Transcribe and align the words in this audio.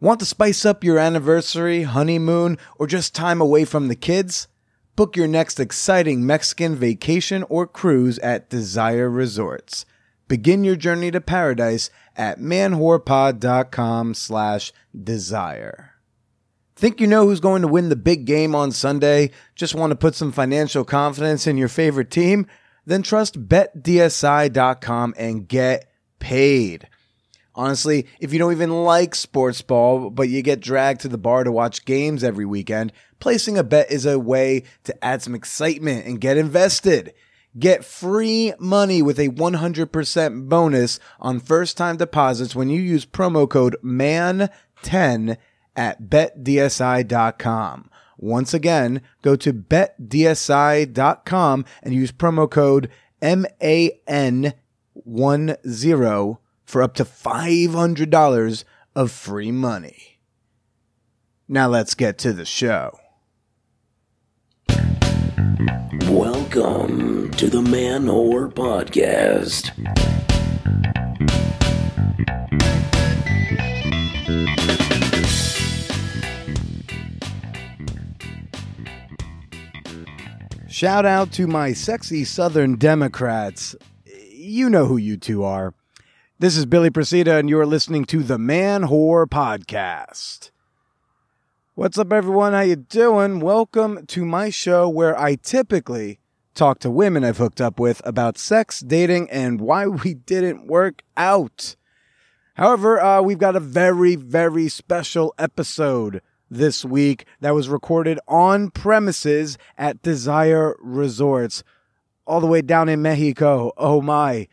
Want 0.00 0.20
to 0.20 0.26
spice 0.26 0.64
up 0.64 0.84
your 0.84 0.96
anniversary, 0.96 1.82
honeymoon, 1.82 2.56
or 2.78 2.86
just 2.86 3.16
time 3.16 3.40
away 3.40 3.64
from 3.64 3.88
the 3.88 3.96
kids? 3.96 4.46
Book 4.94 5.16
your 5.16 5.26
next 5.26 5.58
exciting 5.58 6.24
Mexican 6.24 6.76
vacation 6.76 7.44
or 7.48 7.66
cruise 7.66 8.16
at 8.20 8.48
Desire 8.48 9.10
Resorts. 9.10 9.84
Begin 10.28 10.62
your 10.62 10.76
journey 10.76 11.10
to 11.10 11.20
paradise 11.20 11.90
at 12.14 12.38
manwhorepod.com 12.38 14.14
slash 14.14 14.72
desire. 15.02 15.94
Think 16.76 17.00
you 17.00 17.08
know 17.08 17.26
who's 17.26 17.40
going 17.40 17.62
to 17.62 17.68
win 17.68 17.88
the 17.88 17.96
big 17.96 18.24
game 18.24 18.54
on 18.54 18.70
Sunday? 18.70 19.32
Just 19.56 19.74
want 19.74 19.90
to 19.90 19.96
put 19.96 20.14
some 20.14 20.30
financial 20.30 20.84
confidence 20.84 21.44
in 21.48 21.56
your 21.56 21.66
favorite 21.66 22.12
team? 22.12 22.46
Then 22.86 23.02
trust 23.02 23.48
betdsi.com 23.48 25.14
and 25.18 25.48
get 25.48 25.90
paid. 26.20 26.86
Honestly, 27.58 28.06
if 28.20 28.32
you 28.32 28.38
don't 28.38 28.52
even 28.52 28.84
like 28.84 29.16
sports 29.16 29.60
ball, 29.62 30.10
but 30.10 30.28
you 30.28 30.42
get 30.42 30.60
dragged 30.60 31.00
to 31.00 31.08
the 31.08 31.18
bar 31.18 31.42
to 31.42 31.50
watch 31.50 31.84
games 31.84 32.22
every 32.22 32.44
weekend, 32.44 32.92
placing 33.18 33.58
a 33.58 33.64
bet 33.64 33.90
is 33.90 34.06
a 34.06 34.16
way 34.16 34.62
to 34.84 35.04
add 35.04 35.22
some 35.22 35.34
excitement 35.34 36.06
and 36.06 36.20
get 36.20 36.36
invested. 36.36 37.12
Get 37.58 37.84
free 37.84 38.52
money 38.60 39.02
with 39.02 39.18
a 39.18 39.30
100% 39.30 40.48
bonus 40.48 41.00
on 41.18 41.40
first 41.40 41.76
time 41.76 41.96
deposits 41.96 42.54
when 42.54 42.70
you 42.70 42.80
use 42.80 43.04
promo 43.04 43.50
code 43.50 43.76
MAN10 43.82 45.36
at 45.74 46.02
betdsi.com. 46.02 47.90
Once 48.18 48.54
again, 48.54 49.02
go 49.20 49.34
to 49.34 49.52
betdsi.com 49.52 50.84
and 51.82 51.92
use 51.92 52.12
promo 52.12 52.48
code 52.48 52.88
MAN10 53.20 54.54
for 56.68 56.82
up 56.82 56.92
to 56.92 57.02
$500 57.02 58.64
of 58.94 59.10
free 59.10 59.50
money. 59.50 60.18
Now 61.48 61.66
let's 61.66 61.94
get 61.94 62.18
to 62.18 62.34
the 62.34 62.44
show. 62.44 63.00
Welcome 66.10 67.30
to 67.30 67.48
the 67.48 67.62
Man 67.62 68.04
Whore 68.04 68.52
Podcast. 68.52 69.72
Shout 80.68 81.06
out 81.06 81.32
to 81.32 81.46
my 81.46 81.72
sexy 81.72 82.24
Southern 82.24 82.76
Democrats. 82.76 83.74
You 84.34 84.68
know 84.68 84.84
who 84.84 84.98
you 84.98 85.16
two 85.16 85.44
are. 85.44 85.72
This 86.40 86.56
is 86.56 86.66
Billy 86.66 86.88
Procida, 86.88 87.36
and 87.40 87.50
you're 87.50 87.66
listening 87.66 88.04
to 88.04 88.22
the 88.22 88.38
Man 88.38 88.82
Whore 88.82 89.26
Podcast. 89.26 90.52
What's 91.74 91.98
up, 91.98 92.12
everyone? 92.12 92.52
How 92.52 92.60
you 92.60 92.76
doing? 92.76 93.40
Welcome 93.40 94.06
to 94.06 94.24
my 94.24 94.48
show 94.48 94.88
where 94.88 95.18
I 95.18 95.34
typically 95.34 96.20
talk 96.54 96.78
to 96.78 96.92
women 96.92 97.24
I've 97.24 97.38
hooked 97.38 97.60
up 97.60 97.80
with 97.80 98.00
about 98.04 98.38
sex, 98.38 98.78
dating, 98.78 99.28
and 99.30 99.60
why 99.60 99.86
we 100.04 100.14
didn't 100.14 100.68
work 100.68 101.02
out. 101.16 101.74
However, 102.54 103.00
uh, 103.00 103.20
we've 103.20 103.36
got 103.36 103.56
a 103.56 103.60
very, 103.60 104.14
very 104.14 104.68
special 104.68 105.34
episode 105.40 106.22
this 106.48 106.84
week 106.84 107.26
that 107.40 107.52
was 107.52 107.68
recorded 107.68 108.20
on 108.28 108.70
premises 108.70 109.58
at 109.76 110.02
Desire 110.02 110.76
Resorts, 110.78 111.64
all 112.28 112.40
the 112.40 112.46
way 112.46 112.62
down 112.62 112.88
in 112.88 113.02
Mexico. 113.02 113.72
Oh 113.76 114.00
my. 114.00 114.46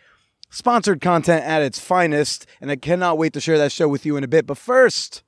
Sponsored 0.56 1.02
content 1.02 1.44
at 1.44 1.62
its 1.62 1.80
finest, 1.80 2.46
and 2.62 2.72
I 2.72 2.78
cannot 2.78 3.18
wait 3.18 3.34
to 3.34 3.42
share 3.42 3.58
that 3.58 3.74
show 3.74 3.90
with 3.90 4.06
you 4.06 4.16
in 4.16 4.24
a 4.24 4.28
bit. 4.30 4.48
But 4.48 4.58
first, 4.58 5.22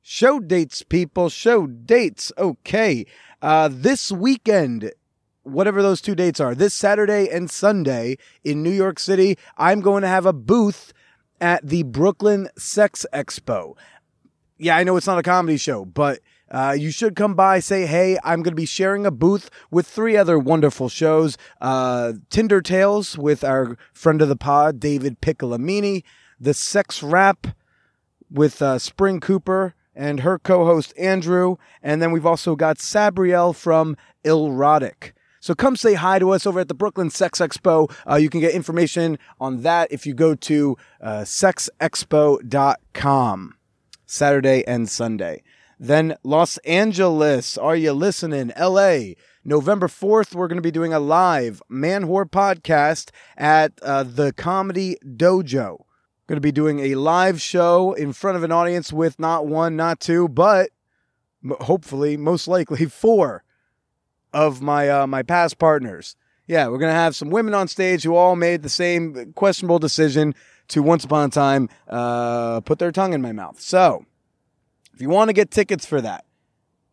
show 0.00 0.40
dates, 0.40 0.82
people. 0.82 1.28
Show 1.28 1.66
dates. 1.66 2.32
Okay. 2.38 3.04
Uh, 3.42 3.68
this 3.70 4.10
weekend, 4.10 4.90
whatever 5.42 5.82
those 5.82 6.00
two 6.00 6.14
dates 6.14 6.40
are, 6.40 6.54
this 6.54 6.72
Saturday 6.72 7.28
and 7.28 7.50
Sunday 7.50 8.16
in 8.42 8.62
New 8.62 8.70
York 8.70 8.98
City, 8.98 9.36
I'm 9.58 9.82
going 9.82 10.00
to 10.00 10.08
have 10.08 10.24
a 10.24 10.32
booth 10.32 10.94
at 11.42 11.68
the 11.68 11.82
Brooklyn 11.82 12.48
Sex 12.56 13.04
Expo 13.12 13.76
yeah, 14.58 14.76
I 14.76 14.84
know 14.84 14.96
it's 14.96 15.06
not 15.06 15.18
a 15.18 15.22
comedy 15.22 15.56
show, 15.56 15.84
but 15.84 16.20
uh, 16.50 16.76
you 16.78 16.90
should 16.90 17.16
come 17.16 17.34
by, 17.34 17.58
say, 17.58 17.86
hey, 17.86 18.18
I'm 18.22 18.42
going 18.42 18.52
to 18.52 18.56
be 18.56 18.66
sharing 18.66 19.06
a 19.06 19.10
booth 19.10 19.50
with 19.70 19.86
three 19.86 20.16
other 20.16 20.38
wonderful 20.38 20.88
shows 20.88 21.36
uh, 21.60 22.12
Tinder 22.30 22.60
Tales 22.60 23.18
with 23.18 23.42
our 23.42 23.76
friend 23.92 24.22
of 24.22 24.28
the 24.28 24.36
pod, 24.36 24.78
David 24.78 25.20
Piccolamini, 25.20 26.04
The 26.38 26.54
Sex 26.54 27.02
Rap 27.02 27.48
with 28.30 28.62
uh, 28.62 28.78
Spring 28.78 29.20
Cooper 29.20 29.74
and 29.94 30.20
her 30.20 30.38
co 30.38 30.64
host, 30.64 30.92
Andrew. 30.98 31.56
And 31.82 32.02
then 32.02 32.12
we've 32.12 32.26
also 32.26 32.56
got 32.56 32.78
Sabrielle 32.78 33.54
from 33.54 33.96
Erotic. 34.24 35.14
So 35.40 35.54
come 35.54 35.76
say 35.76 35.94
hi 35.94 36.18
to 36.18 36.30
us 36.30 36.46
over 36.46 36.60
at 36.60 36.68
the 36.68 36.74
Brooklyn 36.74 37.10
Sex 37.10 37.38
Expo. 37.38 37.94
Uh, 38.08 38.16
you 38.16 38.30
can 38.30 38.40
get 38.40 38.54
information 38.54 39.18
on 39.38 39.60
that 39.62 39.92
if 39.92 40.06
you 40.06 40.14
go 40.14 40.34
to 40.34 40.76
uh, 41.02 41.20
sexexpo.com. 41.20 43.54
Saturday 44.06 44.64
and 44.66 44.88
Sunday. 44.88 45.42
Then 45.78 46.16
Los 46.22 46.58
Angeles, 46.58 47.58
are 47.58 47.76
you 47.76 47.92
listening? 47.92 48.52
LA, 48.58 49.14
November 49.44 49.88
4th, 49.88 50.34
we're 50.34 50.48
going 50.48 50.56
to 50.56 50.62
be 50.62 50.70
doing 50.70 50.92
a 50.92 51.00
live 51.00 51.62
Man 51.68 52.04
Whore 52.04 52.30
podcast 52.30 53.10
at 53.36 53.72
uh, 53.82 54.04
the 54.04 54.32
Comedy 54.32 54.96
Dojo. 55.04 55.84
Going 56.26 56.36
to 56.36 56.40
be 56.40 56.52
doing 56.52 56.80
a 56.80 56.94
live 56.94 57.40
show 57.40 57.92
in 57.92 58.12
front 58.12 58.36
of 58.36 58.44
an 58.44 58.52
audience 58.52 58.92
with 58.92 59.18
not 59.18 59.46
one, 59.46 59.76
not 59.76 60.00
two, 60.00 60.28
but 60.28 60.70
hopefully, 61.60 62.16
most 62.16 62.48
likely, 62.48 62.86
four 62.86 63.44
of 64.32 64.62
my 64.62 64.88
uh, 64.88 65.06
my 65.06 65.22
past 65.22 65.58
partners. 65.58 66.16
Yeah, 66.46 66.68
we're 66.68 66.78
going 66.78 66.90
to 66.90 66.94
have 66.94 67.16
some 67.16 67.30
women 67.30 67.54
on 67.54 67.68
stage 67.68 68.02
who 68.04 68.14
all 68.14 68.36
made 68.36 68.62
the 68.62 68.68
same 68.68 69.32
questionable 69.34 69.78
decision 69.78 70.34
to 70.68 70.82
Once 70.82 71.04
Upon 71.04 71.28
a 71.28 71.30
Time 71.30 71.68
uh, 71.88 72.60
put 72.60 72.78
their 72.78 72.92
tongue 72.92 73.12
in 73.12 73.22
my 73.22 73.32
mouth. 73.32 73.60
So, 73.60 74.04
if 74.94 75.00
you 75.00 75.08
want 75.08 75.28
to 75.28 75.32
get 75.32 75.50
tickets 75.50 75.84
for 75.84 76.00
that, 76.00 76.24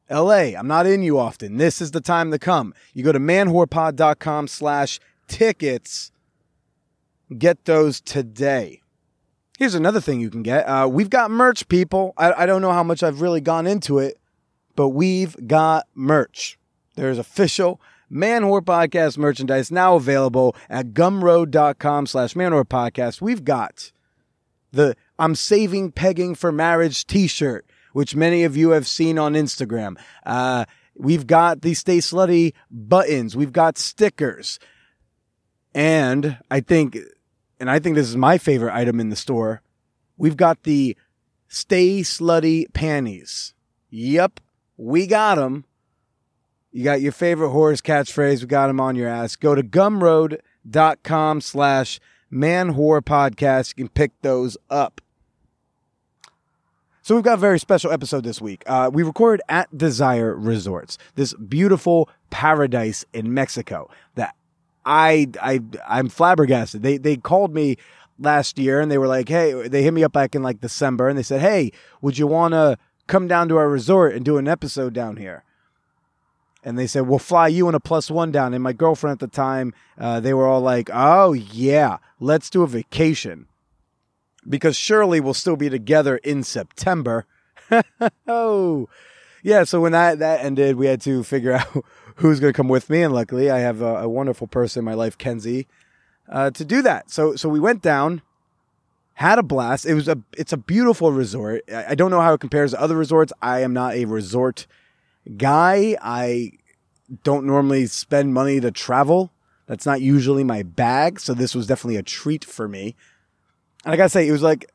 LA, 0.10 0.58
I'm 0.58 0.68
not 0.68 0.86
in 0.86 1.04
you 1.04 1.18
often. 1.20 1.58
This 1.58 1.82
is 1.82 1.92
the 1.92 2.02
time 2.02 2.32
to 2.32 2.40
come. 2.40 2.74
You 2.94 3.04
go 3.04 3.12
to 3.12 3.20
manwhorepod.com 3.20 4.48
slash 4.48 5.00
tickets. 5.28 6.12
Get 7.38 7.64
those 7.66 8.02
today. 8.02 8.82
Here's 9.58 9.76
another 9.76 10.02
thing 10.02 10.20
you 10.20 10.30
can 10.30 10.44
get. 10.44 10.64
Uh, 10.64 10.88
we've 10.92 11.10
got 11.10 11.32
merch, 11.32 11.68
people. 11.68 12.14
I, 12.18 12.34
I 12.34 12.46
don't 12.46 12.62
know 12.62 12.72
how 12.74 12.84
much 12.84 13.04
I've 13.04 13.22
really 13.22 13.42
gone 13.42 13.68
into 13.68 14.00
it, 14.00 14.18
but 14.76 14.90
we've 14.90 15.36
got 15.48 15.88
merch. 15.96 16.58
There's 16.96 17.18
official 17.18 17.80
Man 18.10 18.42
Whore 18.42 18.62
Podcast 18.62 19.18
merchandise 19.18 19.72
now 19.72 19.96
available 19.96 20.56
at 20.70 20.88
gumroad.com 20.88 22.08
slash 22.08 22.34
manwhore 22.34 22.66
podcast. 22.66 23.22
We've 23.22 23.46
got 23.46 23.94
the 24.72 24.98
I'm 25.18 25.36
saving 25.36 25.94
pegging 25.94 26.36
for 26.36 26.52
marriage 26.52 27.08
t-shirt, 27.08 27.66
which 27.94 28.16
many 28.16 28.44
of 28.44 28.56
you 28.58 28.72
have 28.72 28.88
seen 28.88 29.18
on 29.18 29.34
Instagram. 29.34 29.98
Uh, 30.26 30.66
we've 30.96 31.28
got 31.28 31.62
the 31.62 31.74
Stay 31.74 31.98
Slutty 31.98 32.54
buttons. 32.70 33.36
We've 33.36 33.54
got 33.54 33.78
stickers. 33.78 34.60
And 35.74 36.38
I 36.50 36.60
think, 36.60 36.98
and 37.60 37.70
I 37.70 37.80
think 37.80 37.96
this 37.96 38.10
is 38.10 38.18
my 38.18 38.38
favorite 38.38 38.74
item 38.74 39.00
in 39.00 39.10
the 39.10 39.16
store. 39.16 39.62
We've 40.18 40.38
got 40.38 40.64
the 40.64 40.98
Stay 41.48 42.02
Slutty 42.02 42.72
panties. 42.74 43.54
Yep, 43.90 44.40
we 44.78 45.08
got 45.08 45.36
them. 45.36 45.66
You 46.72 46.86
got 46.86 47.02
your 47.02 47.12
favorite 47.12 47.50
horse 47.50 47.82
catchphrase. 47.82 48.42
We 48.42 48.48
got 48.48 48.68
them 48.68 48.80
on 48.80 48.96
your 48.96 49.10
ass. 49.10 49.36
Go 49.36 49.56
to 49.56 49.62
gumroad.com 49.62 51.42
slash 51.42 52.00
man 52.30 52.74
whore 52.74 53.02
podcast. 53.02 53.70
You 53.70 53.84
can 53.84 53.90
pick 53.90 54.14
those 54.22 54.58
up. 54.70 55.02
So 57.12 57.16
we've 57.16 57.26
got 57.26 57.34
a 57.34 57.42
very 57.42 57.60
special 57.60 57.92
episode 57.92 58.24
this 58.24 58.40
week. 58.40 58.64
Uh, 58.66 58.90
we 58.94 59.04
recorded 59.04 59.44
at 59.50 59.78
Desire 59.78 60.34
Resorts, 60.34 60.98
this 61.16 61.34
beautiful 61.34 62.08
paradise 62.30 63.04
in 63.12 63.34
Mexico 63.34 63.90
that 64.16 64.34
I, 64.86 65.28
I, 65.42 65.60
I'm 65.86 66.08
flabbergasted. 66.08 66.84
They, 66.84 66.98
they 66.98 67.18
called 67.18 67.54
me 67.54 67.76
last 68.18 68.58
year 68.58 68.80
and 68.80 68.90
they 68.90 68.98
were 68.98 69.10
like, 69.10 69.28
Hey, 69.28 69.68
they 69.68 69.84
hit 69.84 69.94
me 69.94 70.06
up 70.06 70.14
back 70.14 70.36
in 70.36 70.42
like 70.42 70.62
December 70.62 71.10
and 71.10 71.18
they 71.18 71.24
said, 71.24 71.42
Hey, 71.42 71.74
would 72.00 72.18
you 72.18 72.28
want 72.28 72.54
to 72.54 72.78
come 73.08 73.28
down 73.28 73.50
to 73.50 73.58
our 73.58 73.68
resort 73.68 74.16
and 74.16 74.24
do 74.24 74.38
an 74.38 74.48
episode 74.48 74.94
down 74.94 75.18
here? 75.18 75.44
and 76.64 76.78
they 76.78 76.86
said, 76.86 77.08
"We'll 77.08 77.18
fly 77.18 77.48
you 77.48 77.66
and 77.66 77.76
a 77.76 77.80
plus 77.80 78.12
one 78.12 78.32
down." 78.32 78.54
And 78.54 78.64
my 78.64 78.72
girlfriend 78.72 79.14
at 79.14 79.20
the 79.20 79.36
time, 79.36 79.74
uh, 79.98 80.20
they 80.20 80.32
were 80.32 80.46
all 80.46 80.62
like, 80.62 80.92
"Oh 80.94 81.34
yeah, 81.34 81.98
let's 82.20 82.52
do 82.52 82.62
a 82.62 82.68
vacation," 82.68 83.48
because 84.48 84.76
surely 84.76 85.20
we'll 85.20 85.34
still 85.34 85.56
be 85.56 85.70
together 85.70 86.18
in 86.18 86.44
September. 86.44 87.26
oh, 88.28 88.90
yeah. 89.44 89.64
So 89.64 89.82
when 89.82 89.92
that 89.92 90.20
that 90.20 90.44
ended, 90.44 90.76
we 90.76 90.88
had 90.88 91.02
to 91.02 91.24
figure 91.24 91.54
out 91.54 91.86
who's 92.16 92.40
going 92.40 92.54
to 92.54 92.58
come 92.58 92.68
with 92.68 92.90
me, 92.90 93.02
and 93.04 93.14
luckily, 93.14 93.50
I 93.50 93.60
have 93.60 93.82
a, 93.82 93.98
a 93.98 94.10
wonderful 94.10 94.48
person 94.48 94.80
in 94.80 94.86
my 94.86 94.94
life, 94.94 95.18
Kenzie, 95.18 95.68
uh, 96.30 96.52
to 96.52 96.66
do 96.66 96.82
that. 96.82 97.10
So 97.10 97.36
so 97.36 97.50
we 97.50 97.60
went 97.60 97.82
down, 97.82 98.22
had 99.14 99.40
a 99.40 99.44
blast. 99.44 99.86
It 99.86 99.94
was 99.94 100.08
a 100.08 100.18
it's 100.34 100.54
a 100.54 100.58
beautiful 100.58 101.12
resort. 101.12 101.64
I, 101.72 101.88
I 101.90 101.96
don't 101.96 102.12
know 102.12 102.22
how 102.22 102.34
it 102.34 102.40
compares 102.40 102.72
to 102.72 102.82
other 102.82 102.96
resorts. 102.96 103.34
I 103.42 103.62
am 103.62 103.74
not 103.74 103.94
a 103.94 104.06
resort 104.06 104.68
guy. 105.38 105.98
I 106.02 106.54
don't 107.24 107.46
normally 107.46 107.88
spend 107.88 108.34
money 108.34 108.60
to 108.60 108.72
travel. 108.72 109.32
That's 109.68 109.86
not 109.86 110.02
usually 110.02 110.44
my 110.44 110.64
bag. 110.64 111.20
So 111.20 111.34
this 111.34 111.56
was 111.56 111.68
definitely 111.68 111.98
a 111.98 112.04
treat 112.04 112.44
for 112.44 112.68
me. 112.68 112.96
And 113.84 113.94
I 113.94 113.98
gotta 113.98 114.10
say, 114.10 114.28
it 114.28 114.32
was 114.32 114.42
like, 114.42 114.72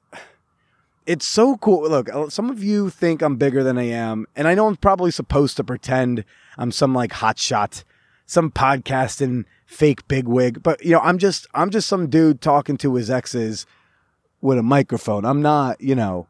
it's 1.06 1.26
so 1.26 1.56
cool. 1.56 1.88
Look, 1.88 2.12
uh, 2.12 2.29
some 2.29 2.50
of 2.50 2.62
you 2.62 2.91
think 2.91 3.23
I'm 3.23 3.37
bigger 3.37 3.62
than 3.62 3.79
I 3.79 3.85
am. 3.85 4.26
And 4.35 4.49
I 4.49 4.55
know 4.55 4.67
I'm 4.67 4.76
probably 4.76 5.11
supposed 5.11 5.56
to 5.56 5.64
pretend 5.64 6.25
I'm 6.58 6.73
some 6.73 6.94
like 6.94 7.12
hotshot, 7.12 7.85
some 8.26 8.50
podcasting 8.50 9.44
fake 9.67 10.08
bigwig. 10.08 10.62
But, 10.62 10.85
you 10.85 10.93
know, 10.93 11.00
I'm 11.00 11.19
just, 11.19 11.47
I'm 11.55 11.70
just 11.70 11.87
some 11.87 12.08
dude 12.08 12.41
talking 12.41 12.76
to 12.79 12.94
his 12.97 13.08
exes 13.08 13.67
with 14.41 14.58
a 14.58 14.62
microphone. 14.64 15.25
I'm 15.25 15.43
not, 15.43 15.81
you 15.81 15.94
know, 15.94 16.26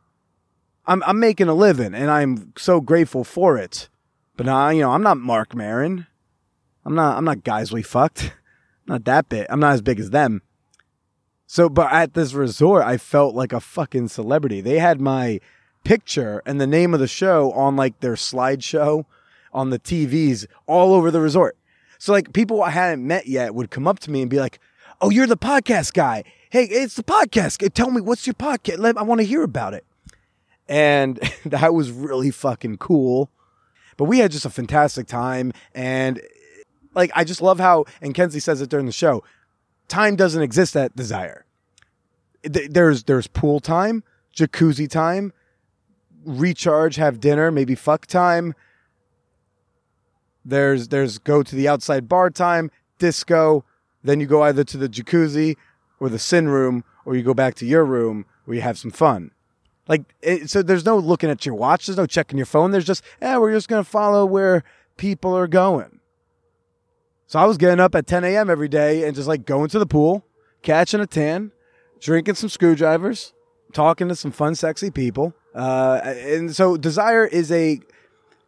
I'm, 0.86 1.02
I'm 1.04 1.18
making 1.18 1.48
a 1.48 1.54
living 1.54 1.94
and 1.94 2.10
I'm 2.10 2.52
so 2.56 2.80
grateful 2.80 3.24
for 3.24 3.56
it. 3.56 3.88
But 4.36 4.48
uh, 4.48 4.68
you 4.68 4.82
know, 4.82 4.90
I'm 4.90 5.02
not 5.02 5.16
Marc 5.16 5.54
Maron. 5.54 6.06
I'm 6.84 6.94
not. 6.94 7.16
I'm 7.16 7.24
not 7.24 7.44
guys 7.44 7.72
we 7.72 7.82
fucked. 7.82 8.24
I'm 8.24 8.32
not 8.86 9.04
that 9.04 9.28
big. 9.28 9.46
I'm 9.48 9.60
not 9.60 9.72
as 9.72 9.82
big 9.82 9.98
as 9.98 10.10
them. 10.10 10.42
So, 11.46 11.68
but 11.68 11.92
at 11.92 12.14
this 12.14 12.34
resort, 12.34 12.84
I 12.84 12.96
felt 12.96 13.34
like 13.34 13.52
a 13.52 13.60
fucking 13.60 14.08
celebrity. 14.08 14.60
They 14.60 14.78
had 14.78 15.00
my 15.00 15.40
picture 15.84 16.42
and 16.44 16.60
the 16.60 16.66
name 16.66 16.92
of 16.92 17.00
the 17.00 17.06
show 17.06 17.52
on 17.52 17.76
like 17.76 18.00
their 18.00 18.14
slideshow 18.14 19.04
on 19.52 19.70
the 19.70 19.78
TVs 19.78 20.46
all 20.66 20.92
over 20.92 21.10
the 21.10 21.20
resort. 21.20 21.56
So, 21.98 22.12
like 22.12 22.32
people 22.32 22.62
I 22.62 22.70
hadn't 22.70 23.06
met 23.06 23.26
yet 23.26 23.54
would 23.54 23.70
come 23.70 23.86
up 23.86 24.00
to 24.00 24.10
me 24.10 24.20
and 24.22 24.30
be 24.30 24.40
like, 24.40 24.58
"Oh, 25.00 25.10
you're 25.10 25.26
the 25.26 25.36
podcast 25.36 25.94
guy. 25.94 26.24
Hey, 26.50 26.64
it's 26.64 26.94
the 26.94 27.04
podcast. 27.04 27.64
Uh, 27.64 27.68
tell 27.72 27.90
me 27.90 28.00
what's 28.00 28.26
your 28.26 28.34
podcast. 28.34 28.96
I 28.96 29.02
want 29.02 29.20
to 29.20 29.26
hear 29.26 29.42
about 29.42 29.72
it." 29.72 29.84
And 30.68 31.18
that 31.46 31.72
was 31.74 31.90
really 31.90 32.30
fucking 32.30 32.78
cool. 32.78 33.30
But 33.96 34.04
we 34.04 34.18
had 34.18 34.30
just 34.30 34.44
a 34.44 34.50
fantastic 34.50 35.06
time. 35.06 35.52
And 35.74 36.20
like, 36.94 37.10
I 37.14 37.24
just 37.24 37.40
love 37.40 37.58
how, 37.58 37.84
and 38.02 38.14
Kenzie 38.14 38.40
says 38.40 38.60
it 38.60 38.68
during 38.68 38.86
the 38.86 38.92
show, 38.92 39.22
time 39.88 40.16
doesn't 40.16 40.42
exist 40.42 40.76
at 40.76 40.94
Desire. 40.96 41.44
There's, 42.42 43.04
there's 43.04 43.26
pool 43.26 43.60
time, 43.60 44.04
jacuzzi 44.34 44.88
time, 44.88 45.32
recharge, 46.24 46.96
have 46.96 47.20
dinner, 47.20 47.50
maybe 47.50 47.74
fuck 47.74 48.06
time. 48.06 48.54
There's, 50.44 50.88
there's 50.88 51.18
go 51.18 51.42
to 51.42 51.56
the 51.56 51.66
outside 51.66 52.08
bar 52.08 52.30
time, 52.30 52.70
disco. 52.98 53.64
Then 54.04 54.20
you 54.20 54.26
go 54.26 54.42
either 54.42 54.62
to 54.64 54.76
the 54.76 54.88
jacuzzi 54.88 55.56
or 55.98 56.08
the 56.08 56.18
sin 56.18 56.48
room, 56.48 56.84
or 57.04 57.16
you 57.16 57.22
go 57.22 57.34
back 57.34 57.54
to 57.56 57.66
your 57.66 57.84
room 57.84 58.26
where 58.44 58.54
you 58.54 58.60
have 58.60 58.78
some 58.78 58.90
fun. 58.90 59.32
Like, 59.88 60.02
it, 60.20 60.50
so 60.50 60.62
there's 60.62 60.84
no 60.84 60.98
looking 60.98 61.30
at 61.30 61.46
your 61.46 61.54
watch. 61.54 61.86
There's 61.86 61.96
no 61.96 62.06
checking 62.06 62.36
your 62.36 62.46
phone. 62.46 62.70
There's 62.70 62.84
just, 62.84 63.02
yeah, 63.20 63.38
we're 63.38 63.52
just 63.52 63.68
to 63.82 63.88
follow 63.88 64.26
where 64.26 64.62
people 64.96 65.36
are 65.36 65.46
going. 65.46 65.95
So 67.26 67.40
I 67.40 67.44
was 67.44 67.56
getting 67.58 67.80
up 67.80 67.94
at 67.94 68.06
10 68.06 68.24
a.m. 68.24 68.48
every 68.48 68.68
day 68.68 69.04
and 69.04 69.14
just 69.14 69.26
like 69.26 69.44
going 69.44 69.68
to 69.70 69.78
the 69.78 69.86
pool, 69.86 70.24
catching 70.62 71.00
a 71.00 71.06
tan, 71.06 71.50
drinking 72.00 72.36
some 72.36 72.48
screwdrivers, 72.48 73.32
talking 73.72 74.08
to 74.08 74.14
some 74.14 74.30
fun, 74.30 74.54
sexy 74.54 74.90
people. 74.90 75.34
Uh, 75.54 76.00
and 76.04 76.54
so 76.54 76.76
Desire 76.76 77.26
is 77.26 77.50
a 77.50 77.80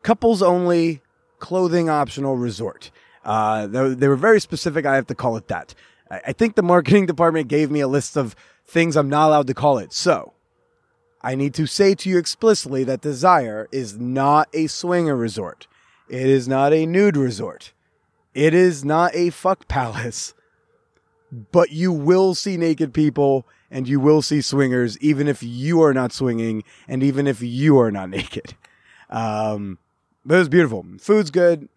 couples 0.03 0.43
only 0.43 1.01
clothing 1.41 1.89
optional 1.89 2.37
resort. 2.37 2.91
Uh, 3.25 3.67
they, 3.67 3.95
they 3.95 4.09
were 4.09 4.17
very 4.17 4.41
specific. 4.41 4.87
I 4.87 4.95
have 4.95 5.07
to 5.09 5.15
call 5.15 5.37
it 5.37 5.49
that. 5.49 5.75
I 6.11 6.33
think 6.33 6.55
the 6.55 6.63
marketing 6.63 7.07
department 7.13 7.49
gave 7.49 7.71
me 7.71 7.81
a 7.81 7.89
list 7.89 8.17
of 8.17 8.37
things 8.67 8.97
I'm 8.97 9.09
not 9.09 9.29
allowed 9.29 9.47
to 9.49 9.55
call 9.55 9.79
it. 9.79 9.93
So 9.93 10.35
I 11.21 11.35
need 11.35 11.53
to 11.55 11.67
say 11.67 11.95
to 11.97 12.09
you 12.09 12.17
explicitly 12.17 12.85
that 12.85 13.01
Desire 13.01 13.69
is 13.73 13.99
not 13.99 14.49
a 14.53 14.69
swinger 14.69 15.17
resort. 15.17 15.67
It 16.09 16.27
is 16.27 16.47
not 16.47 16.73
a 16.73 16.87
nude 16.87 17.17
resort. 17.17 17.73
It 18.39 18.55
is 18.55 18.85
not 18.85 19.17
a 19.17 19.31
fuck 19.31 19.67
palace. 19.67 20.33
But 21.51 21.73
you 21.73 21.93
will 21.93 22.37
see 22.37 22.57
naked 22.57 22.95
people 22.95 23.49
and 23.69 23.89
you 23.89 23.99
will 23.99 24.23
see 24.23 24.41
swingers, 24.43 24.97
even 24.99 25.27
if 25.27 25.43
you 25.43 25.83
are 25.83 25.93
not 25.93 26.13
swinging 26.13 26.63
and 26.87 27.03
even 27.03 27.27
if 27.27 27.43
you 27.43 27.81
are 27.81 27.91
not 27.91 28.11
naked. 28.19 28.55
Um, 29.11 29.79
but 30.25 30.37
it 30.37 30.39
was 30.39 30.49
beautiful. 30.49 30.87
Food's 31.01 31.33
good. 31.33 31.69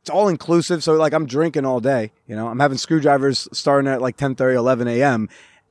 It's 0.00 0.10
all 0.10 0.26
inclusive. 0.26 0.82
So 0.82 0.94
like 0.94 1.12
I'm 1.12 1.26
drinking 1.26 1.64
all 1.64 1.78
day, 1.78 2.10
you 2.26 2.34
know, 2.34 2.48
I'm 2.48 2.58
having 2.58 2.76
screwdrivers 2.76 3.46
starting 3.52 3.88
at 3.88 4.02
like 4.02 4.16
10 4.16 4.34
30, 4.34 4.56
11 4.56 4.88
a.m. 4.88 5.28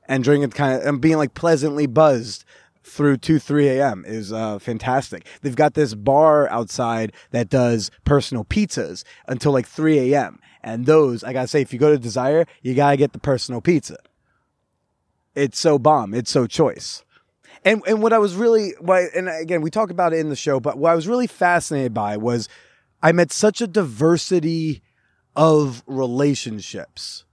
and 0.08 0.24
drinking 0.24 0.52
kind 0.52 0.80
of, 0.80 0.88
I'm 0.88 1.00
being 1.00 1.18
like 1.18 1.34
pleasantly 1.34 1.86
buzzed 1.86 2.46
through 2.88 3.18
2 3.18 3.38
3 3.38 3.68
a.m. 3.68 4.04
is 4.06 4.32
uh, 4.32 4.58
fantastic. 4.58 5.26
They've 5.42 5.54
got 5.54 5.74
this 5.74 5.94
bar 5.94 6.48
outside 6.50 7.12
that 7.30 7.48
does 7.48 7.90
personal 8.04 8.44
pizzas 8.44 9.04
until 9.26 9.52
like 9.52 9.66
3 9.66 10.12
a.m. 10.12 10.40
And 10.62 10.86
those, 10.86 11.22
I 11.22 11.32
gotta 11.32 11.48
say, 11.48 11.60
if 11.60 11.72
you 11.72 11.78
go 11.78 11.90
to 11.90 11.98
Desire, 11.98 12.46
you 12.62 12.74
gotta 12.74 12.96
get 12.96 13.12
the 13.12 13.18
personal 13.18 13.60
pizza. 13.60 13.96
It's 15.34 15.58
so 15.58 15.78
bomb. 15.78 16.14
It's 16.14 16.30
so 16.30 16.46
choice. 16.46 17.04
And 17.64 17.82
and 17.86 18.02
what 18.02 18.12
I 18.12 18.18
was 18.18 18.34
really, 18.34 18.74
why 18.80 19.06
and 19.14 19.28
again, 19.28 19.62
we 19.62 19.70
talk 19.70 19.90
about 19.90 20.12
it 20.12 20.18
in 20.18 20.28
the 20.28 20.36
show, 20.36 20.60
but 20.60 20.78
what 20.78 20.92
I 20.92 20.94
was 20.94 21.08
really 21.08 21.26
fascinated 21.26 21.94
by 21.94 22.16
was 22.16 22.48
I 23.02 23.12
met 23.12 23.32
such 23.32 23.60
a 23.60 23.66
diversity 23.66 24.82
of 25.36 25.82
relationships 25.86 27.24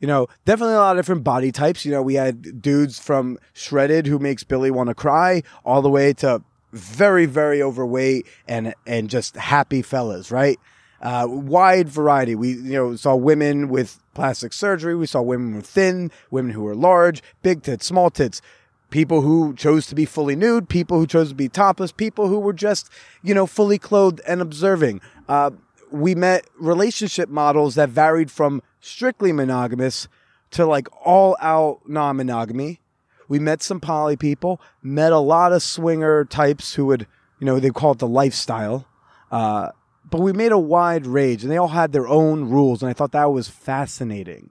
you 0.00 0.06
know, 0.06 0.26
definitely 0.44 0.74
a 0.74 0.78
lot 0.78 0.96
of 0.96 1.02
different 1.02 1.24
body 1.24 1.52
types. 1.52 1.84
You 1.84 1.92
know, 1.92 2.02
we 2.02 2.14
had 2.14 2.60
dudes 2.60 2.98
from 2.98 3.38
shredded 3.54 4.06
who 4.06 4.18
makes 4.18 4.44
Billy 4.44 4.70
want 4.70 4.88
to 4.88 4.94
cry 4.94 5.42
all 5.64 5.82
the 5.82 5.90
way 5.90 6.12
to 6.14 6.42
very, 6.72 7.26
very 7.26 7.62
overweight 7.62 8.26
and, 8.46 8.74
and 8.86 9.08
just 9.08 9.36
happy 9.36 9.82
fellas, 9.82 10.30
right? 10.30 10.60
Uh, 11.00 11.26
wide 11.28 11.88
variety. 11.88 12.34
We, 12.34 12.52
you 12.52 12.72
know, 12.72 12.96
saw 12.96 13.14
women 13.14 13.68
with 13.68 14.02
plastic 14.14 14.52
surgery. 14.52 14.94
We 14.94 15.06
saw 15.06 15.22
women 15.22 15.54
were 15.54 15.62
thin, 15.62 16.10
women 16.30 16.52
who 16.52 16.62
were 16.62 16.74
large, 16.74 17.22
big 17.42 17.62
tits, 17.62 17.86
small 17.86 18.10
tits, 18.10 18.42
people 18.90 19.20
who 19.20 19.54
chose 19.54 19.86
to 19.86 19.94
be 19.94 20.04
fully 20.04 20.36
nude, 20.36 20.68
people 20.68 20.98
who 20.98 21.06
chose 21.06 21.28
to 21.30 21.34
be 21.34 21.48
topless, 21.48 21.92
people 21.92 22.28
who 22.28 22.38
were 22.38 22.52
just, 22.52 22.90
you 23.22 23.34
know, 23.34 23.46
fully 23.46 23.78
clothed 23.78 24.20
and 24.26 24.40
observing. 24.40 25.00
Uh, 25.28 25.50
we 25.90 26.14
met 26.14 26.46
relationship 26.58 27.28
models 27.28 27.74
that 27.76 27.88
varied 27.88 28.30
from 28.30 28.62
strictly 28.80 29.32
monogamous 29.32 30.08
to 30.52 30.66
like 30.66 30.88
all 31.04 31.36
out 31.40 31.80
non 31.86 32.16
monogamy. 32.16 32.80
We 33.28 33.38
met 33.38 33.62
some 33.62 33.80
poly 33.80 34.16
people, 34.16 34.60
met 34.82 35.12
a 35.12 35.18
lot 35.18 35.52
of 35.52 35.62
swinger 35.62 36.24
types 36.24 36.74
who 36.74 36.86
would, 36.86 37.06
you 37.40 37.46
know, 37.46 37.58
they 37.58 37.70
call 37.70 37.92
it 37.92 37.98
the 37.98 38.06
lifestyle. 38.06 38.86
Uh, 39.30 39.70
but 40.08 40.20
we 40.20 40.32
made 40.32 40.52
a 40.52 40.58
wide 40.58 41.06
range 41.06 41.42
and 41.42 41.50
they 41.50 41.56
all 41.56 41.68
had 41.68 41.92
their 41.92 42.06
own 42.06 42.48
rules. 42.48 42.82
And 42.82 42.88
I 42.88 42.92
thought 42.92 43.12
that 43.12 43.32
was 43.32 43.48
fascinating 43.48 44.50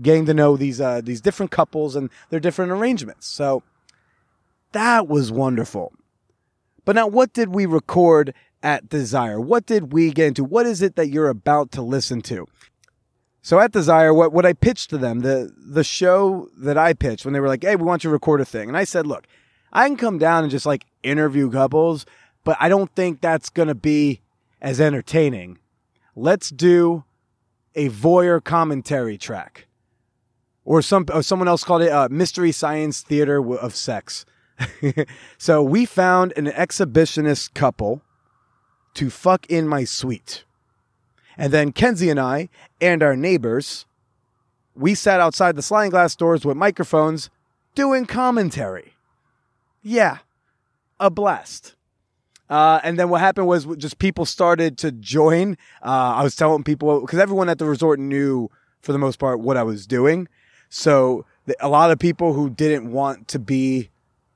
getting 0.00 0.26
to 0.26 0.34
know 0.34 0.56
these, 0.56 0.80
uh, 0.80 1.00
these 1.02 1.20
different 1.20 1.50
couples 1.50 1.96
and 1.96 2.10
their 2.30 2.40
different 2.40 2.72
arrangements. 2.72 3.26
So 3.26 3.62
that 4.72 5.08
was 5.08 5.32
wonderful. 5.32 5.92
But 6.84 6.96
now, 6.96 7.06
what 7.08 7.32
did 7.32 7.48
we 7.48 7.66
record 7.66 8.32
at 8.66 8.88
Desire? 8.88 9.40
What 9.40 9.64
did 9.64 9.92
we 9.92 10.10
get 10.10 10.26
into? 10.26 10.42
What 10.42 10.66
is 10.66 10.82
it 10.82 10.96
that 10.96 11.06
you're 11.08 11.28
about 11.28 11.70
to 11.72 11.82
listen 11.82 12.20
to? 12.22 12.46
So 13.40 13.60
at 13.60 13.70
Desire, 13.70 14.12
what, 14.12 14.32
what 14.32 14.44
I 14.44 14.54
pitched 14.54 14.90
to 14.90 14.98
them, 14.98 15.20
the, 15.20 15.54
the 15.56 15.84
show 15.84 16.48
that 16.58 16.76
I 16.76 16.92
pitched 16.92 17.24
when 17.24 17.32
they 17.32 17.38
were 17.38 17.46
like, 17.46 17.62
hey, 17.62 17.76
we 17.76 17.84
want 17.84 18.02
you 18.02 18.10
to 18.10 18.12
record 18.12 18.40
a 18.40 18.44
thing. 18.44 18.68
And 18.68 18.76
I 18.76 18.82
said, 18.82 19.06
look, 19.06 19.28
I 19.72 19.86
can 19.86 19.96
come 19.96 20.18
down 20.18 20.42
and 20.42 20.50
just 20.50 20.66
like 20.66 20.84
interview 21.04 21.48
couples, 21.48 22.06
but 22.42 22.56
I 22.58 22.68
don't 22.68 22.92
think 22.96 23.20
that's 23.20 23.50
going 23.50 23.68
to 23.68 23.76
be 23.76 24.20
as 24.60 24.80
entertaining. 24.80 25.58
Let's 26.16 26.50
do 26.50 27.04
a 27.76 27.88
voyeur 27.88 28.42
commentary 28.42 29.16
track. 29.16 29.68
Or 30.64 30.82
some 30.82 31.06
or 31.14 31.22
someone 31.22 31.46
else 31.46 31.62
called 31.62 31.82
it 31.82 31.92
uh, 31.92 32.08
mystery 32.10 32.50
science 32.50 33.00
theater 33.02 33.40
of 33.56 33.76
sex. 33.76 34.26
so 35.38 35.62
we 35.62 35.84
found 35.84 36.32
an 36.36 36.46
exhibitionist 36.46 37.54
couple 37.54 38.02
to 38.96 39.10
fuck 39.10 39.46
in 39.46 39.68
my 39.68 39.84
suite. 39.84 40.44
And 41.38 41.52
then 41.52 41.72
Kenzie 41.72 42.10
and 42.10 42.20
I 42.20 42.48
and 42.80 43.02
our 43.02 43.16
neighbors, 43.16 43.86
we 44.74 44.94
sat 44.94 45.20
outside 45.20 45.56
the 45.56 45.62
sliding 45.62 45.90
glass 45.90 46.16
doors 46.16 46.44
with 46.44 46.56
microphones 46.56 47.30
doing 47.74 48.06
commentary. 48.06 48.94
Yeah, 49.82 50.18
a 50.98 51.10
blast. 51.10 51.74
Uh, 52.48 52.80
and 52.82 52.98
then 52.98 53.08
what 53.08 53.20
happened 53.20 53.46
was 53.46 53.66
just 53.76 53.98
people 53.98 54.24
started 54.24 54.78
to 54.78 54.92
join. 54.92 55.56
Uh, 55.82 56.14
I 56.16 56.22
was 56.22 56.36
telling 56.36 56.64
people 56.64 57.00
because 57.00 57.18
everyone 57.18 57.48
at 57.48 57.58
the 57.58 57.66
resort 57.66 57.98
knew 57.98 58.50
for 58.80 58.92
the 58.92 58.98
most 58.98 59.18
part 59.18 59.40
what 59.40 59.56
I 59.56 59.62
was 59.62 59.86
doing. 59.86 60.28
So 60.68 61.24
the, 61.46 61.56
a 61.60 61.68
lot 61.68 61.90
of 61.90 61.98
people 61.98 62.32
who 62.32 62.50
didn't 62.50 62.90
want 62.92 63.28
to 63.28 63.38
be 63.38 63.90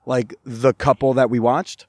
like 0.07 0.35
the 0.45 0.73
couple 0.75 1.15
that 1.15 1.31
we 1.31 1.39
watched, 1.39 1.87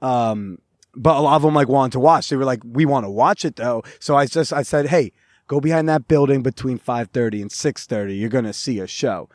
um, 0.00 0.58
but 0.98 1.16
a 1.16 1.20
lot 1.20 1.36
of 1.36 1.42
them 1.42 1.54
like 1.54 1.68
wanted 1.68 1.92
to 1.92 2.00
watch. 2.00 2.28
They 2.28 2.36
were 2.36 2.44
like, 2.44 2.60
"We 2.64 2.84
want 2.84 3.06
to 3.06 3.10
watch 3.10 3.44
it 3.44 3.56
though." 3.56 3.82
So 4.00 4.16
I 4.16 4.26
just 4.26 4.52
I 4.52 4.62
said, 4.62 4.88
"Hey, 4.88 5.12
go 5.46 5.60
behind 5.60 5.88
that 5.88 6.08
building 6.08 6.42
between 6.42 6.78
5:30 6.78 7.42
and 7.42 7.50
6:30. 7.50 8.18
You're 8.18 8.28
gonna 8.28 8.52
see 8.52 8.80
a 8.80 8.86
show." 8.86 9.28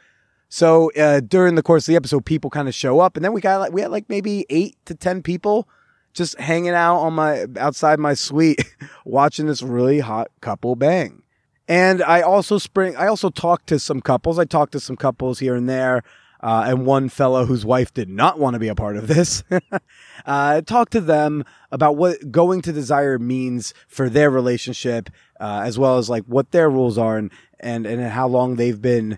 So 0.50 0.92
uh, 0.92 1.20
during 1.22 1.56
the 1.56 1.64
course 1.64 1.88
of 1.88 1.94
the 1.94 1.96
episode, 1.96 2.26
people 2.26 2.50
kind 2.50 2.68
of 2.68 2.76
show 2.76 3.00
up, 3.00 3.16
and 3.16 3.26
then 3.26 3.34
we 3.34 3.42
got 3.42 3.60
like 3.60 3.74
we 3.74 3.82
had 3.82 3.92
like 3.92 4.06
maybe 4.10 4.46
eight 4.50 4.78
to 4.86 4.94
ten 4.94 5.24
people 5.24 5.68
just 6.14 6.40
hanging 6.40 6.74
out 6.74 6.98
on 6.98 7.14
my 7.14 7.48
outside 7.58 8.00
my 8.00 8.14
suite, 8.14 8.64
watching 9.06 9.48
this 9.48 9.62
really 9.62 10.00
hot 10.00 10.30
couple 10.42 10.76
bang. 10.76 11.24
And 11.68 12.04
I 12.04 12.22
also 12.22 12.58
spring. 12.58 12.96
I 12.96 13.08
also 13.08 13.30
talked 13.30 13.68
to 13.68 13.80
some 13.80 14.02
couples. 14.02 14.38
I 14.38 14.46
talked 14.46 14.74
to 14.74 14.80
some 14.80 14.98
couples 14.98 15.40
here 15.40 15.56
and 15.56 15.68
there, 15.68 16.04
uh, 16.44 16.66
and 16.68 16.86
one 16.86 17.08
fellow 17.08 17.46
whose 17.46 17.66
wife 17.66 17.94
did 17.94 18.10
not 18.10 18.38
want 18.38 18.54
to 18.54 18.60
be 18.60 18.68
a 18.68 18.76
part 18.76 18.98
of 18.98 19.08
this. 19.08 19.44
uh, 20.26 20.62
talked 20.62 20.92
to 20.92 21.00
them 21.00 21.46
about 21.72 21.96
what 21.96 22.32
going 22.32 22.62
to 22.62 22.74
desire 22.74 23.18
means 23.18 23.74
for 23.88 24.10
their 24.10 24.30
relationship, 24.30 25.10
uh, 25.40 25.62
as 25.64 25.80
well 25.80 25.98
as 25.98 26.10
like 26.10 26.26
what 26.26 26.52
their 26.52 26.70
rules 26.70 26.98
are 26.98 27.18
and 27.18 27.32
and 27.62 27.86
and 27.86 28.04
how 28.04 28.28
long 28.28 28.58
they've 28.58 28.82
been 28.82 29.18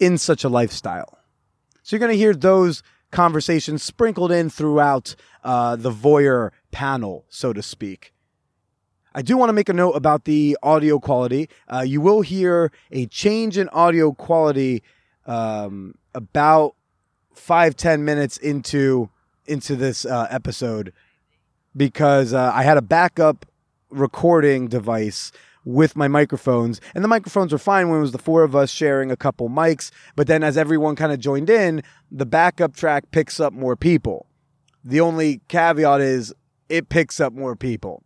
in 0.00 0.16
such 0.16 0.42
a 0.42 0.48
lifestyle. 0.48 1.18
So 1.82 1.94
you're 1.94 2.00
going 2.00 2.12
to 2.12 2.18
hear 2.18 2.34
those 2.34 2.82
conversations 3.10 3.82
sprinkled 3.82 4.32
in 4.32 4.48
throughout 4.48 5.14
uh, 5.44 5.76
the 5.76 5.90
voyeur 5.90 6.50
panel, 6.72 7.26
so 7.28 7.52
to 7.52 7.62
speak. 7.62 8.14
I 9.14 9.20
do 9.20 9.36
want 9.36 9.50
to 9.50 9.52
make 9.52 9.68
a 9.68 9.74
note 9.74 9.92
about 9.92 10.24
the 10.24 10.56
audio 10.62 10.98
quality. 10.98 11.48
Uh, 11.72 11.84
you 11.86 12.00
will 12.00 12.22
hear 12.22 12.72
a 12.90 13.06
change 13.06 13.58
in 13.58 13.68
audio 13.68 14.12
quality 14.12 14.82
um, 15.26 15.94
about 16.14 16.74
five 17.34 17.76
ten 17.76 18.04
minutes 18.04 18.36
into 18.36 19.10
into 19.46 19.76
this 19.76 20.04
uh, 20.04 20.26
episode 20.30 20.92
because 21.76 22.32
uh, 22.32 22.52
I 22.54 22.62
had 22.62 22.76
a 22.76 22.82
backup 22.82 23.46
recording 23.90 24.68
device 24.68 25.32
with 25.64 25.96
my 25.96 26.08
microphones, 26.08 26.80
and 26.94 27.02
the 27.02 27.08
microphones 27.08 27.52
were 27.52 27.58
fine 27.58 27.88
when 27.88 27.98
it 27.98 28.02
was 28.02 28.12
the 28.12 28.18
four 28.18 28.42
of 28.42 28.54
us 28.54 28.70
sharing 28.70 29.10
a 29.10 29.16
couple 29.16 29.48
mics. 29.48 29.90
But 30.14 30.26
then, 30.26 30.42
as 30.42 30.58
everyone 30.58 30.94
kind 30.96 31.12
of 31.12 31.18
joined 31.18 31.48
in, 31.48 31.82
the 32.10 32.26
backup 32.26 32.74
track 32.76 33.10
picks 33.10 33.40
up 33.40 33.52
more 33.52 33.76
people. 33.76 34.26
The 34.84 35.00
only 35.00 35.40
caveat 35.48 36.00
is 36.00 36.34
it 36.68 36.88
picks 36.88 37.20
up 37.20 37.32
more 37.32 37.56
people. 37.56 38.02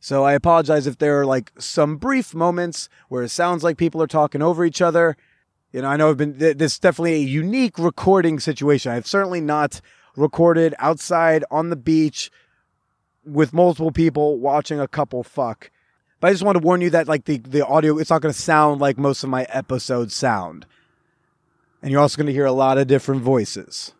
So 0.00 0.24
I 0.24 0.34
apologize 0.34 0.86
if 0.86 0.98
there 0.98 1.20
are 1.20 1.26
like 1.26 1.52
some 1.58 1.96
brief 1.96 2.34
moments 2.34 2.88
where 3.08 3.22
it 3.22 3.30
sounds 3.30 3.64
like 3.64 3.76
people 3.76 4.02
are 4.02 4.06
talking 4.06 4.42
over 4.42 4.64
each 4.64 4.82
other. 4.82 5.16
You 5.76 5.82
know, 5.82 5.88
I 5.88 5.98
know 5.98 6.08
I've 6.08 6.16
been, 6.16 6.38
th- 6.38 6.56
this 6.56 6.72
is 6.72 6.78
definitely 6.78 7.16
a 7.16 7.18
unique 7.18 7.78
recording 7.78 8.40
situation. 8.40 8.92
I've 8.92 9.06
certainly 9.06 9.42
not 9.42 9.82
recorded 10.16 10.74
outside 10.78 11.44
on 11.50 11.68
the 11.68 11.76
beach 11.76 12.30
with 13.26 13.52
multiple 13.52 13.92
people 13.92 14.38
watching 14.38 14.80
a 14.80 14.88
couple 14.88 15.22
fuck. 15.22 15.70
But 16.18 16.28
I 16.28 16.32
just 16.32 16.44
want 16.44 16.56
to 16.56 16.64
warn 16.64 16.80
you 16.80 16.88
that 16.88 17.08
like 17.08 17.26
the, 17.26 17.36
the 17.36 17.66
audio, 17.66 17.98
it's 17.98 18.08
not 18.08 18.22
going 18.22 18.32
to 18.32 18.40
sound 18.40 18.80
like 18.80 18.96
most 18.96 19.22
of 19.22 19.28
my 19.28 19.42
episodes 19.50 20.14
sound. 20.14 20.64
And 21.82 21.92
you're 21.92 22.00
also 22.00 22.16
going 22.16 22.28
to 22.28 22.32
hear 22.32 22.46
a 22.46 22.52
lot 22.52 22.78
of 22.78 22.86
different 22.86 23.20
voices. 23.20 23.92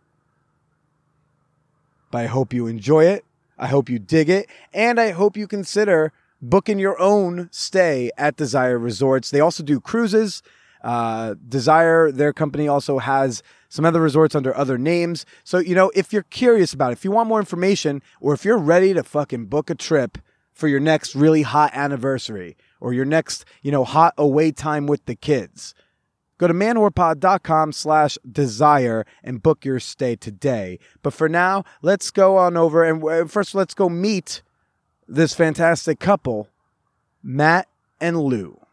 But 2.11 2.23
I 2.23 2.26
hope 2.26 2.54
you 2.54 2.68
enjoy 2.68 3.04
it. 3.04 3.23
I 3.59 3.66
hope 3.66 3.90
you 3.90 3.99
dig 3.99 4.30
it. 4.30 4.49
And 4.73 4.99
I 4.99 5.11
hope 5.11 5.37
you 5.37 5.47
consider 5.47 6.14
booking 6.40 6.78
your 6.78 6.99
own 6.99 7.50
stay 7.52 8.11
at 8.16 8.37
Desire 8.37 8.78
Resorts. 8.78 9.30
They 9.30 9.40
also 9.40 9.62
do 9.62 9.78
cruises. 9.78 10.42
Uh, 10.87 11.35
Desire, 11.49 12.12
their 12.12 12.33
company 12.33 12.69
also 12.69 12.99
has 12.99 13.43
some 13.69 13.85
other 13.85 14.00
resorts 14.00 14.37
under 14.37 14.57
other 14.57 14.78
names. 14.78 15.26
So, 15.43 15.59
you 15.59 15.75
know, 15.75 15.90
if 15.97 16.12
you're 16.12 16.23
curious 16.23 16.73
about 16.73 16.90
it, 16.90 16.93
if 16.93 17.05
you 17.05 17.11
want 17.11 17.28
more 17.28 17.40
information, 17.40 18.02
or 18.21 18.35
if 18.35 18.45
you're 18.45 18.57
ready 18.57 18.95
to 18.95 19.02
fucking 19.02 19.47
book 19.47 19.69
a 19.69 19.75
trip 19.75 20.16
for 20.52 20.69
your 20.69 20.78
next 20.78 21.16
really 21.16 21.43
hot 21.43 21.73
anniversary 21.75 22.57
or 22.78 22.93
your 22.93 23.05
next, 23.05 23.45
you 23.62 23.73
know, 23.73 23.83
hot 23.83 24.14
away 24.16 24.52
time 24.52 24.87
with 24.87 25.05
the 25.07 25.16
kids, 25.16 25.75
go 26.38 26.47
to 26.47 26.55
manwhorepod.com 26.55 27.73
slash 27.73 28.16
desire 28.31 29.05
and 29.25 29.43
book 29.43 29.64
your 29.64 29.81
stay 29.81 30.14
today. 30.14 30.78
But 31.02 31.14
for 31.14 31.28
now, 31.28 31.64
let's 31.83 32.12
go 32.12 32.37
on 32.37 32.57
over 32.57 32.85
and 32.85 33.02
uh, 33.02 33.25
first 33.25 33.57
let's 33.57 33.75
go 33.75 33.88
meet 33.88 34.40
this 35.09 35.35
fantastic 35.35 35.99
couple, 35.99 36.49
Matt 37.25 37.66
and 38.00 38.21
Lou. 38.21 38.65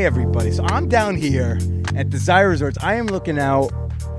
Hey 0.00 0.06
everybody. 0.06 0.50
So 0.50 0.64
I'm 0.64 0.88
down 0.88 1.14
here 1.14 1.58
at 1.94 2.08
Desire 2.08 2.48
Resorts. 2.48 2.78
I 2.80 2.94
am 2.94 3.06
looking 3.08 3.38
out. 3.38 3.70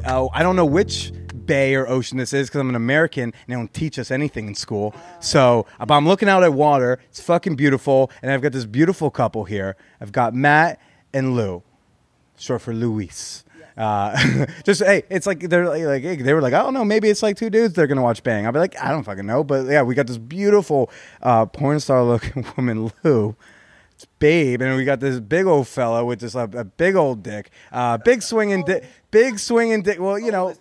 Oh, 0.06 0.30
I 0.32 0.44
don't 0.44 0.56
know 0.56 0.64
which 0.64 1.12
bay 1.48 1.74
or 1.74 1.88
ocean 1.88 2.20
this 2.20 2.34
is 2.34 2.50
because 2.50 2.62
I'm 2.62 2.70
an 2.70 2.76
American 2.76 3.24
and 3.24 3.34
they 3.48 3.56
don't 3.56 3.74
teach 3.74 3.98
us 3.98 4.12
anything 4.12 4.46
in 4.46 4.54
school. 4.54 4.94
So, 5.22 5.66
but 5.80 5.96
I'm 5.96 6.08
looking 6.08 6.30
out 6.30 6.44
at 6.44 6.54
water. 6.54 7.00
It's 7.10 7.20
fucking 7.20 7.56
beautiful, 7.56 8.12
and 8.22 8.32
I've 8.32 8.44
got 8.44 8.52
this 8.52 8.68
beautiful 8.68 9.10
couple 9.10 9.44
here. 9.46 9.76
I've 10.00 10.12
got 10.12 10.36
Matt 10.36 10.80
and 11.16 11.36
Lou, 11.36 11.64
short 12.38 12.62
for 12.62 12.76
Luis. 12.76 13.44
Uh, 13.76 14.46
just 14.64 14.84
hey, 14.84 15.02
it's 15.10 15.26
like 15.26 15.40
they're 15.40 15.68
like, 15.68 15.82
like 15.82 16.04
hey, 16.04 16.16
they 16.18 16.36
were 16.36 16.42
like 16.42 16.54
I 16.54 16.62
don't 16.62 16.76
know 16.76 16.86
maybe 16.86 17.10
it's 17.10 17.24
like 17.24 17.38
two 17.38 17.50
dudes 17.50 17.74
they're 17.74 17.88
gonna 17.88 18.04
watch 18.04 18.22
Bang. 18.22 18.46
I'll 18.46 18.52
be 18.52 18.60
like 18.60 18.80
I 18.80 18.92
don't 18.92 19.04
fucking 19.04 19.26
know, 19.26 19.44
but 19.44 19.66
yeah, 19.66 19.82
we 19.82 19.96
got 19.96 20.06
this 20.06 20.20
beautiful 20.20 20.92
uh, 21.24 21.48
porn 21.48 21.80
star 21.80 22.04
looking 22.04 22.46
woman 22.56 22.92
Lou 23.04 23.36
Babe, 24.20 24.62
and 24.62 24.76
we 24.76 24.86
got 24.86 25.00
this 25.00 25.20
big 25.20 25.46
old 25.46 25.68
fella 25.68 26.04
with 26.06 26.20
this 26.20 26.36
uh, 26.36 26.48
a 26.54 26.64
big 26.64 26.96
old 26.96 27.24
dick, 27.24 27.50
uh, 27.72 27.98
big 27.98 28.22
swinging 28.22 28.64
dick, 28.64 28.84
big 29.12 29.40
swinging 29.40 29.82
dick. 29.82 30.00
Well, 30.00 30.20
you 30.20 30.32
know, 30.32 30.54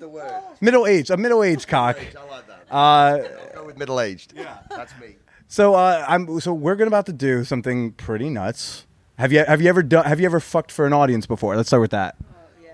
middle 0.61 0.87
age, 0.87 1.11
a 1.11 1.17
middle 1.17 1.43
aged 1.43 1.69
cock. 1.69 1.97
I 1.99 2.31
like 2.31 2.47
that. 2.47 2.75
Uh, 2.75 3.19
Go 3.55 3.65
with 3.67 3.79
middle 3.79 4.01
aged. 4.01 4.33
Yeah, 4.37 4.59
that's 4.71 4.93
me. 5.01 5.17
so 5.49 5.75
uh, 5.75 6.05
I'm 6.07 6.41
so 6.41 6.53
we're 6.53 6.77
gonna 6.77 6.89
about 6.89 7.07
to 7.07 7.13
do 7.13 7.45
something 7.45 7.93
pretty 7.93 8.31
nuts. 8.31 8.87
Have 9.19 9.33
you 9.33 9.45
have 9.45 9.61
you 9.61 9.69
ever 9.69 9.83
done 9.83 10.05
have 10.07 10.21
you 10.21 10.27
ever 10.27 10.41
fucked 10.41 10.73
for 10.73 10.87
an 10.87 10.93
audience 10.93 11.27
before? 11.27 11.57
Let's 11.57 11.69
start 11.69 11.83
with 11.83 11.91
that. 11.91 12.17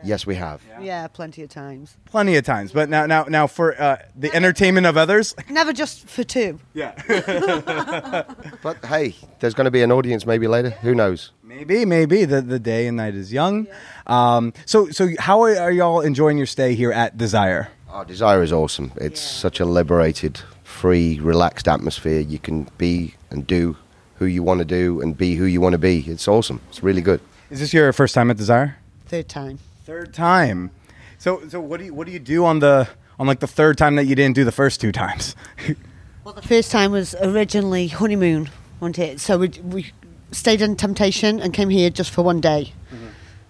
Yes, 0.04 0.26
we 0.26 0.34
have. 0.36 0.60
Yeah, 0.80 1.06
plenty 1.08 1.42
of 1.42 1.48
times. 1.50 1.96
Plenty 2.04 2.36
of 2.36 2.44
times, 2.44 2.72
but 2.72 2.88
now 2.88 3.06
now 3.06 3.24
now 3.24 3.46
for 3.46 3.80
uh, 3.80 3.96
the 4.14 4.32
entertainment 4.34 4.86
of 4.86 4.96
others. 4.96 5.34
Never 5.48 5.72
just 5.72 6.06
for 6.08 6.24
two. 6.24 6.60
Yeah, 6.74 6.92
But 8.62 8.84
hey, 8.84 9.14
there's 9.40 9.54
going 9.54 9.64
to 9.66 9.70
be 9.70 9.82
an 9.82 9.92
audience 9.92 10.26
maybe 10.26 10.46
later. 10.48 10.70
Who 10.70 10.94
knows? 10.94 11.32
maybe 11.42 11.84
maybe 11.84 12.24
the 12.24 12.42
the 12.42 12.58
day 12.58 12.86
and 12.86 12.96
night 12.96 13.14
is 13.14 13.32
young. 13.32 13.66
Um, 14.06 14.52
so 14.66 14.90
so 14.90 15.08
how 15.18 15.42
are, 15.42 15.56
are 15.56 15.70
y'all 15.72 16.00
enjoying 16.00 16.36
your 16.36 16.46
stay 16.46 16.74
here 16.74 16.92
at 16.92 17.16
Desire? 17.16 17.68
Our 17.88 18.04
desire 18.04 18.42
is 18.42 18.52
awesome. 18.52 18.92
It's 18.96 19.20
such 19.20 19.58
a 19.58 19.64
liberated, 19.64 20.40
free, 20.64 21.18
relaxed 21.18 21.66
atmosphere. 21.66 22.20
You 22.20 22.38
can 22.38 22.68
be 22.76 23.14
and 23.30 23.46
do 23.46 23.76
who 24.16 24.26
you 24.26 24.42
want 24.42 24.58
to 24.58 24.64
do 24.66 25.00
and 25.00 25.16
be 25.16 25.36
who 25.36 25.44
you 25.44 25.60
want 25.62 25.72
to 25.72 25.78
be. 25.78 26.00
It's 26.00 26.28
awesome. 26.28 26.60
It's 26.68 26.82
really 26.82 27.00
good. 27.00 27.20
Is 27.48 27.60
this 27.60 27.72
your 27.72 27.90
first 27.94 28.14
time 28.14 28.30
at 28.30 28.36
Desire? 28.36 28.76
Third 29.06 29.28
time. 29.28 29.60
Third 29.86 30.12
time. 30.12 30.70
So 31.18 31.48
so 31.48 31.60
what 31.60 31.78
do 31.78 31.86
you 31.86 31.94
what 31.94 32.06
do 32.08 32.12
you 32.12 32.18
do 32.18 32.44
on 32.44 32.58
the 32.58 32.88
on 33.20 33.26
like 33.28 33.38
the 33.40 33.46
third 33.46 33.78
time 33.78 33.94
that 33.96 34.04
you 34.04 34.14
didn't 34.16 34.34
do 34.34 34.44
the 34.44 34.52
first 34.52 34.80
two 34.80 34.92
times? 34.92 35.34
Well, 36.24 36.34
the 36.34 36.42
first 36.42 36.72
time 36.72 36.90
was 36.90 37.14
originally 37.22 37.86
honeymoon, 37.86 38.50
wasn't 38.80 38.98
it? 38.98 39.20
So 39.20 39.38
we, 39.38 39.48
we 39.62 39.92
stayed 40.32 40.60
in 40.60 40.74
Temptation 40.74 41.38
and 41.38 41.54
came 41.54 41.68
here 41.68 41.88
just 41.88 42.10
for 42.10 42.22
one 42.22 42.40
day. 42.40 42.72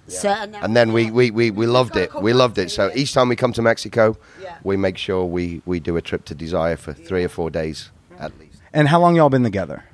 So, 0.08 0.28
and, 0.28 0.52
then, 0.52 0.62
And 0.62 0.76
then 0.76 0.92
we, 0.92 1.10
we, 1.10 1.30
we, 1.30 1.50
we 1.50 1.66
loved 1.66 1.96
it. 1.96 2.10
We 2.20 2.34
loved 2.34 2.58
it. 2.58 2.70
So 2.70 2.90
each 2.94 3.14
time 3.14 3.30
we 3.30 3.34
come 3.36 3.54
to 3.54 3.62
Mexico, 3.62 4.18
Yeah. 4.42 4.58
we 4.62 4.76
make 4.76 4.98
sure 4.98 5.24
we, 5.24 5.62
we 5.64 5.80
do 5.80 5.96
a 5.96 6.02
trip 6.02 6.26
to 6.26 6.34
Desire 6.34 6.76
for 6.76 6.92
three 6.92 7.24
or 7.24 7.30
four 7.30 7.48
days 7.48 7.88
at 8.18 8.38
least. 8.38 8.60
and 8.74 8.88
how 8.88 9.00
long 9.00 9.16
y'all 9.16 9.30
been 9.30 9.42
together? 9.42 9.84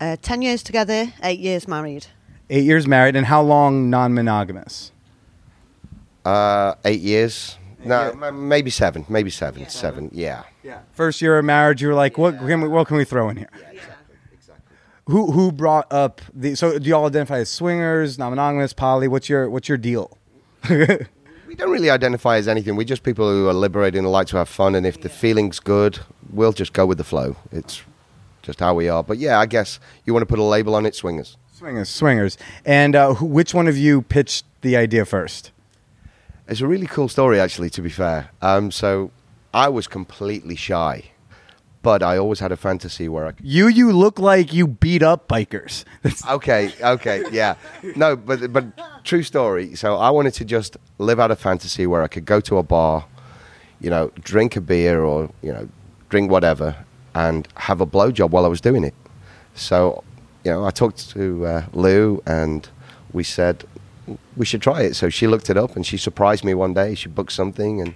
uh, 0.00 0.16
ten 0.22 0.40
years 0.40 0.62
together, 0.62 1.12
eight 1.22 1.38
years 1.40 1.68
married. 1.68 2.06
Eight 2.48 2.64
years 2.64 2.86
married, 2.86 3.14
and 3.14 3.26
how 3.26 3.42
long 3.42 3.90
non-monogamous? 3.90 4.90
Uh, 6.26 6.74
eight 6.84 7.00
years. 7.00 7.56
No, 7.84 8.02
years. 8.10 8.16
m- 8.22 8.48
maybe 8.48 8.70
seven. 8.70 9.04
Maybe 9.08 9.30
seven. 9.30 9.68
Seven. 9.68 10.10
Yeah. 10.12 10.42
Yeah. 10.64 10.80
First 10.92 11.22
year 11.22 11.38
of 11.38 11.44
marriage, 11.44 11.80
you 11.82 11.88
were 11.88 11.94
like, 11.94 12.18
what 12.18 12.36
can 12.38 12.60
we 12.60 12.68
what 12.68 12.88
can 12.88 12.96
we 12.96 13.04
throw 13.04 13.28
in 13.28 13.36
here? 13.36 13.48
Exactly, 13.54 14.16
exactly. 14.32 14.76
Who 15.06 15.30
who 15.30 15.52
brought 15.52 15.86
up 15.92 16.20
the? 16.34 16.54
So 16.56 16.78
do 16.78 16.88
y'all 16.88 17.06
identify 17.06 17.38
as 17.38 17.48
swingers, 17.50 18.18
non-monogamous, 18.18 18.72
poly? 18.72 19.06
What's 19.08 19.28
your 19.28 19.48
what's 19.48 19.68
your 19.68 19.78
deal? 19.78 20.18
We 21.46 21.54
don't 21.54 21.70
really 21.70 21.90
identify 21.90 22.36
as 22.38 22.48
anything. 22.48 22.74
We're 22.74 22.82
just 22.84 23.04
people 23.04 23.30
who 23.30 23.48
are 23.48 23.54
liberated 23.54 24.00
and 24.00 24.10
like 24.10 24.26
to 24.28 24.36
have 24.36 24.48
fun. 24.48 24.74
And 24.74 24.84
if 24.84 25.00
the 25.00 25.08
feeling's 25.08 25.60
good, 25.60 26.00
we'll 26.32 26.52
just 26.52 26.72
go 26.72 26.84
with 26.84 26.98
the 26.98 27.04
flow. 27.04 27.36
It's 27.52 27.82
just 28.42 28.58
how 28.58 28.74
we 28.74 28.88
are. 28.88 29.04
But 29.04 29.18
yeah, 29.18 29.38
I 29.38 29.46
guess 29.46 29.78
you 30.04 30.12
want 30.12 30.22
to 30.22 30.26
put 30.26 30.40
a 30.40 30.42
label 30.42 30.74
on 30.74 30.84
it, 30.86 30.96
swingers. 30.96 31.36
swingers, 31.52 31.88
swingers. 31.88 32.36
And 32.64 32.96
uh, 32.96 33.14
who, 33.14 33.26
which 33.26 33.54
one 33.54 33.68
of 33.68 33.78
you 33.78 34.02
pitched 34.02 34.44
the 34.62 34.76
idea 34.76 35.04
first? 35.04 35.52
It's 36.48 36.60
a 36.60 36.66
really 36.66 36.86
cool 36.86 37.08
story, 37.08 37.40
actually. 37.40 37.70
To 37.70 37.82
be 37.82 37.90
fair, 37.90 38.30
um, 38.40 38.70
so 38.70 39.10
I 39.52 39.68
was 39.68 39.88
completely 39.88 40.54
shy, 40.54 41.10
but 41.82 42.02
I 42.02 42.18
always 42.18 42.40
had 42.40 42.52
a 42.52 42.56
fantasy 42.56 43.08
where 43.08 43.26
I 43.26 43.32
could 43.32 43.44
You 43.44 43.66
you 43.68 43.90
look 43.92 44.18
like 44.18 44.52
you 44.52 44.66
beat 44.66 45.02
up 45.02 45.28
bikers. 45.28 45.84
Okay, 46.30 46.72
okay, 46.80 47.24
yeah. 47.32 47.54
No, 47.96 48.16
but 48.16 48.52
but 48.52 48.64
true 49.04 49.22
story. 49.24 49.74
So 49.74 49.96
I 49.96 50.10
wanted 50.10 50.34
to 50.34 50.44
just 50.44 50.76
live 50.98 51.18
out 51.18 51.30
a 51.30 51.36
fantasy 51.36 51.86
where 51.86 52.02
I 52.02 52.08
could 52.08 52.24
go 52.24 52.40
to 52.40 52.58
a 52.58 52.62
bar, 52.62 53.04
you 53.80 53.90
know, 53.90 54.10
drink 54.20 54.56
a 54.56 54.60
beer 54.60 55.02
or 55.02 55.30
you 55.42 55.52
know, 55.52 55.68
drink 56.10 56.30
whatever, 56.30 56.76
and 57.14 57.48
have 57.56 57.80
a 57.80 57.86
blowjob 57.86 58.30
while 58.30 58.44
I 58.44 58.48
was 58.48 58.60
doing 58.60 58.84
it. 58.84 58.94
So, 59.54 60.04
you 60.44 60.52
know, 60.52 60.64
I 60.64 60.70
talked 60.70 61.10
to 61.10 61.46
uh, 61.46 61.62
Lou, 61.72 62.22
and 62.26 62.68
we 63.12 63.24
said 63.24 63.64
we 64.36 64.44
should 64.46 64.62
try 64.62 64.82
it. 64.82 64.94
So 64.96 65.08
she 65.10 65.26
looked 65.26 65.50
it 65.50 65.56
up, 65.56 65.76
and 65.76 65.84
she 65.86 65.96
surprised 65.96 66.44
me 66.44 66.54
one 66.54 66.74
day. 66.74 66.94
She 66.94 67.08
booked 67.08 67.32
something, 67.32 67.80
and 67.80 67.94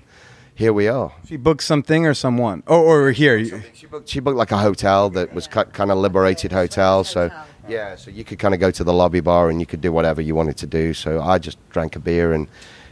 here 0.54 0.72
we 0.72 0.88
are. 0.88 1.12
she 1.26 1.36
booked 1.36 1.62
something 1.62 2.06
or 2.06 2.14
someone. 2.14 2.62
Oh, 2.66 2.82
or 2.82 3.10
here. 3.12 3.36
you- 3.36 3.62
She 3.72 3.86
booked, 3.86 4.08
she 4.08 4.20
booked 4.20 4.36
like 4.36 4.50
a 4.52 4.58
hotel 4.58 5.08
that 5.10 5.32
was 5.34 5.46
kind 5.48 5.90
of 5.90 5.98
liberated 5.98 6.52
hotel. 6.52 7.04
So 7.04 7.30
yeah, 7.68 7.96
so 7.96 8.10
you 8.10 8.24
could 8.24 8.38
kind 8.38 8.52
of 8.54 8.60
go 8.60 8.70
to 8.70 8.84
the 8.84 8.92
lobby 8.92 9.20
bar 9.20 9.48
and 9.48 9.58
you 9.60 9.66
could 9.66 9.80
do 9.80 9.90
whatever 9.92 10.20
you 10.20 10.34
wanted 10.34 10.56
to 10.58 10.66
do. 10.66 10.92
So 10.92 11.20
I 11.22 11.38
just 11.38 11.56
drank 11.70 11.96
a 11.96 12.00
beer 12.00 12.32
and 12.32 12.46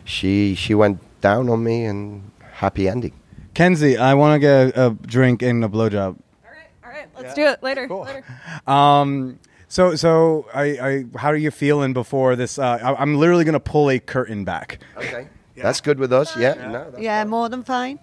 she 0.05 0.55
she 0.55 0.75
went 0.75 0.99
down 1.21 1.49
on 1.51 1.63
me 1.63 1.85
and 1.85 2.31
happy 2.53 2.89
ending. 2.89 3.13
Kenzie, 3.55 3.99
I 3.99 4.15
want 4.15 4.37
to 4.37 4.39
get 4.39 4.77
a, 4.77 4.87
a 4.87 4.91
drink 4.91 5.43
and 5.43 5.65
a 5.65 5.69
blowjob. 5.69 6.15
All 6.17 6.51
right, 6.51 6.69
all 6.85 6.91
right, 6.91 7.09
let's 7.19 7.35
do 7.35 7.43
it 7.45 7.63
later. 7.63 7.87
Later. 7.89 8.25
Um, 8.67 9.39
so 9.69 9.95
so 9.95 10.47
I, 10.55 10.65
I 10.65 11.05
how 11.19 11.29
are 11.29 11.37
you 11.37 11.51
feeling 11.51 11.93
before 11.93 12.37
this? 12.37 12.59
Uh, 12.59 12.79
I, 12.83 13.01
I'm 13.01 13.17
literally 13.17 13.45
gonna 13.45 13.61
pull 13.61 13.91
a 13.91 13.99
curtain 13.99 14.45
back. 14.45 14.79
Okay, 14.97 15.29
that's 15.57 15.81
good 15.81 15.99
with 15.99 16.13
us. 16.13 16.37
Yeah, 16.37 16.55
no, 16.55 16.93
Yeah, 16.99 17.25
more 17.25 17.49
than 17.49 17.63
fine. 17.63 17.99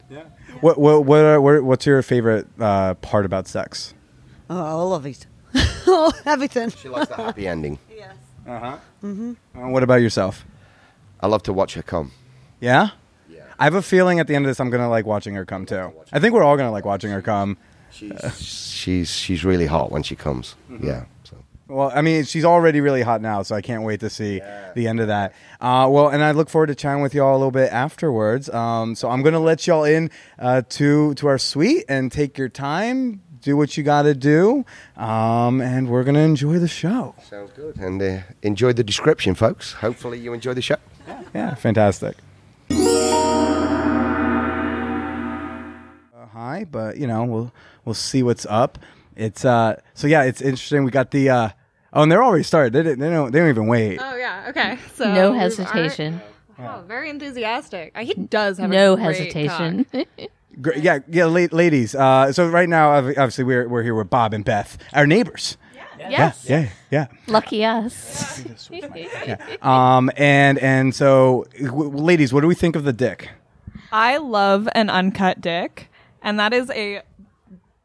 What 0.62 0.78
what 0.78 1.06
what, 1.06 1.20
are, 1.20 1.42
what 1.42 1.64
what's 1.64 1.86
your 1.86 2.02
favorite 2.02 2.48
uh, 2.60 2.94
part 2.96 3.26
about 3.26 3.48
sex? 3.48 3.94
Oh, 4.50 4.58
all 4.58 4.94
of 4.94 5.06
it. 5.06 5.26
oh, 5.88 6.12
everything. 6.26 6.70
she 6.70 6.90
likes 6.90 7.08
the 7.08 7.16
happy 7.16 7.48
ending. 7.48 7.80
Yes. 7.96 8.16
Uh, 8.48 8.60
huh. 8.60 8.78
Mm 9.04 9.36
hmm. 9.54 9.72
what 9.72 9.82
about 9.82 10.02
yourself? 10.02 10.46
I 11.20 11.28
love 11.28 11.42
to 11.44 11.54
watch 11.54 11.74
her 11.74 11.82
come. 11.82 12.12
Yeah. 12.60 12.90
Yeah. 13.28 13.46
I 13.58 13.64
have 13.64 13.74
a 13.74 13.82
feeling 13.82 14.20
at 14.20 14.28
the 14.28 14.36
end 14.36 14.46
of 14.46 14.50
this, 14.50 14.60
I'm 14.60 14.70
gonna 14.70 14.90
like 14.90 15.08
watching 15.08 15.34
her 15.34 15.46
come 15.46 15.66
too. 15.66 15.92
I 16.12 16.20
think 16.20 16.34
we're 16.36 16.44
all 16.44 16.58
gonna 16.58 16.72
like 16.72 16.86
watching 16.86 17.10
her 17.10 17.22
come. 17.24 17.58
She's 17.90 18.12
she's 18.38 19.10
she's 19.10 19.44
really 19.46 19.66
hot 19.66 19.92
when 19.92 20.04
she 20.04 20.16
comes. 20.16 20.56
Yeah. 20.82 21.06
Well, 21.68 21.92
I 21.96 22.02
mean, 22.02 22.26
she's 22.26 22.46
already 22.46 22.80
really 22.80 23.02
hot 23.02 23.22
now, 23.22 23.42
so 23.42 23.56
I 23.56 23.62
can't 23.62 23.82
wait 23.82 24.00
to 24.02 24.10
see 24.10 24.40
the 24.76 24.88
end 24.88 25.00
of 25.00 25.08
that. 25.08 25.34
Uh, 25.60 25.88
well, 25.90 26.10
and 26.10 26.24
I 26.24 26.30
look 26.32 26.48
forward 26.48 26.68
to 26.68 26.76
chatting 26.76 27.02
with 27.02 27.16
y'all 27.16 27.34
a 27.34 27.40
little 27.40 27.50
bit 27.50 27.72
afterwards. 27.72 28.50
Um, 28.50 28.94
so 28.94 29.10
I'm 29.10 29.24
gonna 29.24 29.40
let 29.40 29.66
y'all 29.66 29.84
in 29.84 30.12
uh, 30.38 30.62
to 30.70 31.16
to 31.16 31.28
our 31.28 31.40
suite 31.40 31.86
and 31.90 32.12
take 32.12 32.38
your 32.38 32.50
time, 32.50 33.22
do 33.42 33.58
what 33.58 33.78
you 33.78 33.84
got 33.84 34.04
to 34.04 34.14
do, 34.14 34.64
um, 34.96 35.60
and 35.60 35.90
we're 35.90 36.04
gonna 36.04 36.20
enjoy 36.20 36.60
the 36.60 36.68
show. 36.68 37.16
Sounds 37.28 37.52
good. 37.52 37.78
And 37.78 38.00
uh, 38.00 38.20
enjoy 38.44 38.74
the 38.74 38.84
description, 38.84 39.34
folks. 39.34 39.74
Hopefully 39.74 40.20
you 40.20 40.34
enjoy 40.34 40.54
the 40.54 40.62
show. 40.62 40.78
Yeah, 41.34 41.56
fantastic. 41.56 42.16
Uh, 46.16 46.26
hi, 46.32 46.66
but 46.70 46.98
you 46.98 47.08
know 47.08 47.24
we'll 47.24 47.52
we'll 47.86 47.96
see 47.96 48.22
what's 48.22 48.46
up. 48.48 48.78
It's 49.16 49.46
uh 49.46 49.80
so 49.94 50.08
yeah, 50.08 50.24
it's 50.24 50.42
interesting. 50.42 50.84
We 50.84 50.92
got 50.92 51.12
the 51.12 51.30
uh 51.30 51.50
oh, 51.94 52.04
and 52.04 52.12
they're 52.12 52.24
already 52.24 52.44
started. 52.44 52.74
They 52.74 52.84
didn't, 52.84 53.00
they 53.00 53.10
don't 53.10 53.32
they 53.32 53.40
don't 53.40 53.50
even 53.50 53.68
wait. 53.68 54.00
Oh 54.02 54.16
yeah, 54.16 54.48
okay. 54.50 54.78
So 54.96 55.12
No 55.14 55.32
we 55.32 55.38
hesitation. 55.40 56.22
are- 56.60 56.80
oh, 56.80 56.84
very 56.88 57.10
enthusiastic. 57.10 57.92
Uh, 57.96 58.04
He 58.04 58.14
does 58.14 58.58
have 58.58 58.70
No 58.70 58.94
a 58.94 58.96
great 58.98 59.06
hesitation. 59.34 59.86
cock. 59.92 60.08
Gr- 60.62 60.74
yeah, 60.78 61.00
yeah, 61.10 61.26
la- 61.26 61.48
ladies. 61.52 61.96
Uh, 61.96 62.32
so 62.32 62.48
right 62.48 62.70
now, 62.70 62.92
ob- 62.94 63.08
obviously, 63.18 63.44
we're 63.44 63.68
we're 63.68 63.84
here 63.84 63.94
with 63.96 64.10
Bob 64.10 64.34
and 64.34 64.46
Beth, 64.46 64.78
our 64.94 65.06
neighbors. 65.06 65.58
Yeah, 66.00 66.10
yes. 66.10 66.46
Yeah, 66.50 66.70
yeah, 66.92 67.08
Lucky 67.28 67.64
us. 67.66 68.44
yeah. 68.72 69.38
Um, 69.62 70.12
and 70.18 70.58
and 70.60 70.94
so, 70.96 71.46
w- 71.62 71.90
ladies, 71.90 72.32
what 72.34 72.42
do 72.42 72.48
we 72.48 72.56
think 72.56 72.76
of 72.76 72.84
the 72.86 72.94
dick? 72.94 73.30
I 73.92 74.18
love 74.18 74.68
an 74.76 74.90
uncut 74.90 75.40
dick, 75.42 75.90
and 76.22 76.40
that 76.40 76.54
is 76.54 76.70
a 76.72 77.02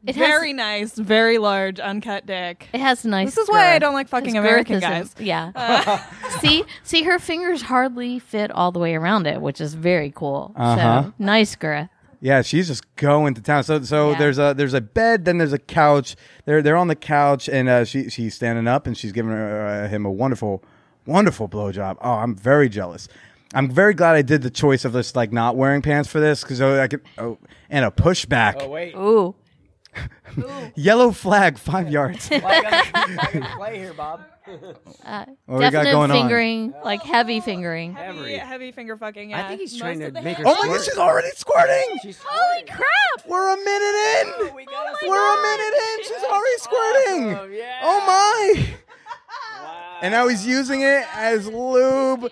It 0.06 0.16
has- 0.16 0.26
very 0.26 0.52
nice, 0.52 0.94
very 0.98 1.38
large 1.38 1.78
uncut 1.78 2.26
dick. 2.26 2.68
It 2.72 2.80
has 2.80 3.04
nice. 3.04 3.34
This 3.34 3.38
is 3.38 3.48
why 3.50 3.74
I 3.74 3.78
don't 3.78 3.92
like 3.94 4.08
fucking 4.08 4.36
American 4.36 4.80
guys. 4.80 5.14
Yeah. 5.18 6.02
see, 6.40 6.64
see, 6.82 7.02
her 7.02 7.18
fingers 7.18 7.62
hardly 7.62 8.18
fit 8.18 8.50
all 8.50 8.72
the 8.72 8.78
way 8.78 8.94
around 8.94 9.26
it, 9.26 9.40
which 9.40 9.60
is 9.60 9.74
very 9.74 10.10
cool. 10.10 10.52
Uh-huh. 10.56 11.02
So 11.04 11.12
nice 11.18 11.54
girth. 11.56 11.88
Yeah, 12.22 12.42
she's 12.42 12.66
just 12.68 12.94
going 12.96 13.34
to 13.34 13.40
town. 13.42 13.62
So 13.64 13.82
so 13.82 14.10
Yeah. 14.12 14.18
there's 14.18 14.38
a 14.38 14.54
there's 14.56 14.74
a 14.74 14.80
bed, 14.80 15.24
then 15.24 15.38
there's 15.38 15.52
a 15.54 15.58
couch. 15.58 16.16
They're 16.44 16.62
they're 16.62 16.76
on 16.76 16.88
the 16.88 16.96
couch, 16.96 17.48
and 17.48 17.68
uh, 17.68 17.84
she 17.84 18.10
she's 18.10 18.34
standing 18.34 18.66
up, 18.68 18.86
and 18.86 18.96
she's 18.96 19.12
giving 19.12 19.30
her, 19.32 19.66
uh, 19.84 19.88
him 19.88 20.04
a 20.04 20.10
wonderful 20.10 20.62
wonderful 21.06 21.48
blowjob. 21.48 21.96
Oh, 22.00 22.12
I'm 22.12 22.34
very 22.36 22.68
jealous. 22.68 23.08
I'm 23.54 23.70
very 23.70 23.94
glad 23.94 24.14
I 24.16 24.22
did 24.22 24.42
the 24.42 24.50
choice 24.50 24.84
of 24.84 24.92
just 24.92 25.16
like 25.16 25.32
not 25.32 25.56
wearing 25.56 25.82
pants 25.82 26.08
for 26.10 26.20
this 26.20 26.42
because 26.42 26.60
I 26.60 26.88
could. 26.88 27.00
Oh, 27.18 27.38
and 27.70 27.84
a 27.84 27.90
pushback. 27.90 28.56
Oh 28.60 28.68
wait, 28.68 28.94
Ooh. 28.94 29.34
Yellow 30.74 31.10
flag, 31.10 31.58
five 31.58 31.90
yards. 31.92 32.28
Why 32.28 32.40
gotta, 32.40 32.86
why 32.92 33.30
gotta 33.32 33.56
play 33.56 33.78
here, 33.78 33.92
Bob. 33.94 34.22
Uh, 35.04 35.26
What 35.46 35.58
we 35.58 35.60
got 35.64 35.70
definite 35.72 35.92
going 35.92 36.10
on? 36.10 36.16
fingering, 36.16 36.74
like 36.84 37.02
heavy 37.02 37.40
fingering. 37.40 37.94
Heavy, 37.94 38.36
heavy 38.36 38.72
finger 38.72 38.96
fucking. 38.96 39.30
Yeah. 39.30 39.44
I 39.44 39.48
think 39.48 39.60
he's 39.60 39.72
Most 39.72 39.80
trying 39.80 40.00
to 40.00 40.10
make 40.12 40.36
hair- 40.36 40.46
her 40.46 40.52
oh 40.56 40.56
my 40.62 40.68
god, 40.74 40.84
she's 40.84 40.96
already 40.98 41.30
squirting. 41.36 41.98
Holy 42.24 42.64
crap! 42.66 43.28
We're 43.28 43.52
a 43.52 43.56
minute 43.56 44.48
in. 44.48 44.54
We 44.56 44.64
got 44.64 44.96
We're 45.06 45.38
a 45.38 45.42
minute 45.42 45.74
in. 45.74 46.04
She's 46.04 46.24
already 46.24 46.58
squirting. 46.58 47.34
Awesome, 47.34 47.52
yeah. 47.52 47.78
Oh 47.82 48.00
my. 48.06 48.68
Wow. 49.62 49.98
And 50.02 50.12
now 50.12 50.28
he's 50.28 50.46
using 50.46 50.80
it 50.82 51.04
as 51.14 51.46
lube. 51.46 52.30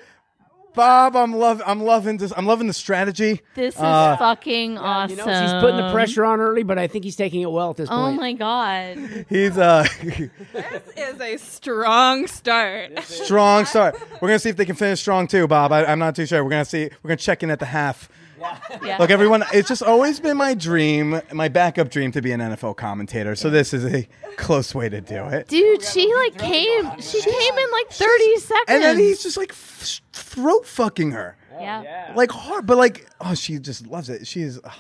Bob, 0.78 1.16
I'm 1.16 1.34
love 1.34 1.60
I'm 1.66 1.82
loving 1.82 2.18
this 2.18 2.32
I'm 2.36 2.46
loving 2.46 2.68
the 2.68 2.72
strategy. 2.72 3.40
This 3.56 3.74
is 3.74 3.80
Uh, 3.80 4.16
fucking 4.16 4.78
awesome. 4.78 5.18
You 5.18 5.24
know, 5.24 5.42
she's 5.42 5.52
putting 5.60 5.76
the 5.76 5.90
pressure 5.92 6.24
on 6.24 6.38
early, 6.38 6.62
but 6.62 6.78
I 6.78 6.86
think 6.86 7.04
he's 7.04 7.16
taking 7.16 7.40
it 7.40 7.50
well 7.50 7.70
at 7.70 7.76
this 7.76 7.88
point. 7.88 8.00
Oh 8.00 8.04
point. 8.04 8.20
my 8.20 8.32
god. 8.34 9.26
He's 9.28 9.58
uh 9.58 9.84
This 10.02 10.82
is 10.96 11.20
a 11.20 11.36
strong 11.38 12.28
start. 12.28 12.96
strong 13.02 13.64
start. 13.64 13.96
We're 14.22 14.28
gonna 14.28 14.38
see 14.38 14.50
if 14.50 14.56
they 14.56 14.64
can 14.66 14.76
finish 14.76 15.00
strong 15.00 15.26
too, 15.26 15.48
Bob. 15.48 15.72
I, 15.72 15.84
I'm 15.84 15.98
not 15.98 16.14
too 16.14 16.26
sure. 16.26 16.44
We're 16.44 16.50
gonna 16.50 16.64
see 16.64 16.84
we're 17.02 17.08
gonna 17.08 17.16
check 17.16 17.42
in 17.42 17.50
at 17.50 17.58
the 17.58 17.66
half. 17.66 18.08
Yeah. 18.82 18.96
Look, 18.98 19.10
everyone, 19.10 19.44
it's 19.52 19.68
just 19.68 19.82
always 19.82 20.20
been 20.20 20.36
my 20.36 20.54
dream, 20.54 21.20
my 21.32 21.48
backup 21.48 21.90
dream 21.90 22.12
to 22.12 22.22
be 22.22 22.32
an 22.32 22.40
NFL 22.40 22.76
commentator. 22.76 23.34
So 23.36 23.50
this 23.50 23.72
is 23.74 23.84
a 23.84 24.06
close 24.36 24.74
way 24.74 24.88
to 24.88 25.00
do 25.00 25.24
it. 25.26 25.48
Dude, 25.48 25.82
she 25.82 26.12
like 26.14 26.38
came. 26.38 27.00
She 27.00 27.20
came 27.20 27.54
in 27.58 27.70
like 27.72 27.90
thirty 27.90 28.36
seconds. 28.36 28.64
And 28.68 28.82
then 28.82 28.98
he's 28.98 29.22
just 29.22 29.36
like 29.36 29.50
f- 29.50 30.00
throat 30.12 30.66
fucking 30.66 31.10
her. 31.12 31.36
yeah. 31.58 31.82
Yeah. 31.82 32.12
like 32.16 32.30
hard, 32.30 32.66
but 32.66 32.76
like 32.78 33.06
oh, 33.20 33.34
she 33.34 33.58
just 33.58 33.86
loves 33.86 34.08
it. 34.08 34.26
She's 34.26 34.58
ugh. 34.62 34.72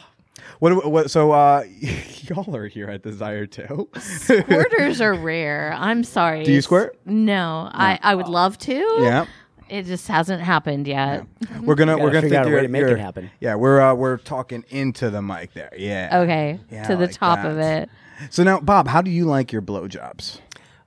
what, 0.60 0.86
what? 0.90 1.10
So 1.10 1.32
uh, 1.32 1.64
y'all 2.22 2.54
are 2.54 2.68
here 2.68 2.88
at 2.88 3.02
Desire 3.02 3.46
too. 3.46 3.88
Squirters 3.94 5.00
are 5.00 5.14
rare. 5.14 5.74
I'm 5.76 6.04
sorry. 6.04 6.44
Do 6.44 6.50
you 6.52 6.58
It's- 6.58 6.64
squirt? 6.64 6.98
No, 7.04 7.68
I 7.72 7.98
I 8.02 8.14
would 8.14 8.28
love 8.28 8.58
to. 8.58 8.74
yeah, 9.00 9.26
It 9.68 9.84
just 9.84 10.08
hasn't 10.08 10.42
happened 10.42 10.86
yet. 10.86 11.26
we're 11.62 11.74
gonna 11.74 11.96
we're 11.98 12.10
gonna 12.10 12.22
figure 12.22 12.38
out 12.38 12.46
a 12.46 12.50
way 12.50 12.62
to 12.62 12.68
make 12.68 12.82
it 12.84 12.98
happen. 12.98 13.30
Yeah, 13.40 13.54
we're 13.56 13.80
uh, 13.80 13.94
we're 13.94 14.16
talking 14.16 14.64
into 14.70 15.10
the 15.10 15.20
mic 15.22 15.52
there. 15.54 15.72
Yeah. 15.76 16.20
Okay. 16.20 16.58
Yeah, 16.70 16.86
to 16.88 16.96
the 16.96 17.06
like 17.06 17.12
top 17.12 17.42
that. 17.42 17.50
of 17.50 17.58
it. 17.58 17.90
So 18.30 18.42
now, 18.42 18.60
Bob, 18.60 18.88
how 18.88 19.02
do 19.02 19.10
you 19.10 19.24
like 19.26 19.52
your 19.52 19.62
blowjobs? 19.62 20.40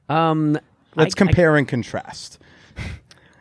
Um, 0.10 0.60
Let's 0.96 1.16
I- 1.16 1.18
compare 1.18 1.56
and 1.56 1.68
contrast. 1.68 2.40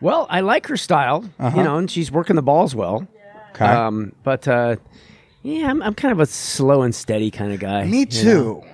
well, 0.00 0.26
I 0.30 0.40
like 0.40 0.66
her 0.68 0.76
style, 0.76 1.24
you 1.40 1.62
know, 1.62 1.76
and 1.76 1.90
she's 1.90 2.10
working 2.12 2.36
the 2.36 2.42
balls 2.42 2.74
well. 2.74 3.06
Okay. 3.50 3.64
Um, 3.64 4.12
but 4.22 4.46
uh, 4.46 4.76
yeah, 5.42 5.68
I'm, 5.68 5.82
I'm 5.82 5.94
kind 5.94 6.12
of 6.12 6.20
a 6.20 6.26
slow 6.26 6.82
and 6.82 6.94
steady 6.94 7.30
kind 7.30 7.52
of 7.52 7.58
guy. 7.60 7.84
Me 7.86 8.00
you 8.00 8.06
too. 8.06 8.24
know? 8.24 8.66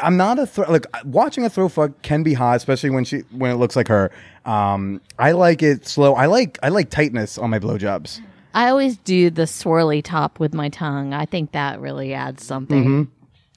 I'm 0.00 0.16
not 0.16 0.38
a 0.38 0.46
throw. 0.46 0.70
Like 0.70 0.86
watching 1.04 1.44
a 1.44 1.50
throw 1.50 1.68
fuck 1.68 2.00
can 2.02 2.22
be 2.22 2.34
hot, 2.34 2.56
especially 2.56 2.90
when 2.90 3.04
she 3.04 3.18
when 3.30 3.50
it 3.50 3.56
looks 3.56 3.76
like 3.76 3.88
her. 3.88 4.10
Um, 4.44 5.00
I 5.18 5.32
like 5.32 5.62
it 5.62 5.86
slow. 5.86 6.14
I 6.14 6.26
like 6.26 6.58
I 6.62 6.68
like 6.68 6.90
tightness 6.90 7.38
on 7.38 7.50
my 7.50 7.58
blowjobs. 7.58 8.20
I 8.54 8.68
always 8.68 8.96
do 8.98 9.30
the 9.30 9.42
swirly 9.42 10.02
top 10.02 10.38
with 10.38 10.52
my 10.54 10.68
tongue. 10.68 11.14
I 11.14 11.24
think 11.26 11.52
that 11.52 11.80
really 11.80 12.12
adds 12.14 12.44
something. 12.44 13.10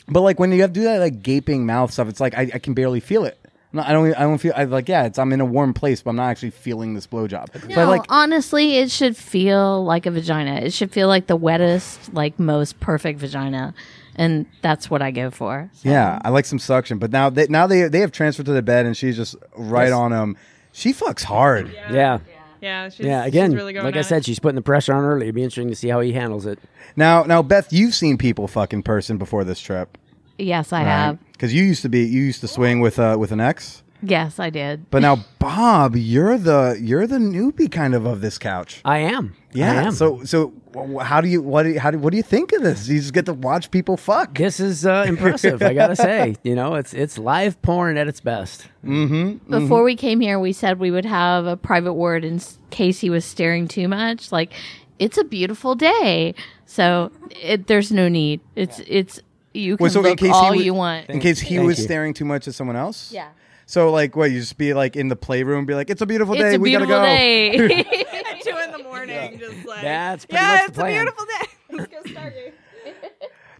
But 0.07 0.21
like 0.21 0.39
when 0.39 0.51
you 0.51 0.61
have 0.61 0.71
to 0.71 0.79
do 0.79 0.83
that 0.83 0.99
like 0.99 1.21
gaping 1.21 1.65
mouth 1.65 1.91
stuff, 1.91 2.07
it's 2.07 2.19
like 2.19 2.35
I, 2.37 2.49
I 2.53 2.59
can 2.59 2.73
barely 2.73 2.99
feel 2.99 3.25
it. 3.25 3.37
No, 3.73 3.81
I 3.81 3.91
don't. 3.91 4.13
I 4.15 4.21
don't 4.21 4.37
feel. 4.37 4.53
I 4.55 4.63
like. 4.63 4.87
Yeah, 4.87 5.03
it's. 5.05 5.19
I'm 5.19 5.33
in 5.33 5.41
a 5.41 5.45
warm 5.45 5.73
place, 5.73 6.01
but 6.01 6.11
I'm 6.11 6.15
not 6.15 6.29
actually 6.29 6.51
feeling 6.51 6.93
this 6.93 7.07
blowjob. 7.07 7.61
So 7.61 7.67
No, 7.75 7.89
like. 7.89 8.03
honestly, 8.07 8.77
it 8.77 8.89
should 8.89 9.17
feel 9.17 9.83
like 9.83 10.05
a 10.05 10.11
vagina. 10.11 10.61
It 10.61 10.71
should 10.71 10.91
feel 10.91 11.09
like 11.09 11.27
the 11.27 11.35
wettest, 11.37 12.13
like 12.13 12.39
most 12.39 12.79
perfect 12.79 13.19
vagina, 13.19 13.73
and 14.17 14.45
that's 14.61 14.89
what 14.89 15.01
I 15.01 15.11
go 15.11 15.29
for. 15.31 15.69
So- 15.73 15.89
Yeah, 15.89 16.19
I 16.23 16.29
like 16.29 16.45
some 16.45 16.59
suction. 16.59 16.97
But 16.97 17.11
now 17.11 17.29
they 17.29 17.47
now 17.47 17.67
they 17.67 17.83
they 17.87 17.99
have 17.99 18.11
transferred 18.11 18.45
to 18.47 18.53
the 18.53 18.61
bed, 18.61 18.85
and 18.85 18.95
she's 18.95 19.15
just 19.15 19.35
right 19.55 19.91
on 19.91 20.11
him. 20.11 20.37
She 20.71 20.93
fucks 20.93 21.23
hard. 21.23 21.71
Yeah. 21.91 22.19
Yeah, 22.61 22.89
she's, 22.89 23.05
yeah, 23.05 23.23
again, 23.25 23.51
she's 23.51 23.55
really 23.57 23.73
going 23.73 23.85
like 23.85 23.95
I 23.95 23.99
at 23.99 24.05
said, 24.05 24.17
it. 24.19 24.25
she's 24.25 24.39
putting 24.39 24.55
the 24.55 24.61
pressure 24.61 24.91
on 24.93 25.03
early. 25.03 25.25
It'd 25.25 25.35
be 25.35 25.43
interesting 25.43 25.69
to 25.69 25.75
see 25.75 25.89
how 25.89 25.99
he 25.99 26.13
handles 26.13 26.47
it. 26.47 26.57
Now, 26.95 27.21
now, 27.23 27.43
Beth, 27.43 27.71
you've 27.71 27.93
seen 27.93 28.17
people 28.17 28.47
fuck 28.47 28.73
in 28.73 28.81
person 28.81 29.17
before 29.19 29.43
this 29.43 29.59
trip, 29.59 29.99
Yes, 30.39 30.73
I 30.73 30.81
have. 30.81 31.19
Because 31.33 31.53
you 31.53 31.63
used 31.63 31.83
to 31.83 31.89
be, 31.89 31.99
you 32.05 32.21
used 32.23 32.41
to 32.41 32.47
swing 32.47 32.79
with 32.79 32.97
uh, 32.97 33.17
with 33.19 33.31
an 33.31 33.39
ex, 33.39 33.83
Yes, 34.01 34.39
I 34.39 34.49
did. 34.49 34.89
but 34.89 35.01
now 35.03 35.17
Bob, 35.39 35.95
you're 35.95 36.37
the 36.39 36.77
you're 36.81 37.05
the 37.05 37.17
newbie 37.19 37.71
kind 37.71 37.93
of 37.93 38.05
of 38.07 38.21
this 38.21 38.37
couch. 38.39 38.81
I 38.83 38.97
am. 38.99 39.35
Yeah. 39.53 39.71
I 39.71 39.75
am. 39.83 39.91
So 39.91 40.23
so 40.23 40.47
wh- 40.47 40.64
how 41.01 41.21
do 41.21 41.27
you 41.27 41.41
what 41.41 41.63
do 41.63 41.69
you, 41.69 41.79
how 41.79 41.91
do, 41.91 41.97
what 41.99 42.11
do 42.11 42.17
you 42.17 42.23
think 42.23 42.51
of 42.53 42.61
this? 42.61 42.87
You 42.87 42.99
just 42.99 43.13
get 43.13 43.25
to 43.27 43.33
watch 43.33 43.71
people 43.71 43.97
fuck. 43.97 44.35
this 44.37 44.59
is 44.59 44.85
uh, 44.85 45.05
impressive. 45.07 45.61
I 45.61 45.73
gotta 45.73 45.95
say, 45.95 46.35
you 46.43 46.55
know, 46.55 46.75
it's 46.75 46.93
it's 46.93 47.17
live 47.17 47.61
porn 47.61 47.97
at 47.97 48.07
its 48.07 48.19
best. 48.21 48.67
Before 48.83 49.83
we 49.83 49.95
came 49.95 50.19
here, 50.19 50.39
we 50.39 50.53
said 50.53 50.79
we 50.79 50.91
would 50.91 51.05
have 51.05 51.45
a 51.45 51.57
private 51.57 51.93
word 51.93 52.23
in 52.25 52.39
case 52.69 52.99
he 52.99 53.09
was 53.09 53.25
staring 53.25 53.67
too 53.67 53.87
much. 53.87 54.31
Like, 54.31 54.51
it's 54.99 55.17
a 55.17 55.23
beautiful 55.23 55.75
day, 55.75 56.35
so 56.65 57.11
it, 57.41 57.67
there's 57.67 57.91
no 57.91 58.07
need. 58.07 58.41
It's 58.55 58.79
it's 58.87 59.19
you 59.53 59.77
can 59.77 59.85
Wait, 59.85 59.91
so 59.93 59.99
in 60.01 60.05
look 60.07 60.19
case 60.19 60.31
all 60.33 60.49
wa- 60.49 60.53
you 60.53 60.73
want. 60.73 61.09
In 61.09 61.19
case 61.19 61.39
he 61.39 61.55
Thank 61.55 61.67
was 61.67 61.77
you. 61.79 61.85
staring 61.85 62.13
too 62.13 62.25
much 62.25 62.47
at 62.47 62.53
someone 62.53 62.75
else. 62.75 63.11
Yeah, 63.11 63.29
So 63.65 63.89
like 63.91 64.15
what? 64.15 64.31
You 64.31 64.39
just 64.39 64.57
be 64.57 64.73
like 64.73 64.95
in 64.95 65.07
the 65.07 65.15
playroom, 65.15 65.65
be 65.65 65.73
like, 65.75 65.89
"It's 65.89 66.01
a 66.01 66.05
beautiful 66.05 66.33
it's 66.35 66.43
day. 66.43 66.55
a 66.55 66.59
we 66.59 66.71
gotta 66.73 66.85
beautiful 66.85 67.95
go." 67.97 68.03
day. 68.55 68.63
At 68.63 68.69
two 68.69 68.77
in 68.77 68.83
the 68.83 68.89
morning, 68.89 69.39
just 69.39 69.65
like 69.67 69.81
That's 69.81 70.25
pretty 70.25 70.43
yeah, 70.43 70.51
much 70.51 70.61
the 70.61 70.69
it's 70.71 70.79
a 70.79 70.85
beautiful 70.85 71.25
day. 71.25 71.47
Let's 71.71 71.91
go 71.91 72.01
stargate. 72.19 72.53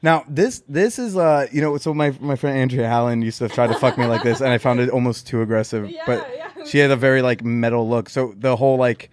Now 0.02 0.24
this 0.28 0.62
this 0.68 1.00
is 1.00 1.18
uh 1.18 1.48
you 1.52 1.62
know 1.62 1.78
so 1.78 1.94
my 1.94 2.12
my 2.20 2.36
friend 2.36 2.58
Andrea 2.58 2.88
Allen 2.88 3.22
used 3.22 3.40
to 3.40 3.50
try 3.50 3.66
to 3.66 3.74
fuck 3.76 3.98
me 3.98 4.06
like 4.06 4.22
this 4.24 4.40
and 4.42 4.50
I 4.50 4.58
found 4.60 4.80
it 4.80 4.90
almost 4.90 5.26
too 5.28 5.42
aggressive 5.42 5.90
but 6.06 6.30
yeah. 6.36 6.50
she 6.66 6.78
had 6.78 6.92
a 6.92 6.96
very 6.96 7.22
like 7.24 7.44
metal 7.44 7.90
look 7.90 8.10
so 8.10 8.34
the 8.38 8.56
whole 8.56 8.78
like 8.78 9.10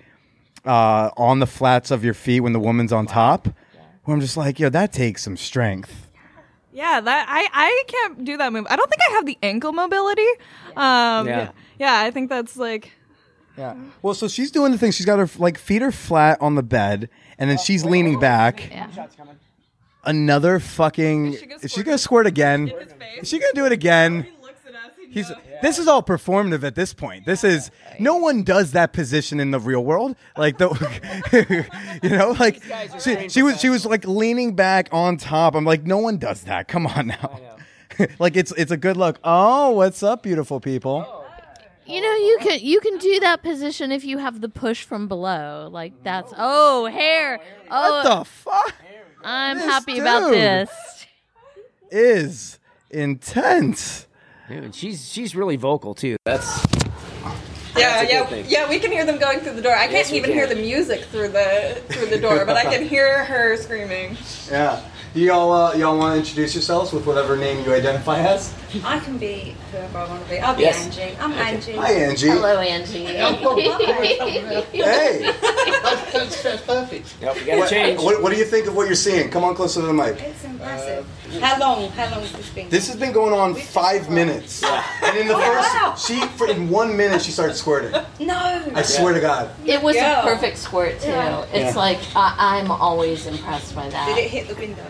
uh 0.66 1.10
on 1.16 1.38
the 1.38 1.46
flats 1.46 1.90
of 1.90 2.04
your 2.04 2.12
feet 2.14 2.40
when 2.40 2.52
the 2.52 2.60
woman's 2.60 2.92
on 2.92 3.06
top 3.06 3.48
where 4.04 4.14
I'm 4.14 4.20
just 4.20 4.36
like 4.36 4.60
yo 4.60 4.68
that 4.68 4.92
takes 4.92 5.22
some 5.22 5.36
strength 5.36 6.08
Yeah, 6.74 7.00
that 7.00 7.26
I 7.28 7.48
I 7.52 7.82
can't 7.86 8.24
do 8.24 8.36
that 8.38 8.52
move. 8.52 8.66
I 8.68 8.76
don't 8.76 8.90
think 8.90 9.02
I 9.08 9.12
have 9.14 9.24
the 9.26 9.38
ankle 9.42 9.72
mobility. 9.72 10.28
Um, 10.76 11.26
Yeah. 11.26 11.38
yeah. 11.38 11.50
yeah, 11.78 12.00
I 12.00 12.10
think 12.10 12.28
that's 12.28 12.56
like 12.56 12.92
yeah 13.56 13.74
well 14.02 14.14
so 14.14 14.28
she's 14.28 14.50
doing 14.50 14.72
the 14.72 14.78
thing 14.78 14.90
she's 14.90 15.06
got 15.06 15.18
her 15.18 15.28
like 15.38 15.58
feet 15.58 15.82
are 15.82 15.92
flat 15.92 16.38
on 16.40 16.54
the 16.54 16.62
bed 16.62 17.08
and 17.38 17.50
then 17.50 17.58
she's 17.58 17.84
leaning 17.84 18.18
back 18.18 18.70
yeah. 18.70 18.88
another 20.04 20.58
fucking 20.58 21.34
Is 21.34 21.40
she 21.40 21.46
gonna 21.46 21.54
is 21.56 21.60
she 21.62 21.68
squirt 21.74 21.86
gonna 21.86 21.98
squirt 21.98 22.26
again 22.26 22.66
his 22.68 22.92
face. 22.92 23.22
is 23.22 23.28
she 23.28 23.38
gonna 23.38 23.52
do 23.54 23.66
it 23.66 23.72
again 23.72 24.26
looks 24.42 24.60
at 24.66 24.74
us. 24.74 24.90
He 24.98 25.06
He's 25.12 25.28
knows. 25.28 25.38
this 25.60 25.78
is 25.78 25.86
all 25.88 26.02
performative 26.02 26.64
at 26.64 26.74
this 26.74 26.94
point. 26.94 27.26
This 27.26 27.44
is 27.44 27.70
no 28.00 28.16
one 28.16 28.42
does 28.42 28.72
that 28.72 28.92
position 28.94 29.40
in 29.40 29.50
the 29.50 29.60
real 29.60 29.84
world. 29.84 30.16
Like 30.38 30.56
the 30.56 30.68
you 32.02 32.08
know, 32.10 32.30
like 32.40 32.62
she, 32.98 33.28
she 33.28 33.42
was 33.42 33.60
she 33.60 33.68
was 33.68 33.84
like 33.84 34.06
leaning 34.06 34.54
back 34.56 34.88
on 34.90 35.18
top. 35.18 35.54
I'm 35.54 35.64
like, 35.66 35.84
no 35.84 35.98
one 35.98 36.16
does 36.16 36.42
that. 36.44 36.66
Come 36.66 36.86
on 36.86 37.08
now. 37.08 37.40
like 38.18 38.36
it's 38.36 38.52
it's 38.56 38.70
a 38.70 38.76
good 38.78 38.96
look. 38.96 39.18
Oh, 39.22 39.70
what's 39.72 40.02
up, 40.02 40.22
beautiful 40.22 40.60
people? 40.60 41.21
You 41.86 42.00
know, 42.00 42.14
you 42.14 42.38
can 42.40 42.60
you 42.60 42.80
can 42.80 42.98
do 42.98 43.20
that 43.20 43.42
position 43.42 43.90
if 43.92 44.04
you 44.04 44.18
have 44.18 44.40
the 44.40 44.48
push 44.48 44.84
from 44.84 45.08
below. 45.08 45.68
Like 45.70 46.02
that's 46.04 46.32
oh 46.36 46.86
hair. 46.86 47.40
Oh, 47.70 47.90
What 48.04 48.18
the 48.18 48.24
fuck 48.24 48.74
I'm 49.24 49.56
this 49.58 49.66
happy 49.66 49.98
about 49.98 50.28
dude? 50.30 50.38
this. 50.38 51.06
is 51.90 52.58
intense? 52.90 54.06
Dude, 54.48 54.74
she's 54.74 55.10
she's 55.10 55.34
really 55.34 55.56
vocal 55.56 55.94
too. 55.94 56.16
That's 56.24 56.46
Yeah, 57.76 58.00
a 58.00 58.04
good 58.04 58.10
yeah, 58.12 58.26
thing. 58.26 58.44
yeah. 58.48 58.68
We 58.68 58.78
can 58.78 58.90
hear 58.92 59.04
them 59.04 59.18
going 59.18 59.40
through 59.40 59.54
the 59.54 59.62
door. 59.62 59.74
I 59.74 59.86
can't 59.88 60.10
even 60.12 60.30
can. 60.30 60.32
hear 60.38 60.46
the 60.46 60.56
music 60.56 61.04
through 61.04 61.28
the 61.28 61.82
through 61.88 62.06
the 62.06 62.18
door, 62.18 62.44
but 62.44 62.56
I 62.56 62.64
can 62.64 62.86
hear 62.94 63.24
her 63.24 63.56
screaming. 63.56 64.16
Yeah. 64.50 64.82
Y'all 65.14 65.52
uh, 65.52 65.74
y'all 65.74 65.98
want 65.98 66.14
to 66.14 66.18
introduce 66.20 66.54
yourselves 66.54 66.90
with 66.90 67.04
whatever 67.04 67.36
name 67.36 67.62
you 67.66 67.74
identify 67.74 68.18
as? 68.18 68.54
I 68.82 68.98
can 68.98 69.18
be 69.18 69.54
whoever 69.70 69.98
I 69.98 70.08
want 70.08 70.24
to 70.24 70.30
be. 70.30 70.38
I'll 70.38 70.56
be 70.56 70.62
Yes. 70.62 70.86
Angie. 70.98 71.16
I'm 71.20 71.32
Angie. 71.32 71.72
Hi, 71.76 71.92
Angie. 71.92 72.28
Hello, 72.28 72.58
Angie. 72.58 73.04
Hey. 74.72 75.30
That's 76.12 76.62
perfect. 76.62 77.14
yep, 77.20 77.34
we 77.36 77.44
gotta 77.44 77.68
change. 77.68 78.00
What, 78.00 78.22
what 78.22 78.32
do 78.32 78.38
you 78.38 78.44
think 78.46 78.66
of 78.68 78.74
what 78.74 78.86
you're 78.86 78.94
seeing? 78.94 79.28
Come 79.30 79.44
on 79.44 79.54
closer 79.54 79.80
to 79.82 79.86
the 79.86 79.92
mic. 79.92 80.18
It's 80.20 80.44
impressive. 80.44 81.06
How 81.40 81.58
long? 81.58 81.90
How 81.90 82.10
long 82.10 82.20
has 82.22 82.32
this 82.32 82.48
been? 82.50 82.68
This 82.70 82.86
has 82.88 82.96
been 82.96 83.12
going 83.12 83.34
on 83.34 83.54
five 83.54 84.08
minutes, 84.08 84.62
and 84.64 85.16
in 85.18 85.28
the 85.28 85.36
first, 85.36 86.06
she 86.06 86.20
for, 86.38 86.48
in 86.48 86.70
one 86.70 86.96
minute 86.96 87.20
she 87.22 87.32
started 87.32 87.54
squirting. 87.54 87.92
no. 88.20 88.72
I 88.74 88.80
swear 88.82 89.12
to 89.12 89.20
God. 89.20 89.50
It 89.66 89.82
was 89.82 89.96
Yeah. 89.96 90.20
a 90.20 90.22
perfect 90.22 90.56
squirt 90.58 91.00
too. 91.00 91.08
Yeah. 91.08 91.44
It's 91.52 91.76
like 91.76 91.98
I, 92.16 92.34
I'm 92.58 92.70
always 92.70 93.26
impressed 93.26 93.74
by 93.74 93.88
that. 93.90 94.06
Did 94.08 94.18
it 94.24 94.30
hit 94.30 94.48
the 94.48 94.54
window? 94.54 94.84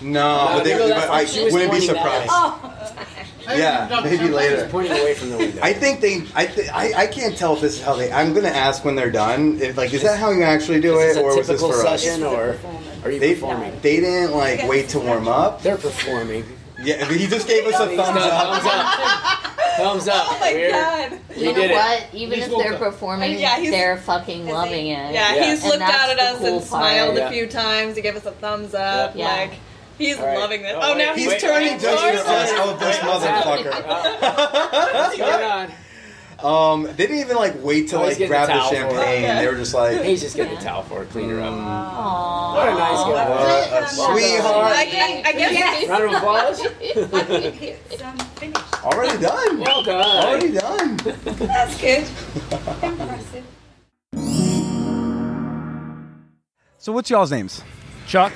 No, 0.00 0.50
but 0.54 0.64
they, 0.64 0.76
no, 0.78 0.88
but 0.88 1.10
I 1.10 1.24
she 1.24 1.44
was 1.44 1.52
wouldn't 1.52 1.72
be 1.72 1.78
pointing 1.78 1.94
that 1.94 2.02
surprised. 2.02 2.30
Oh, 2.32 3.56
Yeah, 3.56 4.00
maybe 4.04 4.28
later. 4.28 4.68
Pointing 4.70 4.92
away 4.92 5.14
from 5.14 5.30
the 5.30 5.38
window. 5.38 5.60
I 5.62 5.72
think 5.72 6.00
they. 6.00 6.22
I, 6.34 6.46
th- 6.46 6.68
I 6.70 6.92
I 7.02 7.06
can't 7.06 7.36
tell 7.36 7.54
if 7.54 7.60
this 7.62 7.74
is 7.78 7.82
how 7.82 7.94
they. 7.96 8.12
I'm 8.12 8.34
gonna 8.34 8.48
ask 8.48 8.84
when 8.84 8.94
they're 8.94 9.10
done. 9.10 9.58
If, 9.60 9.76
like, 9.76 9.92
is 9.94 10.02
that 10.02 10.18
how 10.18 10.30
you 10.30 10.42
actually 10.42 10.80
do 10.80 10.98
is 10.98 11.16
it, 11.16 11.22
or 11.22 11.36
was 11.36 11.46
this 11.48 11.58
typical 11.60 11.72
for 11.72 11.86
us? 11.86 12.06
or 12.20 12.58
are 13.04 13.10
you 13.10 13.18
They 13.20 13.34
performing? 13.34 13.72
they 13.80 14.00
didn't 14.00 14.32
like 14.36 14.68
wait 14.68 14.88
to 14.90 15.00
warm 15.00 15.28
up. 15.28 15.62
They're 15.62 15.76
performing. 15.78 16.44
Yeah, 16.80 17.04
he 17.10 17.26
just 17.26 17.48
gave 17.48 17.66
us 17.66 17.74
a 17.74 17.86
thumbs 17.86 17.98
up. 18.22 18.62
Thumbs 18.62 18.66
up. 18.66 19.54
Thumbs 19.78 20.08
up. 20.08 20.26
oh 20.30 20.38
my 20.40 20.52
We're- 20.52 20.70
god. 20.70 21.20
We 21.36 21.42
you 21.42 21.46
know 21.48 21.54
did 21.54 21.70
it. 21.70 21.74
what? 21.74 22.06
Even 22.12 22.38
He's 22.38 22.44
if 22.48 22.50
they're 22.50 22.72
woke 22.72 22.80
up. 22.82 22.92
performing, 22.92 23.38
Yeah, 23.38 23.60
they're 23.60 23.96
fucking 23.96 24.46
loving 24.46 24.86
it. 24.88 25.12
Yeah, 25.12 25.34
Yeah. 25.34 25.44
he's 25.50 25.60
And 25.60 25.68
looked 25.70 25.78
that's 25.80 25.94
out 26.04 26.10
at 26.10 26.16
the 26.18 26.22
us 26.24 26.38
cool 26.38 26.56
and 26.58 26.64
smiled 26.66 27.16
part. 27.18 27.30
a 27.30 27.34
few 27.34 27.46
times. 27.48 27.96
He 27.96 28.02
gave 28.02 28.14
us 28.16 28.26
a 28.26 28.30
thumbs 28.32 28.74
up. 28.74 29.14
Yeah. 29.16 29.26
Like 29.26 29.52
he's 29.98 30.18
All 30.18 30.26
right. 30.26 30.38
loving 30.38 30.62
this. 30.62 30.74
Oh, 30.76 30.92
Oh, 30.92 30.96
now 30.96 31.14
he's 31.14 31.28
wait, 31.28 31.40
turning 31.40 31.72
wait, 31.72 31.80
Just 31.80 32.02
towards 32.02 32.22
for 32.22 32.28
us, 32.30 32.50
us. 32.50 32.58
oh, 32.58 32.76
this 32.78 32.96
motherfucker. 32.98 34.94
What's 34.94 35.16
going 35.18 35.44
on? 35.44 35.72
Um, 36.40 36.84
they 36.84 36.92
didn't 37.08 37.18
even 37.18 37.36
like 37.36 37.60
wait 37.64 37.88
to 37.88 37.96
Oh, 37.96 38.02
like 38.04 38.16
grab 38.18 38.46
the 38.46 38.54
the 38.54 38.68
champagne. 38.70 39.24
it. 39.24 39.40
They 39.40 39.46
were 39.48 39.56
just 39.56 39.74
like, 39.74 40.02
He's 40.04 40.20
just 40.20 40.36
getting 40.36 40.54
the 40.54 40.60
towel 40.62 40.82
for 40.84 41.00
her, 41.00 41.04
clean 41.06 41.30
her 41.30 41.40
up. 41.40 41.52
Aww. 41.52 42.54
What 42.54 42.68
a 42.68 42.74
nice 42.74 43.02
guy. 43.02 43.70
what 43.72 43.82
a 43.82 43.86
sweetheart. 43.88 44.72
I, 44.76 44.82
I, 44.84 45.22
I 45.26 45.32
guess 45.32 45.88
Round 45.88 46.04
of 46.04 46.12
applause. 46.12 46.60
it's 46.80 48.02
um, 48.04 48.18
finished. 48.36 48.84
Already 48.84 49.18
done. 49.20 49.58
Well 49.58 49.82
done. 49.82 50.24
Already 50.24 50.52
done. 50.52 50.96
That's 50.98 51.80
good. 51.80 52.06
Impressive. 52.84 53.44
So 56.80 56.92
what's 56.92 57.10
y'all's 57.10 57.32
names? 57.32 57.62
Chuck, 58.06 58.32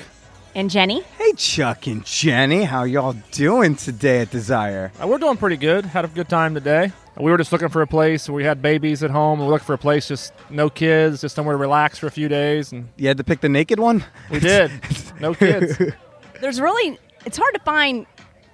And 0.55 0.69
Jenny? 0.69 1.01
Hey 1.17 1.33
Chuck 1.33 1.87
and 1.87 2.05
Jenny, 2.05 2.63
how 2.63 2.83
y'all 2.83 3.15
doing 3.31 3.75
today 3.75 4.19
at 4.21 4.29
Desire? 4.29 4.91
uh, 5.01 5.07
we're 5.07 5.17
doing 5.17 5.37
pretty 5.37 5.57
good. 5.57 5.83
Had 5.85 6.05
a 6.05 6.07
good 6.07 6.29
time 6.29 6.53
today. 6.53 6.91
We 7.17 7.31
were 7.31 7.37
just 7.37 7.51
looking 7.51 7.69
for 7.69 7.81
a 7.81 7.87
place. 7.87 8.29
We 8.29 8.43
had 8.43 8.61
babies 8.61 9.03
at 9.03 9.09
home. 9.11 9.39
We 9.39 9.45
were 9.45 9.51
looking 9.51 9.65
for 9.65 9.73
a 9.73 9.77
place 9.79 10.07
just 10.07 10.31
no 10.51 10.69
kids, 10.69 11.21
just 11.21 11.35
somewhere 11.35 11.53
to 11.53 11.57
relax 11.59 11.97
for 11.97 12.05
a 12.07 12.11
few 12.11 12.27
days, 12.27 12.71
and 12.71 12.87
You 12.97 13.07
had 13.07 13.17
to 13.17 13.23
pick 13.23 13.41
the 13.41 13.49
naked 13.49 13.79
one? 13.79 14.03
we 14.29 14.39
did. 14.39 14.71
No 15.19 15.33
kids. 15.35 15.77
There's 16.39 16.61
really, 16.61 16.99
it's 17.25 17.37
hard 17.37 17.53
to 17.55 17.59
find 17.61 18.05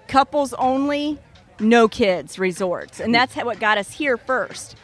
couples 0.08 0.54
only, 0.54 1.18
no 1.60 1.88
kids 1.90 2.40
resorts. 2.40 3.00
And 3.02 3.14
that's 3.14 3.36
what 3.36 3.60
got 3.60 3.78
us 3.78 3.92
here 3.92 4.16
first. 4.18 4.76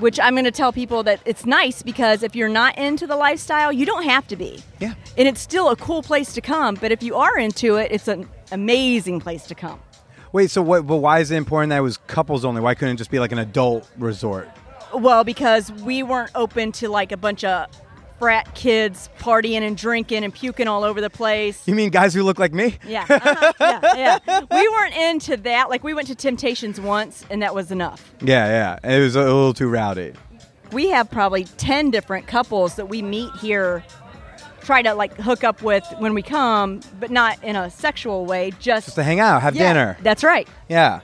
Which 0.00 0.18
I'm 0.18 0.34
going 0.34 0.44
to 0.44 0.50
tell 0.50 0.72
people 0.72 1.02
that 1.04 1.20
it's 1.24 1.46
nice 1.46 1.82
because 1.82 2.22
if 2.22 2.34
you're 2.34 2.48
not 2.48 2.76
into 2.76 3.06
the 3.06 3.16
lifestyle, 3.16 3.72
you 3.72 3.86
don't 3.86 4.04
have 4.04 4.26
to 4.28 4.36
be. 4.36 4.62
Yeah. 4.80 4.94
And 5.16 5.28
it's 5.28 5.40
still 5.40 5.70
a 5.70 5.76
cool 5.76 6.02
place 6.02 6.32
to 6.34 6.40
come. 6.40 6.74
But 6.74 6.90
if 6.90 7.02
you 7.02 7.14
are 7.14 7.38
into 7.38 7.76
it, 7.76 7.92
it's 7.92 8.08
an 8.08 8.28
amazing 8.50 9.20
place 9.20 9.46
to 9.46 9.54
come. 9.54 9.80
Wait, 10.32 10.50
so 10.50 10.62
what? 10.62 10.84
But 10.84 10.96
why 10.96 11.20
is 11.20 11.30
it 11.30 11.36
important 11.36 11.70
that 11.70 11.78
it 11.78 11.82
was 11.82 11.96
couples 11.96 12.44
only? 12.44 12.60
Why 12.60 12.74
couldn't 12.74 12.94
it 12.94 12.98
just 12.98 13.10
be 13.12 13.20
like 13.20 13.30
an 13.30 13.38
adult 13.38 13.88
resort? 13.96 14.48
Well, 14.92 15.22
because 15.22 15.70
we 15.70 16.02
weren't 16.02 16.32
open 16.34 16.72
to 16.72 16.88
like 16.88 17.12
a 17.12 17.16
bunch 17.16 17.44
of 17.44 17.68
frat 18.18 18.54
kids 18.54 19.08
partying 19.18 19.60
and 19.62 19.76
drinking 19.76 20.24
and 20.24 20.32
puking 20.32 20.68
all 20.68 20.84
over 20.84 21.00
the 21.00 21.10
place. 21.10 21.66
You 21.66 21.74
mean 21.74 21.90
guys 21.90 22.14
who 22.14 22.22
look 22.22 22.38
like 22.38 22.52
me? 22.52 22.78
Yeah, 22.86 23.06
uh-huh, 23.10 23.52
yeah, 23.60 24.18
yeah. 24.26 24.40
We 24.50 24.68
weren't 24.68 24.96
into 24.96 25.36
that. 25.38 25.68
Like 25.70 25.84
we 25.84 25.94
went 25.94 26.08
to 26.08 26.14
Temptations 26.14 26.80
once, 26.80 27.24
and 27.30 27.42
that 27.42 27.54
was 27.54 27.70
enough. 27.70 28.12
Yeah, 28.20 28.78
yeah. 28.82 28.96
It 28.96 29.00
was 29.00 29.16
a 29.16 29.20
little 29.24 29.54
too 29.54 29.68
rowdy. 29.68 30.12
We 30.72 30.88
have 30.90 31.10
probably 31.10 31.44
ten 31.44 31.90
different 31.90 32.26
couples 32.26 32.76
that 32.76 32.86
we 32.88 33.02
meet 33.02 33.30
here, 33.40 33.84
try 34.62 34.82
to 34.82 34.94
like 34.94 35.14
hook 35.16 35.44
up 35.44 35.62
with 35.62 35.84
when 35.98 36.14
we 36.14 36.22
come, 36.22 36.80
but 36.98 37.10
not 37.10 37.42
in 37.44 37.56
a 37.56 37.70
sexual 37.70 38.26
way. 38.26 38.50
Just, 38.58 38.86
Just 38.86 38.94
to 38.96 39.02
hang 39.02 39.20
out, 39.20 39.42
have 39.42 39.54
Yeah, 39.54 39.68
dinner. 39.72 39.98
That's 40.02 40.24
right. 40.24 40.48
Yeah. 40.68 41.00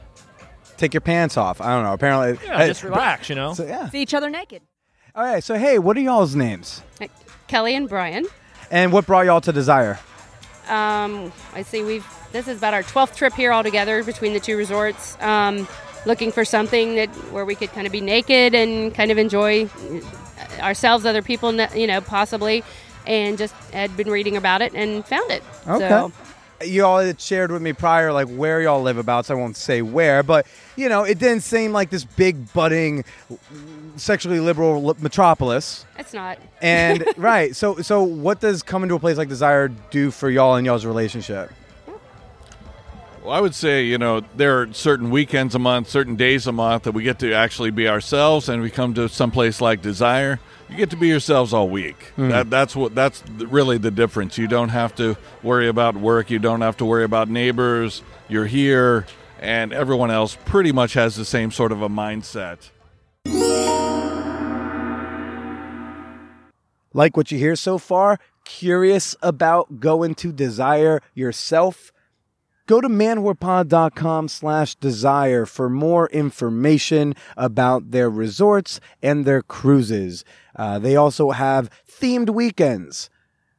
Take 0.77 0.94
your 0.94 1.03
pants 1.03 1.37
off. 1.37 1.61
I 1.61 1.75
don't 1.75 1.85
know. 1.85 1.92
Apparently. 1.92 2.38
Yeah, 2.46 2.57
Hey, 2.57 2.66
just 2.68 2.83
relax, 2.83 3.29
you 3.29 3.35
know. 3.35 3.53
So, 3.53 3.66
yeah. 3.66 3.90
See 3.90 4.01
each 4.01 4.14
other 4.14 4.31
naked. 4.31 4.62
All 5.14 5.25
right. 5.25 5.42
So 5.42 5.57
hey, 5.57 5.79
what 5.79 5.96
are 5.96 6.01
y'all's 6.01 6.35
names? 6.37 6.83
Kelly 7.49 7.75
and 7.75 7.88
Brian. 7.88 8.27
And 8.70 8.92
what 8.92 9.07
brought 9.07 9.27
y'all 9.27 9.40
to 9.40 9.53
Desire? 9.53 9.99
Um, 10.68 11.33
I 11.53 11.62
see 11.62 11.83
we've 11.83 12.07
this 12.33 12.46
is 12.46 12.59
about 12.59 12.75
our 12.75 12.85
12th 12.85 13.16
trip 13.16 13.33
here 13.35 13.53
all 13.53 13.64
together 13.64 14.05
between 14.05 14.35
the 14.35 14.40
two 14.40 14.57
resorts. 14.57 15.20
Um, 15.20 15.66
looking 16.07 16.31
for 16.31 16.44
something 16.44 16.94
that 16.94 17.09
where 17.33 17.44
we 17.44 17.55
could 17.55 17.70
kind 17.73 17.87
of 17.87 17.92
be 17.92 18.01
naked 18.01 18.55
and 18.55 18.94
kind 18.94 19.11
of 19.11 19.18
enjoy 19.18 19.68
ourselves, 20.61 21.05
other 21.05 21.23
people, 21.23 21.53
you 21.75 21.87
know, 21.87 22.01
possibly, 22.01 22.62
and 23.07 23.37
just 23.37 23.55
had 23.73 23.96
been 23.96 24.09
reading 24.09 24.37
about 24.37 24.62
it 24.62 24.75
and 24.75 25.05
found 25.05 25.31
it. 25.31 25.42
Okay. 25.66 25.88
So, 25.88 26.12
You 26.62 26.85
all 26.85 26.99
had 26.99 27.20
shared 27.20 27.51
with 27.51 27.62
me 27.62 27.73
prior, 27.73 28.12
like 28.12 28.29
where 28.29 28.61
y'all 28.61 28.83
live 28.83 28.99
about, 28.99 29.27
so 29.27 29.35
I 29.35 29.38
won't 29.38 29.57
say 29.57 29.81
where, 29.81 30.23
but 30.23 30.46
you 30.77 30.88
know, 30.88 31.05
it 31.05 31.18
didn't 31.18 31.42
seem 31.42 31.73
like 31.73 31.88
this 31.88 32.05
big 32.05 32.53
budding, 32.53 33.05
sexually 33.96 34.40
liberal 34.40 34.83
li- 34.83 34.94
metropolis. 35.01 35.87
it's 35.99 36.12
not. 36.12 36.38
And 36.61 37.05
right, 37.16 37.57
so 37.57 37.77
so 37.77 38.03
what 38.03 38.40
does 38.40 38.62
coming 38.62 38.88
to 38.90 38.94
a 38.96 38.99
place 38.99 39.16
like 39.16 39.29
Desire 39.29 39.68
do 39.68 40.11
for 40.11 40.29
y'all 40.29 40.57
and 40.57 40.66
y'all's 40.66 40.85
relationship? 40.85 41.51
Well, 43.23 43.33
I 43.33 43.40
would 43.40 43.55
say, 43.55 43.85
you 43.85 43.99
know, 43.99 44.23
there 44.37 44.61
are 44.61 44.73
certain 44.73 45.11
weekends 45.11 45.55
a 45.55 45.59
month, 45.59 45.88
certain 45.88 46.16
days 46.16 46.46
a 46.46 46.53
month 46.53 46.85
that 46.85 46.92
we 46.92 47.03
get 47.03 47.18
to 47.18 47.33
actually 47.35 47.70
be 47.70 47.87
ourselves, 47.87 48.49
and 48.49 48.62
we 48.62 48.70
come 48.70 48.94
to 48.94 49.09
some 49.09 49.31
place 49.31 49.61
like 49.61 49.83
Desire. 49.83 50.40
You 50.70 50.76
get 50.76 50.90
to 50.90 50.96
be 50.96 51.09
yourselves 51.09 51.52
all 51.52 51.68
week. 51.68 51.96
Hmm. 52.14 52.28
That, 52.28 52.50
that's 52.50 52.76
what 52.76 52.94
that's 52.94 53.24
really 53.28 53.76
the 53.76 53.90
difference. 53.90 54.38
You 54.38 54.46
don't 54.46 54.68
have 54.68 54.94
to 54.96 55.16
worry 55.42 55.68
about 55.68 55.96
work. 55.96 56.30
You 56.30 56.38
don't 56.38 56.61
have 56.61 56.76
to 56.76 56.85
worry 56.85 57.02
about 57.02 57.28
neighbors. 57.28 58.02
You're 58.28 58.46
here, 58.46 59.06
and 59.40 59.72
everyone 59.72 60.12
else 60.12 60.38
pretty 60.44 60.70
much 60.70 60.94
has 60.94 61.16
the 61.16 61.24
same 61.24 61.50
sort 61.50 61.72
of 61.72 61.83
a 61.83 61.88
mindset. 61.88 62.70
Like 66.92 67.16
what 67.16 67.30
you 67.30 67.38
hear 67.38 67.56
so 67.56 67.78
far? 67.78 68.18
Curious 68.44 69.16
about 69.22 69.80
going 69.80 70.14
to 70.16 70.33
Desire 70.33 71.00
yourself? 71.14 71.92
Go 72.70 72.80
to 72.80 72.88
manwhorepod.com 72.88 74.28
slash 74.28 74.76
desire 74.76 75.44
for 75.44 75.68
more 75.68 76.09
information 76.11 77.16
about 77.37 77.90
their 77.90 78.09
resorts 78.09 78.78
and 79.02 79.24
their 79.24 79.42
cruises. 79.42 80.24
Uh, 80.54 80.78
they 80.78 80.94
also 80.94 81.33
have 81.33 81.68
themed 81.90 82.30
weekends. 82.30 83.11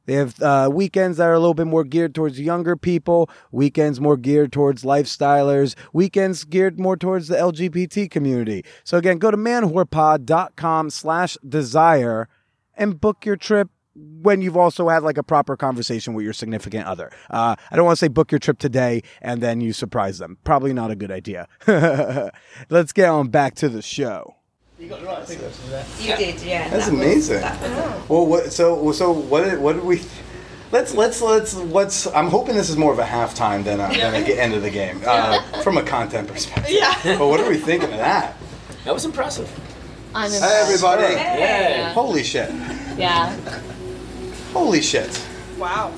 They 0.05 0.13
have 0.13 0.41
uh, 0.41 0.69
weekends 0.71 1.17
that 1.17 1.25
are 1.25 1.33
a 1.33 1.39
little 1.39 1.53
bit 1.53 1.67
more 1.67 1.83
geared 1.83 2.15
towards 2.15 2.39
younger 2.39 2.77
people, 2.77 3.29
weekends 3.51 3.99
more 3.99 4.15
geared 4.15 4.53
towards 4.53 4.83
lifestylers, 4.83 5.75
weekends 5.91 6.45
geared 6.45 6.79
more 6.79 6.95
towards 6.95 7.27
the 7.27 7.35
LGBT 7.35 8.09
community. 8.09 8.63
So 8.85 8.97
again, 8.97 9.17
go 9.17 9.29
to 9.29 9.35
manwhorepod.com 9.35 10.89
slash 10.89 11.37
desire 11.45 12.29
and 12.75 13.01
book 13.01 13.25
your 13.25 13.35
trip 13.35 13.71
when 13.95 14.41
you've 14.41 14.55
also 14.57 14.87
had 14.89 15.03
like 15.03 15.17
a 15.17 15.23
proper 15.23 15.57
conversation 15.57 16.13
with 16.13 16.23
your 16.23 16.33
significant 16.33 16.85
other. 16.85 17.11
Uh, 17.29 17.55
I 17.71 17.75
don't 17.75 17.85
want 17.85 17.97
to 17.99 18.05
say 18.05 18.07
book 18.07 18.31
your 18.31 18.39
trip 18.39 18.57
today 18.59 19.01
and 19.21 19.41
then 19.41 19.59
you 19.61 19.73
surprise 19.73 20.17
them. 20.17 20.37
Probably 20.43 20.73
not 20.73 20.91
a 20.91 20.95
good 20.95 21.11
idea. 21.11 21.47
Let's 22.69 22.93
get 22.93 23.09
on 23.09 23.29
back 23.29 23.55
to 23.55 23.69
the 23.69 23.81
show. 23.81 24.35
You 24.79 24.87
got 24.89 25.01
the 25.01 25.05
right 25.05 25.25
thing 25.27 25.37
to 25.39 25.69
that. 25.71 25.85
You 25.99 26.15
did, 26.15 26.41
yeah. 26.41 26.69
That's 26.69 26.85
that 26.87 26.93
was- 26.93 27.01
amazing. 27.01 27.41
that 27.41 27.61
was- 27.61 28.09
Well, 28.09 28.25
what, 28.25 28.51
so 28.53 28.91
so 28.93 29.11
what 29.11 29.43
did 29.43 29.59
what 29.59 29.73
did 29.73 29.83
we? 29.83 30.01
Let's 30.71 30.93
let's 30.95 31.21
let's 31.21 31.53
what's. 31.53 32.07
I'm 32.07 32.27
hoping 32.29 32.55
this 32.55 32.69
is 32.69 32.77
more 32.77 32.93
of 32.93 32.97
a 32.99 33.03
halftime 33.03 33.63
than 33.65 33.79
a, 33.81 33.89
than 33.89 34.15
a 34.15 34.25
end 34.39 34.53
of 34.53 34.61
the 34.63 34.69
game 34.71 35.01
uh, 35.05 35.61
from 35.63 35.77
a 35.77 35.83
content 35.83 36.29
perspective. 36.29 36.67
Yeah. 36.73 36.95
But 37.03 37.27
what 37.27 37.39
are 37.41 37.49
we 37.49 37.57
thinking 37.57 37.91
of 37.91 37.97
that? 37.97 38.37
That 38.85 38.93
was 38.93 39.03
impressive. 39.05 39.49
I'm 40.15 40.29
Hey 40.31 40.37
impressed. 40.37 40.63
everybody! 40.83 41.13
Yeah. 41.13 41.93
Holy 41.93 42.23
shit! 42.23 42.49
Yeah. 42.97 43.37
Holy 44.53 44.81
shit! 44.81 45.25
Wow. 45.57 45.93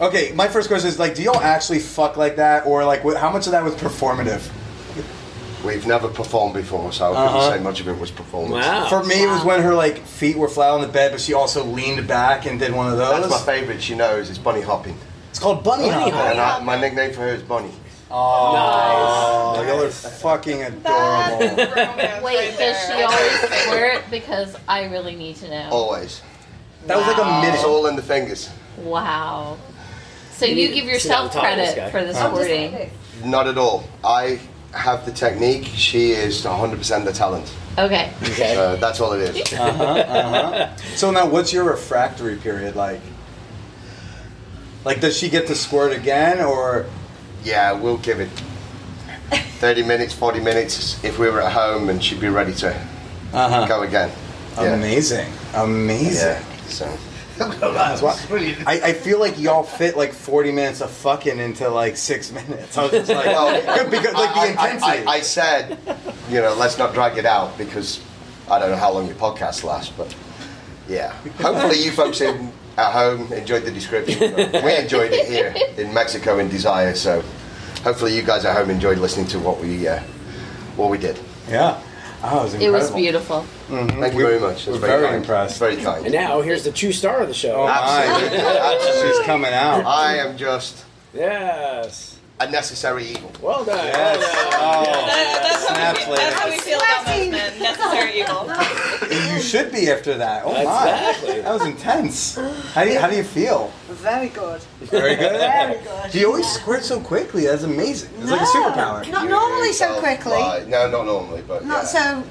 Okay, 0.00 0.32
my 0.32 0.46
first 0.46 0.68
question 0.68 0.88
is 0.88 0.98
like, 0.98 1.14
do 1.16 1.22
y'all 1.22 1.40
actually 1.40 1.80
fuck 1.80 2.16
like 2.16 2.36
that, 2.36 2.66
or 2.66 2.84
like, 2.84 3.02
wh- 3.02 3.16
how 3.16 3.30
much 3.32 3.46
of 3.46 3.52
that 3.52 3.64
was 3.64 3.74
performative? 3.74 4.48
We've 5.64 5.84
never 5.88 6.06
performed 6.06 6.54
before, 6.54 6.92
so 6.92 7.06
I 7.12 7.16
Uh-huh. 7.16 7.32
couldn't 7.40 7.58
say 7.58 7.64
much 7.64 7.80
of 7.80 7.88
it 7.88 7.98
was 7.98 8.12
performance. 8.12 8.64
Wow. 8.64 8.86
For 8.88 9.02
me, 9.02 9.24
it 9.24 9.26
was 9.28 9.44
when 9.44 9.60
her 9.62 9.74
like 9.74 9.98
feet 10.06 10.36
were 10.36 10.48
flat 10.48 10.70
on 10.70 10.80
the 10.82 10.86
bed, 10.88 11.10
but 11.10 11.20
she 11.20 11.34
also 11.34 11.64
leaned 11.64 12.06
back 12.06 12.46
and 12.46 12.60
did 12.60 12.72
one 12.72 12.92
of 12.92 12.96
those. 12.96 13.28
That's 13.28 13.44
my 13.44 13.52
favourite. 13.54 13.82
She 13.82 13.96
knows 13.96 14.30
it's 14.30 14.38
bunny 14.38 14.60
hopping. 14.60 14.96
It's 15.30 15.40
called 15.40 15.64
bunny, 15.64 15.88
Bunny 15.88 16.10
hopping. 16.10 16.30
And 16.30 16.40
I, 16.40 16.60
my 16.62 16.80
nickname 16.80 17.12
for 17.12 17.22
her 17.22 17.28
is 17.34 17.42
Bunny. 17.42 17.72
Oh, 18.10 19.62
y'all 19.66 19.82
are 19.82 19.88
fucking 19.90 20.62
adorable. 20.62 21.38
Wait, 22.24 22.56
does 22.56 22.76
she 22.86 23.02
always 23.02 23.62
squirt? 23.66 24.04
Because 24.10 24.56
I 24.68 24.84
really 24.86 25.16
need 25.16 25.36
to 25.36 25.50
know. 25.50 25.68
Always. 25.70 26.22
That 26.88 26.96
was 26.96 27.06
like 27.06 27.18
a 27.18 27.40
minute. 27.42 27.54
It's 27.54 27.64
all 27.64 27.86
in 27.86 27.96
the 27.96 28.02
fingers. 28.02 28.50
Wow. 28.78 29.58
So 30.32 30.46
You 30.46 30.54
you, 30.56 30.68
give 30.74 30.84
to 30.86 30.98
sit 31.00 31.10
on 31.12 31.24
yourself 31.24 31.32
top 31.32 31.56
this 31.56 31.74
credit 31.74 31.90
for 31.92 32.04
the 32.04 32.14
I'm. 32.14 32.90
Not 33.24 33.46
at 33.46 33.58
all. 33.58 33.84
I 34.04 34.40
have 34.72 35.04
the 35.04 35.12
technique. 35.12 35.64
She 35.66 36.10
is 36.12 36.44
100% 36.44 37.04
the 37.04 37.12
talent. 37.12 37.52
Okay. 37.78 38.12
So 38.22 38.76
that's 38.76 39.00
all 39.00 39.12
it 39.12 39.20
is. 39.36 39.52
Uh-huh, 39.52 39.82
uh-huh. 39.82 40.76
So 40.96 41.10
now, 41.10 41.26
what's 41.28 41.52
your 41.52 41.64
refractory 41.64 42.36
period 42.36 42.74
like? 42.76 43.00
Like, 44.84 45.00
does 45.00 45.16
she 45.16 45.28
get 45.28 45.46
to 45.48 45.54
squirt 45.54 45.92
again, 45.92 46.40
or? 46.40 46.86
Yeah, 47.44 47.72
we'll 47.72 47.98
give 47.98 48.20
it 48.20 48.30
30 49.60 49.82
minutes, 49.84 50.12
40 50.14 50.40
minutes 50.40 51.02
if 51.04 51.18
we 51.18 51.28
were 51.30 51.40
at 51.40 51.52
home 51.52 51.88
and 51.88 52.02
she'd 52.02 52.20
be 52.20 52.28
ready 52.28 52.52
to 52.54 52.74
Uh-huh. 53.32 53.66
go 53.66 53.82
again. 53.82 54.10
Yeah. 54.56 54.74
Amazing, 54.74 55.32
amazing. 55.54 56.42
Yeah, 56.42 56.47
so. 56.68 56.96
That's 57.38 58.02
why- 58.02 58.18
I, 58.66 58.80
I 58.88 58.92
feel 58.94 59.20
like 59.20 59.38
y'all 59.38 59.62
fit 59.62 59.96
like 59.96 60.12
40 60.12 60.50
minutes 60.50 60.80
of 60.80 60.90
fucking 60.90 61.38
into 61.38 61.68
like 61.68 61.96
six 61.96 62.32
minutes. 62.32 62.76
I 62.76 62.82
was 62.82 62.90
just 62.90 63.10
like, 63.10 63.26
Well, 63.26 63.88
because 63.90 64.14
like 64.14 64.34
the 64.34 64.60
I- 64.60 64.78
I- 64.82 65.02
I, 65.02 65.04
I 65.16 65.20
said, 65.20 65.78
you 66.28 66.40
know, 66.40 66.54
let's 66.54 66.78
not 66.78 66.94
drag 66.94 67.16
it 67.16 67.26
out 67.26 67.56
because 67.56 68.00
I 68.50 68.58
don't 68.58 68.70
know 68.70 68.76
how 68.76 68.90
long 68.92 69.06
your 69.06 69.14
podcast 69.14 69.62
lasts, 69.62 69.92
but 69.96 70.14
yeah. 70.88 71.12
Hopefully, 71.40 71.78
you 71.82 71.92
folks 71.92 72.20
in, 72.20 72.52
at 72.76 72.92
home 72.92 73.32
enjoyed 73.32 73.62
the 73.64 73.70
description. 73.70 74.18
We 74.64 74.74
enjoyed 74.76 75.12
it 75.12 75.28
here 75.28 75.54
in 75.76 75.92
Mexico 75.94 76.38
in 76.38 76.48
Desire, 76.48 76.94
so 76.94 77.22
hopefully, 77.84 78.16
you 78.16 78.22
guys 78.22 78.44
at 78.46 78.56
home 78.56 78.70
enjoyed 78.70 78.98
listening 78.98 79.26
to 79.28 79.38
what 79.38 79.60
we 79.60 79.86
uh, 79.86 80.00
what 80.76 80.90
we 80.90 80.96
did. 80.98 81.18
Yeah. 81.48 81.80
Oh, 82.22 82.40
it 82.40 82.42
was 82.42 82.54
It 82.54 82.72
was 82.72 82.90
beautiful. 82.90 83.46
Mm-hmm. 83.68 84.00
Thank 84.00 84.14
you 84.14 84.20
very 84.26 84.40
much. 84.40 84.64
That's 84.64 84.78
we're 84.78 84.86
very, 84.86 85.00
very 85.00 85.06
kind. 85.06 85.16
impressed. 85.16 85.58
Very 85.58 85.76
kind. 85.76 86.04
And 86.04 86.14
now 86.14 86.40
here's 86.40 86.64
the 86.64 86.72
true 86.72 86.92
star 86.92 87.20
of 87.20 87.28
the 87.28 87.34
show. 87.34 87.62
Oh 87.62 87.66
my, 87.66 89.06
she's 89.06 89.24
coming 89.26 89.52
out. 89.52 89.84
I 89.84 90.16
am 90.16 90.36
just 90.36 90.84
Yes. 91.14 92.17
A 92.40 92.50
necessary 92.50 93.06
evil. 93.08 93.32
Well 93.42 93.64
done. 93.64 93.76
Yes. 93.78 94.18
Oh, 94.54 94.84
That's 94.84 95.68
how, 95.68 95.74
snaps 95.74 96.06
we, 96.08 96.14
that's 96.16 96.34
how 96.34 96.50
we 96.50 96.58
feel 96.58 96.78
about 96.78 97.06
most 97.06 97.30
men. 97.30 97.58
Necessary 97.62 98.20
evil. 98.20 98.50
You 99.38 99.40
should 99.40 99.72
be 99.72 99.90
after 99.90 100.18
that. 100.18 100.42
Oh 100.44 100.52
my, 100.52 100.60
Exactly. 100.60 101.40
that 101.40 101.52
was 101.52 101.64
intense. 101.66 102.34
How 102.74 102.84
do 102.84 102.90
you 102.90 102.98
how 102.98 103.08
do 103.08 103.16
you 103.16 103.22
feel? 103.24 103.72
Very 103.88 104.28
good. 104.28 104.60
Very 104.80 105.16
good. 105.16 105.32
Very 105.38 105.78
good. 105.82 106.10
Do 106.12 106.18
you 106.18 106.26
always 106.26 106.46
squirt 106.46 106.82
so 106.84 107.00
quickly? 107.00 107.46
That's 107.46 107.62
amazing. 107.62 108.10
It's 108.20 108.30
like 108.30 108.40
a 108.40 108.44
superpower. 108.44 109.08
Not 109.10 109.28
normally 109.28 109.72
so 109.72 109.98
quickly. 110.00 110.32
Right. 110.32 110.66
No, 110.68 110.90
not 110.90 111.06
normally, 111.06 111.42
but 111.46 111.64
Not 111.64 111.84
yeah. 111.84 112.22
so. 112.22 112.24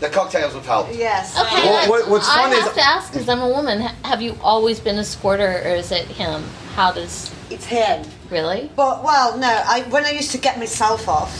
the 0.00 0.08
cocktails 0.08 0.54
have 0.54 0.66
helped. 0.66 0.94
Yes. 0.94 1.38
Okay. 1.38 1.62
Well, 1.68 1.88
what- 1.90 2.08
what's 2.08 2.26
fun 2.28 2.50
I 2.50 2.54
is- 2.54 2.64
have 2.64 2.74
to 2.74 2.82
ask 2.84 3.12
because 3.12 3.28
I'm 3.28 3.40
a 3.42 3.48
woman. 3.48 3.80
Have 4.04 4.20
you 4.22 4.36
always 4.42 4.80
been 4.80 4.98
a 4.98 5.04
squirter, 5.04 5.62
or 5.64 5.74
is 5.76 5.92
it 5.92 6.06
him? 6.06 6.42
How 6.78 6.92
does 6.92 7.34
It's 7.50 7.66
him. 7.66 8.06
really? 8.30 8.70
But 8.76 9.02
well, 9.02 9.36
no. 9.36 9.48
I 9.48 9.82
when 9.90 10.04
I 10.04 10.12
used 10.12 10.30
to 10.30 10.38
get 10.38 10.60
myself 10.60 11.08
off, 11.08 11.34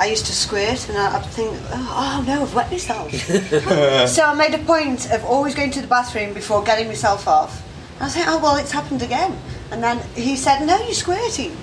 I 0.00 0.06
used 0.06 0.26
to 0.26 0.32
squirt, 0.32 0.88
and 0.88 0.98
I, 0.98 1.16
I'd 1.16 1.26
think, 1.26 1.56
oh, 1.70 2.18
oh 2.18 2.24
no, 2.26 2.42
I've 2.42 2.52
wet 2.52 2.72
myself. 2.72 3.12
so 4.08 4.24
I 4.24 4.34
made 4.34 4.52
a 4.52 4.64
point 4.64 5.08
of 5.12 5.24
always 5.24 5.54
going 5.54 5.70
to 5.70 5.80
the 5.80 5.86
bathroom 5.86 6.34
before 6.34 6.64
getting 6.64 6.88
myself 6.88 7.28
off. 7.28 7.62
I 8.00 8.04
was 8.06 8.16
like, 8.16 8.26
oh 8.26 8.40
well, 8.42 8.56
it's 8.56 8.72
happened 8.72 9.02
again. 9.02 9.38
And 9.70 9.80
then 9.80 10.00
he 10.16 10.34
said, 10.34 10.66
no, 10.66 10.76
you're 10.82 10.94
squirting. 10.94 11.56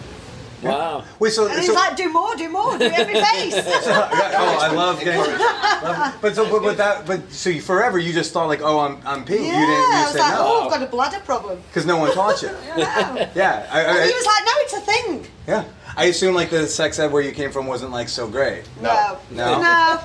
Wow. 0.64 1.04
Wait, 1.20 1.32
so, 1.34 1.46
And 1.48 1.56
he's 1.58 1.68
so 1.68 1.74
like, 1.74 1.96
do 1.96 2.12
more, 2.12 2.36
do 2.36 2.50
more, 2.50 2.78
do 2.80 2.86
every 2.86 3.14
in 3.16 3.22
my 3.22 3.28
face. 3.28 3.54
oh, 3.66 4.58
I 4.62 4.72
love 4.74 5.00
getting. 5.00 5.20
love- 5.84 6.16
but 6.22 6.36
so, 6.36 6.50
but, 6.50 6.64
but 6.64 6.78
that, 6.78 7.06
but 7.06 7.32
so 7.32 7.50
you, 7.52 7.62
forever 7.62 8.00
you 8.00 8.12
just 8.12 8.34
thought 8.34 8.48
like, 8.48 8.62
oh, 8.64 8.80
I'm, 8.80 9.00
I'm 9.06 9.24
pink. 9.24 9.42
yeah, 9.42 9.60
you 9.60 9.66
didn't, 9.68 9.94
I 9.94 9.98
you 10.00 10.04
was 10.06 10.12
said 10.14 10.20
like, 10.22 10.34
no, 10.34 10.40
oh, 10.48 10.66
I've 10.66 10.72
got 10.72 10.82
a 10.82 10.88
bladder 10.88 11.20
problem. 11.20 11.62
because 11.68 11.86
no 11.86 11.98
one 11.98 12.12
taught 12.14 12.42
you. 12.42 12.50
Yeah. 12.78 13.30
Yeah, 13.36 13.68
I, 13.72 13.82
I, 13.86 13.98
And 13.98 14.10
he 14.10 14.16
was 14.16 14.26
like, 14.26 14.46
no, 14.46 14.52
it's 14.56 14.74
a 14.74 14.82
thing. 14.82 15.28
yeah. 15.48 15.64
I 15.96 16.06
assume 16.06 16.36
like 16.36 16.50
the 16.52 16.68
sex 16.68 17.00
ed 17.00 17.12
where 17.12 17.24
you 17.24 17.32
came 17.32 17.52
from 17.52 17.66
wasn't 17.66 17.92
like 17.92 18.08
so 18.10 18.28
great. 18.28 18.64
No. 18.82 19.18
No? 19.32 19.62
No. 19.62 20.00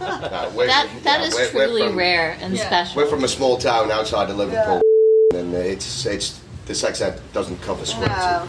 No, 0.00 0.52
we're 0.54 0.66
That 0.66 0.88
that 1.04 1.20
yeah, 1.20 1.26
is 1.26 1.34
we're- 1.34 1.50
we're 1.54 1.66
truly 1.66 1.86
from- 1.88 1.96
rare 1.96 2.36
and 2.40 2.56
special. 2.58 2.96
We're 3.02 3.08
from 3.08 3.24
a 3.24 3.28
small 3.28 3.56
town 3.56 3.90
outside 3.92 4.30
of 4.30 4.36
Liverpool, 4.36 4.80
and 5.34 5.54
it's 5.54 6.06
it's 6.06 6.40
the 6.66 6.74
sex 6.74 7.00
ed 7.00 7.20
doesn't 7.32 7.60
cover 7.62 7.84
squirting. 7.86 8.16
No. 8.16 8.46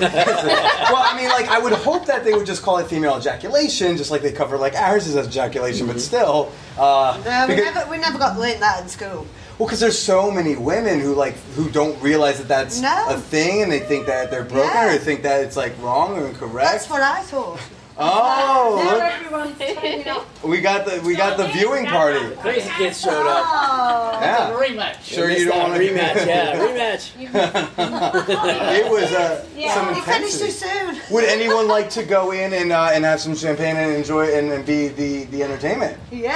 Well, 0.00 1.02
I 1.04 1.14
mean, 1.16 1.28
like 1.28 1.48
I 1.48 1.58
would 1.58 1.72
hope 1.72 2.06
that 2.06 2.24
they 2.24 2.32
would 2.32 2.46
just 2.46 2.62
call 2.62 2.78
it 2.78 2.86
female 2.86 3.16
ejaculation, 3.18 3.96
just 3.96 4.10
like 4.10 4.22
they 4.22 4.32
cover 4.32 4.56
like 4.58 4.74
ours 4.74 5.06
is 5.06 5.16
ejaculation, 5.16 5.86
but 5.86 6.00
still. 6.00 6.52
Uh, 6.78 7.20
No, 7.24 7.46
we 7.48 7.54
because- 7.56 7.74
never, 7.74 7.90
we 7.90 7.98
never 7.98 8.18
got 8.18 8.38
learned 8.38 8.62
that 8.62 8.82
in 8.82 8.88
school. 8.88 9.26
Well, 9.58 9.66
because 9.68 9.80
there's 9.80 9.98
so 9.98 10.30
many 10.30 10.56
women 10.56 10.98
who 11.00 11.14
like 11.14 11.34
who 11.54 11.68
don't 11.70 12.00
realize 12.02 12.38
that 12.38 12.48
that's 12.48 12.80
No. 12.80 13.06
a 13.08 13.16
thing, 13.18 13.62
and 13.62 13.70
they 13.70 13.80
think 13.80 14.06
that 14.06 14.30
they're 14.30 14.44
broken, 14.44 14.70
Yeah. 14.72 14.86
or 14.88 14.92
they 14.92 14.98
think 14.98 15.22
that 15.22 15.42
it's 15.44 15.56
like 15.56 15.74
wrong 15.80 16.18
or 16.18 16.26
incorrect. 16.26 16.70
That's 16.72 16.88
what 16.90 17.02
I 17.02 17.20
thought. 17.22 17.58
Oh, 17.98 18.80
Now 18.82 18.92
look, 18.94 19.02
everyone's 19.02 19.54
standing 19.56 20.08
up. 20.08 20.26
we 20.44 20.60
got 20.60 20.86
the 20.86 21.00
we 21.02 21.14
got 21.14 21.36
the 21.36 21.46
viewing 21.48 21.84
party. 21.84 22.20
Crazy 22.36 22.70
kids 22.70 23.00
showed 23.00 23.26
up. 23.26 23.44
Oh. 23.46 24.18
Yeah. 24.20 24.50
Rematch. 24.52 25.02
Sure 25.02 25.30
you 25.30 25.44
don't 25.44 25.58
want 25.70 25.74
to 25.74 25.80
rematch? 25.80 26.26
Yeah, 26.26 26.56
rematch. 26.56 27.12
it 28.78 28.90
was 28.90 29.12
uh, 29.12 29.44
Yeah, 29.56 29.74
some 29.74 29.94
you 29.94 30.02
finished 30.02 30.38
too 30.40 30.50
soon. 30.50 31.00
Would 31.10 31.24
anyone 31.24 31.68
like 31.68 31.90
to 31.90 32.02
go 32.02 32.30
in 32.32 32.54
and 32.54 32.72
uh, 32.72 32.90
and 32.92 33.04
have 33.04 33.20
some 33.20 33.34
champagne 33.36 33.76
and 33.76 33.92
enjoy 33.94 34.34
and, 34.34 34.50
and 34.50 34.64
be 34.64 34.88
the 34.88 35.24
the 35.26 35.42
entertainment? 35.42 35.98
Yeah. 36.10 36.30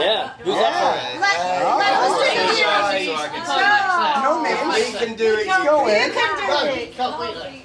Yeah. 0.00 0.34
Who's 0.40 0.54
up 0.54 0.74
for 0.74 0.94
it? 0.98 1.20
Let, 1.20 1.78
let 1.78 1.92
us 1.94 2.12
do 2.18 2.24
it. 2.28 3.46
So 3.46 4.22
No 4.22 4.42
names. 4.42 4.90
You 4.92 4.98
can 5.06 5.16
do 5.16 5.34
it. 5.38 5.46
Go 5.46 5.86
You 5.86 5.94
in. 5.94 6.12
can 6.12 6.36
do 6.36 6.80
it. 6.80 7.63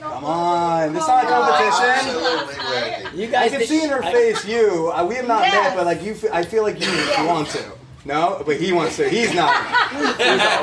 Come 0.00 0.24
on, 0.24 0.92
this 0.94 1.02
is 1.02 1.08
not 1.08 1.24
a 1.24 1.26
competition. 1.28 2.14
Oh, 2.16 3.10
You 3.14 3.36
I 3.36 3.48
can 3.48 3.60
see 3.66 3.82
in 3.84 3.90
her 3.90 4.02
I- 4.02 4.12
face 4.12 4.44
you. 4.46 4.90
Uh, 4.94 5.04
we 5.04 5.16
have 5.16 5.26
not 5.28 5.42
Yes. 5.42 5.52
met, 5.54 5.76
but 5.76 5.84
like 5.86 6.02
you, 6.02 6.12
f- 6.12 6.32
I 6.32 6.42
feel 6.44 6.62
like 6.62 6.80
you 6.80 6.88
want 7.26 7.48
to. 7.50 7.62
No, 8.04 8.42
but 8.46 8.56
he 8.56 8.72
wants 8.72 8.96
to. 8.96 9.08
He's 9.08 9.34
not. 9.34 9.54
He's 9.90 10.16
not. 10.18 10.62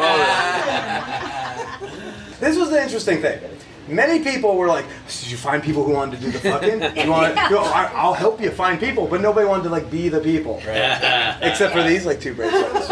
this 2.40 2.58
was 2.58 2.70
the 2.72 2.82
interesting 2.82 3.22
thing. 3.22 3.40
Many 3.88 4.24
people 4.24 4.56
were 4.56 4.68
like, 4.68 4.86
"Did 5.10 5.30
you 5.32 5.38
find 5.38 5.62
people 5.62 5.84
who 5.84 5.92
wanted 5.92 6.20
to 6.20 6.26
do 6.26 6.32
the 6.32 6.40
fucking? 6.40 6.82
You 7.06 7.12
want? 7.12 7.36
Go, 7.50 7.60
I, 7.80 7.92
I'll 7.94 8.14
help 8.14 8.40
you 8.42 8.50
find 8.50 8.80
people." 8.80 9.06
But 9.08 9.20
nobody 9.22 9.46
wanted 9.46 9.64
to 9.64 9.70
like 9.70 9.92
be 9.92 10.08
the 10.10 10.22
people, 10.22 10.58
except 10.66 11.74
for 11.74 11.84
these 11.84 12.06
like 12.06 12.22
two 12.22 12.34
brave 12.34 12.52
souls. 12.52 12.88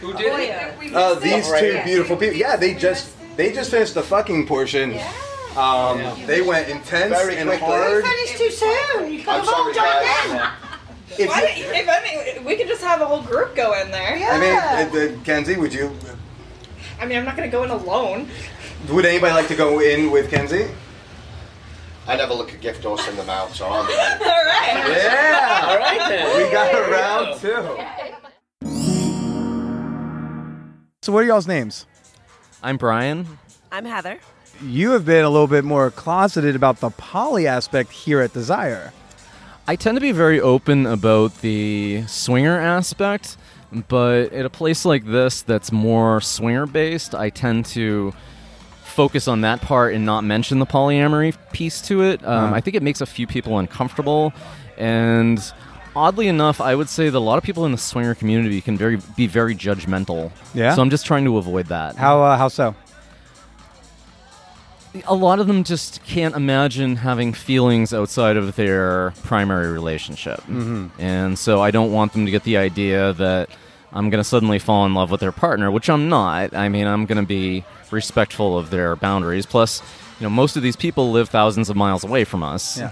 Who 0.00 0.12
did 0.14 0.32
it? 0.40 0.94
Uh, 0.94 1.14
these 1.16 1.46
two 1.52 1.80
beautiful 1.84 2.16
people. 2.16 2.36
Yeah, 2.36 2.56
they 2.56 2.74
just 2.74 3.12
they 3.36 3.52
just 3.52 3.70
finished 3.70 3.92
the 3.94 4.02
fucking 4.02 4.46
portion. 4.46 4.98
Um, 5.56 6.26
They 6.26 6.42
went 6.42 6.68
intense 6.68 7.12
Very 7.16 7.36
and 7.36 7.48
quickly. 7.48 7.66
You 7.66 7.72
hard. 7.72 8.04
finished 8.04 8.36
too 8.36 8.50
soon. 8.50 9.12
You 9.12 9.18
could 9.20 9.28
I'm 9.28 9.40
have 9.40 9.48
all 9.48 9.54
sorry, 9.54 9.74
guys. 9.74 10.26
joined 10.28 10.40
in. 10.40 10.48
If 11.18 11.28
Why 11.30 11.40
you- 11.40 11.46
don't 11.46 11.56
you- 11.58 11.64
if 11.72 11.88
any, 11.88 12.38
we 12.44 12.56
could 12.56 12.68
just 12.68 12.82
have 12.82 13.00
a 13.00 13.06
whole 13.06 13.22
group 13.22 13.54
go 13.56 13.72
in 13.80 13.90
there. 13.90 14.16
I 14.30 14.38
mean, 14.38 14.54
uh, 14.58 15.16
Kenzie, 15.24 15.56
would 15.56 15.72
you? 15.72 15.96
I 17.00 17.06
mean, 17.06 17.16
I'm 17.18 17.24
not 17.24 17.36
going 17.36 17.48
to 17.50 17.56
go 17.56 17.62
in 17.62 17.70
alone. 17.70 18.28
Would 18.90 19.06
anybody 19.06 19.32
like 19.32 19.48
to 19.48 19.54
go 19.54 19.80
in 19.80 20.10
with 20.10 20.30
Kenzie? 20.30 20.66
I 22.08 22.16
never 22.16 22.34
look 22.34 22.52
a 22.52 22.56
gift 22.56 22.84
horse 22.84 23.06
in 23.08 23.16
the 23.16 23.24
mouth, 23.24 23.54
so 23.54 23.66
I'm. 23.66 23.72
All 23.72 23.84
right. 23.84 24.84
Yeah. 24.88 25.66
All 25.68 25.78
right 25.78 25.98
then. 26.08 26.36
We 26.36 26.52
got 26.52 26.70
There 26.72 26.84
a 26.84 26.90
round 26.90 27.40
two. 27.40 28.66
So, 31.02 31.12
what 31.12 31.22
are 31.22 31.26
y'all's 31.26 31.46
names? 31.48 31.86
I'm 32.62 32.76
Brian. 32.76 33.38
I'm 33.72 33.84
Heather. 33.84 34.18
You 34.62 34.92
have 34.92 35.04
been 35.04 35.24
a 35.24 35.30
little 35.30 35.46
bit 35.46 35.64
more 35.64 35.90
closeted 35.90 36.56
about 36.56 36.80
the 36.80 36.90
poly 36.90 37.46
aspect 37.46 37.92
here 37.92 38.20
at 38.20 38.32
Desire. 38.32 38.92
I 39.68 39.76
tend 39.76 39.96
to 39.96 40.00
be 40.00 40.12
very 40.12 40.40
open 40.40 40.86
about 40.86 41.40
the 41.40 42.04
swinger 42.06 42.58
aspect, 42.58 43.36
but 43.88 44.32
at 44.32 44.46
a 44.46 44.50
place 44.50 44.84
like 44.84 45.04
this 45.04 45.42
that's 45.42 45.72
more 45.72 46.20
swinger 46.20 46.66
based, 46.66 47.14
I 47.14 47.30
tend 47.30 47.66
to 47.66 48.14
focus 48.84 49.28
on 49.28 49.42
that 49.42 49.60
part 49.60 49.92
and 49.94 50.06
not 50.06 50.24
mention 50.24 50.58
the 50.58 50.66
polyamory 50.66 51.34
piece 51.52 51.82
to 51.82 52.02
it. 52.02 52.24
Um, 52.24 52.44
Uh-huh. 52.44 52.54
I 52.54 52.60
think 52.60 52.76
it 52.76 52.82
makes 52.82 53.00
a 53.00 53.06
few 53.06 53.26
people 53.26 53.58
uncomfortable, 53.58 54.32
and 54.78 55.42
oddly 55.94 56.28
enough, 56.28 56.60
I 56.60 56.74
would 56.74 56.88
say 56.88 57.10
that 57.10 57.18
a 57.18 57.20
lot 57.20 57.36
of 57.36 57.44
people 57.44 57.66
in 57.66 57.72
the 57.72 57.78
swinger 57.78 58.14
community 58.14 58.60
can 58.60 58.78
very 58.78 58.98
be 59.16 59.26
very 59.26 59.54
judgmental. 59.54 60.30
Yeah? 60.54 60.74
So 60.74 60.80
I'm 60.80 60.90
just 60.90 61.04
trying 61.04 61.24
to 61.24 61.36
avoid 61.36 61.66
that. 61.66 61.96
How 61.96 62.22
uh, 62.22 62.38
how 62.38 62.48
so? 62.48 62.74
A 65.06 65.14
lot 65.14 65.38
of 65.38 65.46
them 65.46 65.64
just 65.64 66.04
can't 66.04 66.34
imagine 66.34 66.96
having 66.96 67.32
feelings 67.32 67.92
outside 67.92 68.36
of 68.36 68.56
their 68.56 69.12
primary 69.22 69.70
relationship. 69.72 70.40
Mhm. 70.48 70.90
And 70.98 71.38
so 71.38 71.60
I 71.60 71.70
don't 71.70 71.92
want 71.92 72.12
them 72.12 72.24
to 72.24 72.30
get 72.30 72.44
the 72.44 72.56
idea 72.56 73.12
that 73.14 73.50
I'm 73.92 74.10
going 74.10 74.20
to 74.20 74.28
suddenly 74.28 74.58
fall 74.58 74.84
in 74.86 74.94
love 74.94 75.10
with 75.10 75.20
their 75.20 75.32
partner, 75.32 75.70
which 75.70 75.88
I'm 75.88 76.08
not. 76.08 76.54
I 76.54 76.68
mean, 76.68 76.86
I'm 76.86 77.06
going 77.06 77.20
to 77.20 77.26
be 77.26 77.64
respectful 77.90 78.58
of 78.58 78.70
their 78.70 78.96
boundaries. 78.96 79.46
Plus, 79.46 79.80
you 80.20 80.24
know, 80.24 80.30
most 80.30 80.56
of 80.56 80.62
these 80.62 80.76
people 80.76 81.12
live 81.12 81.28
thousands 81.28 81.70
of 81.70 81.76
miles 81.76 82.04
away 82.04 82.24
from 82.24 82.42
us. 82.42 82.78
Yeah. 82.78 82.90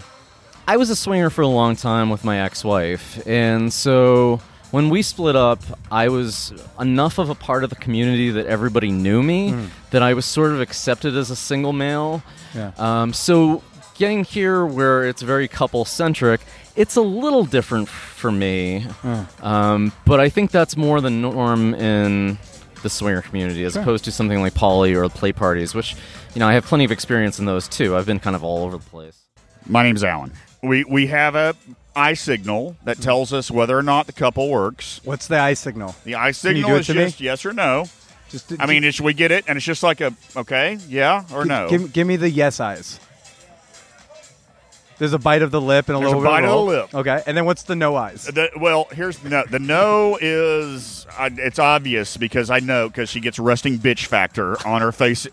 I 0.66 0.78
was 0.78 0.88
a 0.88 0.96
swinger 0.96 1.28
for 1.28 1.42
a 1.42 1.46
long 1.46 1.76
time 1.76 2.08
with 2.08 2.24
my 2.24 2.40
ex-wife, 2.40 3.20
and 3.26 3.70
so 3.70 4.40
when 4.74 4.90
we 4.90 5.02
split 5.02 5.36
up, 5.36 5.60
I 5.92 6.08
was 6.08 6.52
enough 6.80 7.18
of 7.18 7.30
a 7.30 7.34
part 7.36 7.62
of 7.64 7.70
the 7.70 7.76
community 7.76 8.30
that 8.32 8.46
everybody 8.46 8.90
knew 8.90 9.22
me 9.22 9.52
Mm. 9.52 9.68
that 9.90 10.02
I 10.02 10.14
was 10.14 10.24
sort 10.24 10.50
of 10.50 10.60
accepted 10.60 11.16
as 11.16 11.30
a 11.30 11.36
single 11.36 11.72
male. 11.72 12.22
Yeah. 12.54 12.72
Um, 12.76 13.12
so 13.12 13.62
getting 13.96 14.24
here 14.24 14.66
where 14.66 15.04
it's 15.04 15.22
very 15.22 15.46
couple 15.46 15.84
centric, 15.84 16.40
it's 16.74 16.96
a 16.96 17.00
little 17.02 17.44
different 17.44 17.88
for 17.88 18.32
me. 18.32 18.84
Mm. 19.02 19.44
Um, 19.44 19.92
but 20.04 20.18
I 20.18 20.28
think 20.28 20.50
that's 20.50 20.76
more 20.76 21.00
the 21.00 21.10
norm 21.10 21.72
in 21.74 22.38
the 22.82 22.90
swinger 22.90 23.22
community 23.22 23.62
as 23.64 23.74
Sure. 23.74 23.82
opposed 23.82 24.04
to 24.06 24.10
something 24.12 24.40
like 24.42 24.54
poly 24.54 24.92
or 24.96 25.08
play 25.08 25.32
parties, 25.32 25.72
which, 25.72 25.94
you 26.34 26.40
know, 26.40 26.48
I 26.48 26.54
have 26.54 26.64
plenty 26.66 26.84
of 26.84 26.90
experience 26.90 27.38
in 27.38 27.44
those 27.46 27.68
too. 27.68 27.96
I've 27.96 28.06
been 28.06 28.18
kind 28.18 28.34
of 28.34 28.42
all 28.42 28.64
over 28.64 28.76
the 28.78 28.84
place. 28.90 29.16
My 29.66 29.84
name's 29.84 30.02
Alan. 30.02 30.32
We 30.64 30.82
we 30.84 31.06
have 31.06 31.34
a 31.36 31.54
eye 31.96 32.14
signal 32.14 32.76
that 32.84 33.00
tells 33.00 33.32
us 33.32 33.50
whether 33.50 33.76
or 33.78 33.82
not 33.82 34.06
the 34.06 34.12
couple 34.12 34.48
works. 34.50 35.00
What's 35.04 35.26
the 35.26 35.38
eye 35.38 35.54
signal? 35.54 35.94
The 36.04 36.14
eye 36.16 36.32
signal 36.32 36.70
is 36.76 36.86
to 36.86 36.94
me? 36.94 37.04
just 37.04 37.20
yes 37.20 37.44
or 37.44 37.52
no. 37.52 37.86
Just 38.30 38.52
I 38.58 38.66
mean, 38.66 38.82
it's, 38.84 39.00
we 39.00 39.14
get 39.14 39.30
it, 39.30 39.44
and 39.46 39.56
it's 39.56 39.64
just 39.66 39.82
like 39.82 40.00
a 40.00 40.12
okay, 40.36 40.78
yeah 40.88 41.24
or 41.32 41.42
Gi- 41.44 41.48
no. 41.48 41.68
Give, 41.68 41.92
give 41.92 42.06
me 42.06 42.16
the 42.16 42.28
yes 42.30 42.58
eyes. 42.60 42.98
There's 44.96 45.12
a 45.12 45.18
bite 45.18 45.42
of 45.42 45.50
the 45.50 45.60
lip 45.60 45.88
and 45.88 45.96
a 45.96 46.00
There's 46.00 46.12
a 46.12 46.16
little 46.16 46.22
bit 46.22 46.28
bite 46.28 46.44
of 46.44 46.50
the 46.50 46.54
roll. 46.54 46.66
lip. 46.66 46.94
Okay, 46.94 47.22
and 47.26 47.36
then 47.36 47.44
what's 47.44 47.64
the 47.64 47.74
no 47.74 47.96
eyes? 47.96 48.26
The, 48.26 48.50
well, 48.60 48.86
here's 48.92 49.18
the 49.18 49.28
no. 49.28 49.44
The 49.50 49.58
no 49.58 50.16
is 50.20 51.04
it's 51.18 51.58
obvious 51.58 52.16
because 52.16 52.48
I 52.48 52.60
know 52.60 52.88
because 52.88 53.08
she 53.10 53.18
gets 53.20 53.38
resting 53.40 53.78
bitch 53.78 54.06
factor 54.06 54.56
on 54.66 54.82
her 54.82 54.92
face 54.92 55.26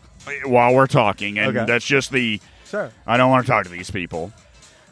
while 0.45 0.74
we're 0.74 0.88
talking, 0.88 1.38
and 1.38 1.56
Okay. 1.56 1.65
that's 1.65 1.86
just 1.86 2.12
the. 2.12 2.41
Sure. 2.67 2.91
I 3.06 3.17
don't 3.17 3.30
want 3.30 3.45
to 3.45 3.52
talk 3.52 3.65
to 3.65 3.69
these 3.71 3.91
people. 3.91 4.32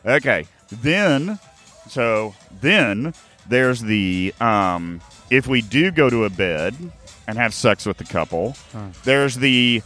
Okay, 0.06 0.46
then, 0.72 1.40
so 1.90 2.34
then 2.62 3.14
there's 3.48 3.82
the 3.82 4.34
um, 4.40 5.02
if 5.30 5.48
we 5.48 5.62
do 5.62 5.92
go 5.92 6.10
to 6.10 6.26
a 6.26 6.30
bed 6.30 6.76
and 7.28 7.38
have 7.38 7.54
sex 7.54 7.86
with 7.86 7.98
the 7.98 8.04
couple, 8.06 8.56
Huh. 8.72 8.88
there's 9.04 9.36
the 9.36 9.82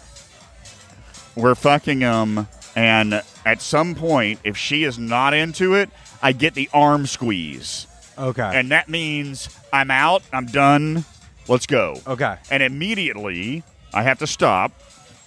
we're 1.35 1.55
fucking 1.55 1.99
them, 1.99 2.47
and 2.75 3.21
at 3.45 3.61
some 3.61 3.95
point, 3.95 4.39
if 4.43 4.55
she 4.57 4.83
is 4.83 4.99
not 4.99 5.33
into 5.33 5.73
it, 5.73 5.89
I 6.21 6.31
get 6.31 6.53
the 6.53 6.69
arm 6.73 7.07
squeeze. 7.07 7.87
Okay. 8.17 8.51
And 8.53 8.69
that 8.71 8.87
means 8.89 9.49
I'm 9.73 9.89
out, 9.89 10.21
I'm 10.31 10.45
done, 10.45 11.03
let's 11.47 11.65
go. 11.65 11.99
Okay. 12.05 12.35
And 12.51 12.61
immediately, 12.61 13.63
I 13.93 14.03
have 14.03 14.19
to 14.19 14.27
stop. 14.27 14.71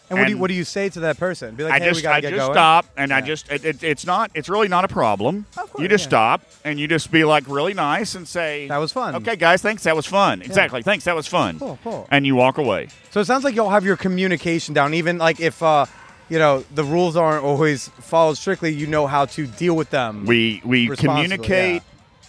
And 0.09 0.19
what 0.19 0.27
do 0.27 0.31
you 0.31 0.39
what 0.39 0.49
do 0.49 0.55
you 0.55 0.65
say 0.65 0.89
to 0.89 1.01
that 1.01 1.19
person? 1.19 1.55
Be 1.55 1.65
like, 1.65 1.75
I 1.75 1.79
hey, 1.79 1.87
just 1.87 1.99
we 1.99 2.03
gotta 2.03 2.17
I 2.17 2.21
get 2.21 2.31
just 2.31 2.41
going. 2.41 2.55
stop 2.55 2.87
and 2.97 3.13
I 3.13 3.21
just 3.21 3.51
it, 3.51 3.65
it, 3.65 3.83
it's 3.83 4.07
not 4.07 4.31
it's 4.35 4.49
really 4.49 4.69
not 4.69 4.85
a 4.85 4.89
problem. 4.89 5.47
you 5.79 5.89
just 5.89 6.05
yeah. 6.05 6.09
stop 6.09 6.43
and 6.65 6.79
you 6.79 6.87
just 6.87 7.11
be 7.11 7.25
like 7.25 7.49
really 7.49 7.75
nice 7.75 8.15
and 8.15 8.27
say 8.27 8.69
That 8.69 8.79
was 8.79 8.93
fun. 8.93 9.17
Okay, 9.17 9.37
guys, 9.37 9.63
thanks. 9.63 9.83
That 9.83 9.97
was 9.97 10.07
fun. 10.07 10.43
Exactly. 10.43 10.83
Thanks. 10.83 11.05
That 11.05 11.17
was 11.17 11.27
fun. 11.27 11.59
Cool, 11.59 11.79
cool. 11.83 12.07
And 12.11 12.27
you 12.27 12.37
walk 12.37 12.59
away. 12.59 12.89
So 13.11 13.21
it 13.21 13.25
sounds 13.25 13.45
like 13.45 13.55
y'all 13.55 13.71
have 13.71 13.85
your 13.85 13.97
communication 13.97 14.75
down. 14.75 14.95
Even 14.95 15.19
like 15.19 15.41
if 15.41 15.63
uh, 15.63 15.87
you 16.29 16.39
know 16.39 16.65
the 16.75 16.85
rules 16.85 17.17
aren't 17.17 17.45
always 17.45 17.89
followed 17.89 18.37
strictly, 18.37 18.73
you 18.73 18.87
know 18.87 19.07
how 19.07 19.27
to 19.27 19.47
deal 19.47 19.75
with 19.75 19.91
them. 19.91 20.25
We 20.25 20.63
we 20.65 20.89
responsibly, 20.89 21.37
communicate 21.37 21.83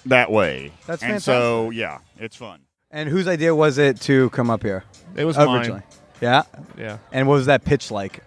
that 0.08 0.32
way. 0.32 0.72
That's 0.88 1.04
and 1.04 1.22
so 1.22 1.70
yeah, 1.70 2.00
it's 2.18 2.36
fun. 2.36 2.62
And 2.90 3.10
whose 3.10 3.28
idea 3.28 3.54
was 3.54 3.78
it 3.78 4.00
to 4.02 4.30
come 4.32 4.50
up 4.50 4.64
here? 4.64 4.84
It 5.16 5.26
was 5.26 5.38
mine. 5.38 5.84
Originally. 6.22 6.46
Yeah. 6.78 6.84
Yeah. 6.84 6.98
And 7.12 7.28
what 7.28 7.36
was 7.36 7.46
that 7.48 7.64
pitch 7.66 7.92
like? 7.92 8.24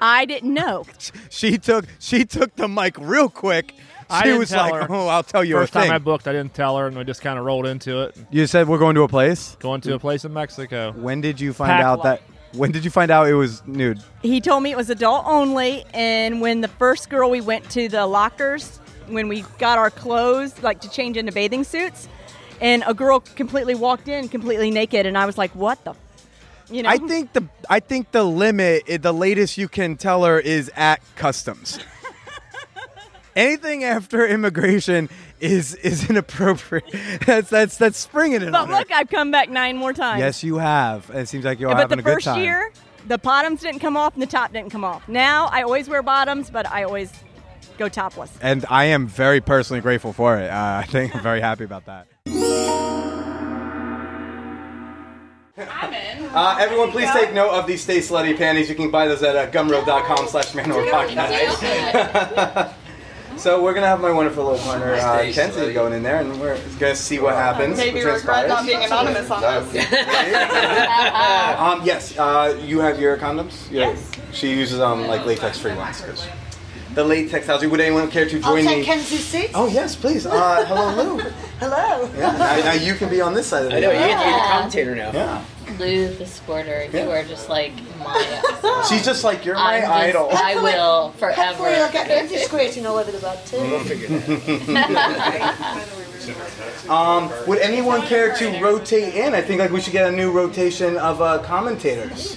I 0.00 0.24
didn't 0.24 0.54
know. 0.54 0.84
She 1.30 1.58
took 1.58 1.84
she 1.98 2.24
took 2.24 2.54
the 2.56 2.68
mic 2.68 2.96
real 2.98 3.28
quick. 3.28 3.74
I 4.08 4.18
She 4.18 4.24
didn't 4.24 4.38
was 4.40 4.50
tell 4.50 4.70
like, 4.70 4.88
her. 4.88 4.94
"Oh, 4.94 5.06
I'll 5.06 5.22
tell 5.22 5.44
you 5.44 5.54
First 5.54 5.74
a 5.74 5.80
thing." 5.80 5.88
time 5.88 5.94
I 5.94 5.98
booked, 5.98 6.26
I 6.26 6.32
didn't 6.32 6.54
tell 6.54 6.76
her, 6.76 6.86
and 6.88 6.96
we 6.96 7.04
just 7.04 7.22
kind 7.22 7.38
of 7.38 7.44
rolled 7.44 7.66
into 7.66 8.02
it. 8.02 8.16
you 8.30 8.46
said 8.46 8.66
we're 8.68 8.78
going 8.78 8.94
to 8.96 9.02
a 9.02 9.08
place. 9.08 9.56
Going 9.60 9.80
to 9.82 9.94
a 9.94 9.98
place 9.98 10.24
in 10.24 10.32
Mexico. 10.32 10.92
When 10.92 11.20
did 11.20 11.40
you 11.40 11.52
find 11.52 11.70
Pack 11.70 11.84
out 11.84 11.98
light. 12.00 12.20
that? 12.52 12.58
When 12.58 12.72
did 12.72 12.84
you 12.84 12.90
find 12.90 13.10
out 13.12 13.28
it 13.28 13.34
was 13.34 13.62
nude? 13.66 14.02
He 14.22 14.40
told 14.40 14.64
me 14.64 14.72
it 14.72 14.76
was 14.76 14.90
adult 14.90 15.24
only, 15.26 15.84
and 15.94 16.40
when 16.40 16.60
the 16.62 16.68
first 16.68 17.08
girl 17.08 17.30
we 17.30 17.40
went 17.40 17.70
to 17.70 17.88
the 17.88 18.04
lockers, 18.06 18.78
when 19.06 19.28
we 19.28 19.42
got 19.58 19.78
our 19.78 19.90
clothes, 19.90 20.60
like 20.62 20.80
to 20.80 20.90
change 20.90 21.16
into 21.16 21.30
bathing 21.30 21.62
suits, 21.62 22.08
and 22.60 22.82
a 22.88 22.94
girl 22.94 23.20
completely 23.20 23.76
walked 23.76 24.08
in 24.08 24.28
completely 24.28 24.70
naked, 24.72 25.06
and 25.06 25.16
I 25.16 25.26
was 25.26 25.38
like, 25.38 25.52
"What 25.54 25.82
the?" 25.84 25.94
You 26.70 26.82
know. 26.84 26.88
I 26.88 26.98
think 26.98 27.32
the 27.32 27.44
I 27.68 27.80
think 27.80 28.12
the 28.12 28.22
limit, 28.24 29.02
the 29.02 29.12
latest 29.12 29.58
you 29.58 29.68
can 29.68 29.96
tell 29.96 30.24
her 30.24 30.38
is 30.38 30.70
at 30.76 31.00
customs. 31.16 31.78
Anything 33.36 33.84
after 33.84 34.26
immigration 34.26 35.08
is 35.38 35.74
is 35.76 36.10
inappropriate. 36.10 36.84
That's 37.26 37.48
that's 37.48 37.76
that's 37.76 37.96
springing 37.98 38.42
it 38.42 38.50
But 38.52 38.62
on 38.62 38.68
her. 38.68 38.74
look, 38.74 38.92
I've 38.92 39.08
come 39.08 39.30
back 39.30 39.48
nine 39.48 39.76
more 39.76 39.92
times. 39.92 40.20
Yes, 40.20 40.42
you 40.42 40.58
have. 40.58 41.08
It 41.14 41.28
seems 41.28 41.44
like 41.44 41.60
you're 41.60 41.70
but 41.70 41.78
having 41.78 41.98
the 41.98 42.02
a 42.02 42.04
good 42.04 42.22
first 42.24 42.36
year, 42.38 42.72
the 43.06 43.18
bottoms 43.18 43.60
didn't 43.60 43.80
come 43.80 43.96
off 43.96 44.14
and 44.14 44.22
the 44.22 44.26
top 44.26 44.52
didn't 44.52 44.70
come 44.70 44.84
off. 44.84 45.08
Now 45.08 45.46
I 45.46 45.62
always 45.62 45.88
wear 45.88 46.02
bottoms, 46.02 46.50
but 46.50 46.66
I 46.70 46.82
always 46.82 47.12
go 47.78 47.88
topless. 47.88 48.36
And 48.42 48.66
I 48.68 48.86
am 48.86 49.06
very 49.06 49.40
personally 49.40 49.80
grateful 49.80 50.12
for 50.12 50.36
it. 50.36 50.50
Uh, 50.50 50.82
I 50.82 50.86
think 50.86 51.14
I'm 51.14 51.22
very 51.22 51.40
happy 51.40 51.64
about 51.64 51.86
that. 51.86 52.08
Uh, 55.60 56.56
everyone, 56.58 56.90
please 56.90 57.10
take 57.12 57.32
note 57.34 57.50
of 57.50 57.66
these 57.66 57.82
Stay 57.82 57.98
Slutty 57.98 58.36
panties. 58.36 58.68
You 58.68 58.74
can 58.74 58.90
buy 58.90 59.06
those 59.08 59.22
at 59.22 59.36
uh, 59.36 59.50
gumroad.com 59.50 60.26
slash 60.28 60.52
manwhore 60.52 60.88
podcast. 60.90 62.72
so 63.36 63.62
we're 63.62 63.72
going 63.72 63.82
to 63.82 63.88
have 63.88 64.00
my 64.00 64.10
wonderful 64.10 64.44
little 64.44 64.58
partner, 64.60 64.94
uh, 64.94 65.30
Kenzie, 65.32 65.72
going 65.72 65.92
in 65.92 66.02
there, 66.02 66.20
and 66.20 66.40
we're 66.40 66.56
going 66.78 66.94
to 66.94 66.96
see 66.96 67.18
what 67.18 67.34
happens. 67.34 67.76
Maybe 67.76 68.04
what 68.04 68.16
regret 68.16 68.48
not 68.48 68.64
transpires. 68.64 68.66
being 68.66 68.84
anonymous 68.84 69.30
on 69.30 69.72
this. 69.72 69.86
Um, 71.60 71.82
yes, 71.84 72.16
uh, 72.18 72.58
you 72.64 72.80
have 72.80 72.98
your 72.98 73.16
condoms? 73.18 73.70
Yes. 73.70 74.10
She 74.32 74.50
uses 74.50 74.80
um, 74.80 75.06
like 75.06 75.26
latex-free 75.26 75.74
ones. 75.74 76.02
'Cause 77.00 77.08
The 77.08 77.14
latex 77.14 77.46
housing. 77.46 77.70
Would 77.70 77.80
anyone 77.80 78.10
care 78.10 78.26
to 78.28 78.36
I'll 78.42 78.54
join 78.54 78.64
take 78.64 78.78
me? 78.78 78.84
Kenzie's 78.84 79.24
seat. 79.24 79.50
Oh, 79.54 79.66
yes, 79.68 79.96
please. 79.96 80.26
Uh, 80.26 80.64
hello, 80.66 80.94
Lou. 81.16 81.18
Hello. 81.60 82.08
Yeah, 82.16 82.32
now, 82.38 82.56
now 82.64 82.72
you 82.72 82.94
can 82.94 83.08
be 83.10 83.20
on 83.20 83.34
this 83.34 83.46
side 83.46 83.64
of 83.64 83.70
the 83.70 83.76
I 83.76 83.80
know, 83.80 83.90
you 83.90 83.98
get 83.98 84.18
to 84.18 84.24
be 84.24 84.32
the 84.32 84.38
commentator 84.38 84.94
now. 84.94 85.10
Yeah. 85.12 85.44
Lou 85.78 86.08
the 86.14 86.26
squirter, 86.26 86.84
you 86.92 87.10
are 87.10 87.22
just 87.22 87.48
like 87.48 87.72
my. 87.98 88.84
She's 88.88 89.04
just 89.04 89.24
like, 89.24 89.44
you're 89.44 89.54
my 89.56 89.76
I'm 89.76 89.82
just- 89.82 89.92
idol. 89.92 90.30
I 90.32 90.54
will 90.56 91.08
Hopefully 91.10 91.34
forever. 91.34 91.64
I'll 91.68 91.92
get 91.92 92.06
Kenzie 92.06 92.38
squirting 92.38 92.86
all 92.86 92.96
over 92.98 93.10
the 93.12 93.18
bed 93.18 93.46
too. 93.46 93.58
We'll 93.58 93.84
Um, 96.88 97.30
would 97.46 97.58
anyone 97.58 98.02
care 98.02 98.34
to 98.36 98.60
rotate 98.62 99.14
in? 99.14 99.34
I 99.34 99.40
think 99.42 99.60
like 99.60 99.70
we 99.70 99.80
should 99.80 99.92
get 99.92 100.06
a 100.08 100.12
new 100.14 100.30
rotation 100.32 100.96
of 100.98 101.20
uh, 101.22 101.38
commentators. 101.38 102.36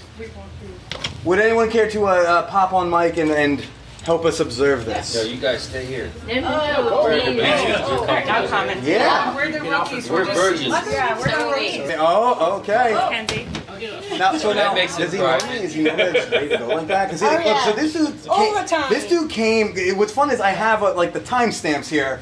Would 1.25 1.39
anyone 1.39 1.69
care 1.69 1.89
to 1.89 2.07
uh, 2.07 2.11
uh, 2.11 2.41
pop 2.47 2.73
on 2.73 2.89
mic 2.89 3.17
and, 3.17 3.31
and 3.31 3.65
help 4.03 4.25
us 4.25 4.39
observe 4.39 4.85
this? 4.85 5.15
No, 5.15 5.21
you 5.23 5.37
guys 5.37 5.63
stay 5.63 5.85
here. 5.85 6.11
No, 6.27 6.33
no, 6.41 6.41
no. 6.41 7.03
We're 7.03 7.15
the 7.17 7.21
please. 7.31 7.41
bitches. 7.41 7.87
No 8.43 8.47
comment. 8.47 8.83
Yeah. 8.83 9.35
We're 9.35 9.51
the 9.51 9.61
rookies. 9.61 10.09
We're 10.09 10.25
just- 10.25 10.39
virgins. 10.39 10.67
Yeah, 10.91 11.17
we're 11.17 11.25
the 11.25 11.51
rookies. 11.51 11.95
Oh, 11.97 12.57
okay. 12.59 12.95
Kenzie. 13.09 13.47
Now, 14.17 14.37
so 14.37 14.49
That 14.53 14.55
now, 14.55 14.73
makes 14.75 14.97
it 14.97 15.01
does 15.03 15.11
he 15.13 15.17
know 15.19 15.25
private. 15.37 15.49
me? 15.49 15.55
Is 15.65 15.73
he 15.73 15.83
know 15.83 15.95
that 15.97 16.15
it's 16.15 16.31
ready 16.31 16.49
to 16.49 16.57
go 16.57 16.67
like 16.67 16.87
that? 16.87 17.09
'Cause 17.09 17.19
he- 17.19 17.27
Oh, 17.27 17.31
look, 17.43 17.57
so 17.63 17.71
this 17.73 17.93
dude 17.93 18.21
came, 18.23 18.29
All 18.31 18.53
the 18.61 18.67
time. 18.67 18.85
This 18.89 19.07
dude 19.09 19.29
came. 19.29 19.97
What's 19.97 20.13
fun 20.13 20.29
is 20.31 20.39
I 20.39 20.51
have 20.51 20.83
uh, 20.83 20.93
like 20.93 21.11
the 21.11 21.19
timestamps 21.19 21.87
here. 21.89 22.21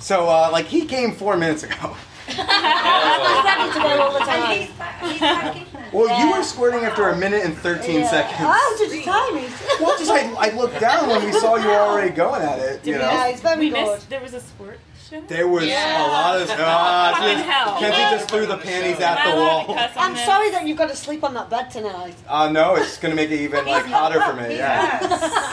So 0.00 0.28
uh, 0.28 0.50
like 0.52 0.66
he 0.66 0.84
came 0.84 1.12
four 1.12 1.36
minutes 1.36 1.62
ago. 1.62 1.96
He's 2.28 3.44
ready 3.44 3.72
to 3.72 3.78
go 3.80 4.00
all 4.02 4.12
the 4.12 4.20
time. 4.20 5.64
Well, 5.92 6.20
you 6.20 6.36
were 6.36 6.42
squirting 6.42 6.84
after 6.84 7.08
a 7.08 7.16
minute 7.16 7.44
and 7.44 7.56
13 7.56 8.00
Yeah. 8.00 8.10
seconds. 8.10 8.36
Oh, 8.42 8.76
did 8.78 8.92
you 8.92 9.02
time 9.04 9.36
it? 9.38 9.50
Well, 9.80 9.96
just 9.98 10.10
I, 10.10 10.30
I 10.34 10.50
looked 10.54 10.78
down 10.80 11.08
when 11.08 11.24
we 11.24 11.32
saw 11.32 11.56
you 11.56 11.70
already 11.70 12.10
going 12.10 12.42
at 12.42 12.58
it. 12.58 12.86
You 12.86 12.94
Yeah, 12.94 12.98
know, 12.98 13.30
he's 13.30 13.40
very 13.40 13.58
We 13.58 13.70
good. 13.70 13.86
missed, 13.94 14.10
there 14.10 14.20
was 14.20 14.34
a 14.34 14.40
squirt 14.40 14.78
show. 15.08 15.20
there 15.22 15.48
was 15.48 15.64
Yeah. 15.64 16.06
a 16.06 16.08
lot 16.08 16.36
of. 16.42 16.50
Ah, 16.52 17.14
Fucking 17.16 17.36
just- 17.38 17.48
hell. 17.48 17.78
Kenzie 17.78 18.16
just 18.16 18.28
threw 18.30 18.44
the 18.46 18.58
panties 18.58 19.00
at 19.00 19.30
the 19.30 19.36
wall. 19.40 19.64
I'm 19.96 20.16
sorry 20.16 20.50
that 20.50 20.66
you've 20.66 20.76
got 20.78 20.90
to 20.90 20.96
sleep 20.96 21.24
on 21.24 21.32
that 21.34 21.48
bed 21.48 21.70
tonight. 21.70 22.16
Uh, 22.28 22.50
no, 22.50 22.74
it's 22.76 22.98
gonna 22.98 23.14
make 23.14 23.30
it 23.30 23.40
even 23.40 23.64
like 23.64 23.86
hotter 23.86 24.20
for 24.20 24.34
me. 24.34 24.56
Yeah. 24.56 24.98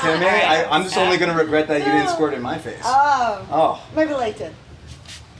Kidding 0.01 0.19
me? 0.19 0.27
I, 0.27 0.65
I'm 0.69 0.83
just 0.83 0.97
only 0.97 1.15
gonna 1.17 1.37
regret 1.37 1.67
that 1.69 1.79
you 1.79 1.85
didn't 1.91 2.09
squirt 2.09 2.33
in 2.33 2.41
my 2.41 2.57
face. 2.57 2.81
Oh, 2.83 3.47
Oh, 3.51 3.81
maybe 3.95 4.13
later. 4.13 4.51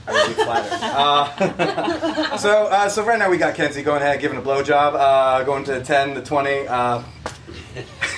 I 0.06 0.12
would 0.12 0.36
be 0.36 0.42
flattered. 0.42 0.78
Uh, 0.82 2.36
so, 2.38 2.66
uh, 2.66 2.88
so 2.88 3.04
right 3.04 3.18
now 3.18 3.28
we 3.30 3.36
got 3.38 3.54
Kenzie 3.54 3.82
going 3.82 4.02
ahead, 4.02 4.20
giving 4.20 4.38
a 4.38 4.42
blowjob, 4.42 4.94
uh, 4.94 5.42
going 5.44 5.64
to 5.64 5.82
10 5.82 6.14
to 6.14 6.22
20. 6.22 6.68
Uh, 6.68 7.02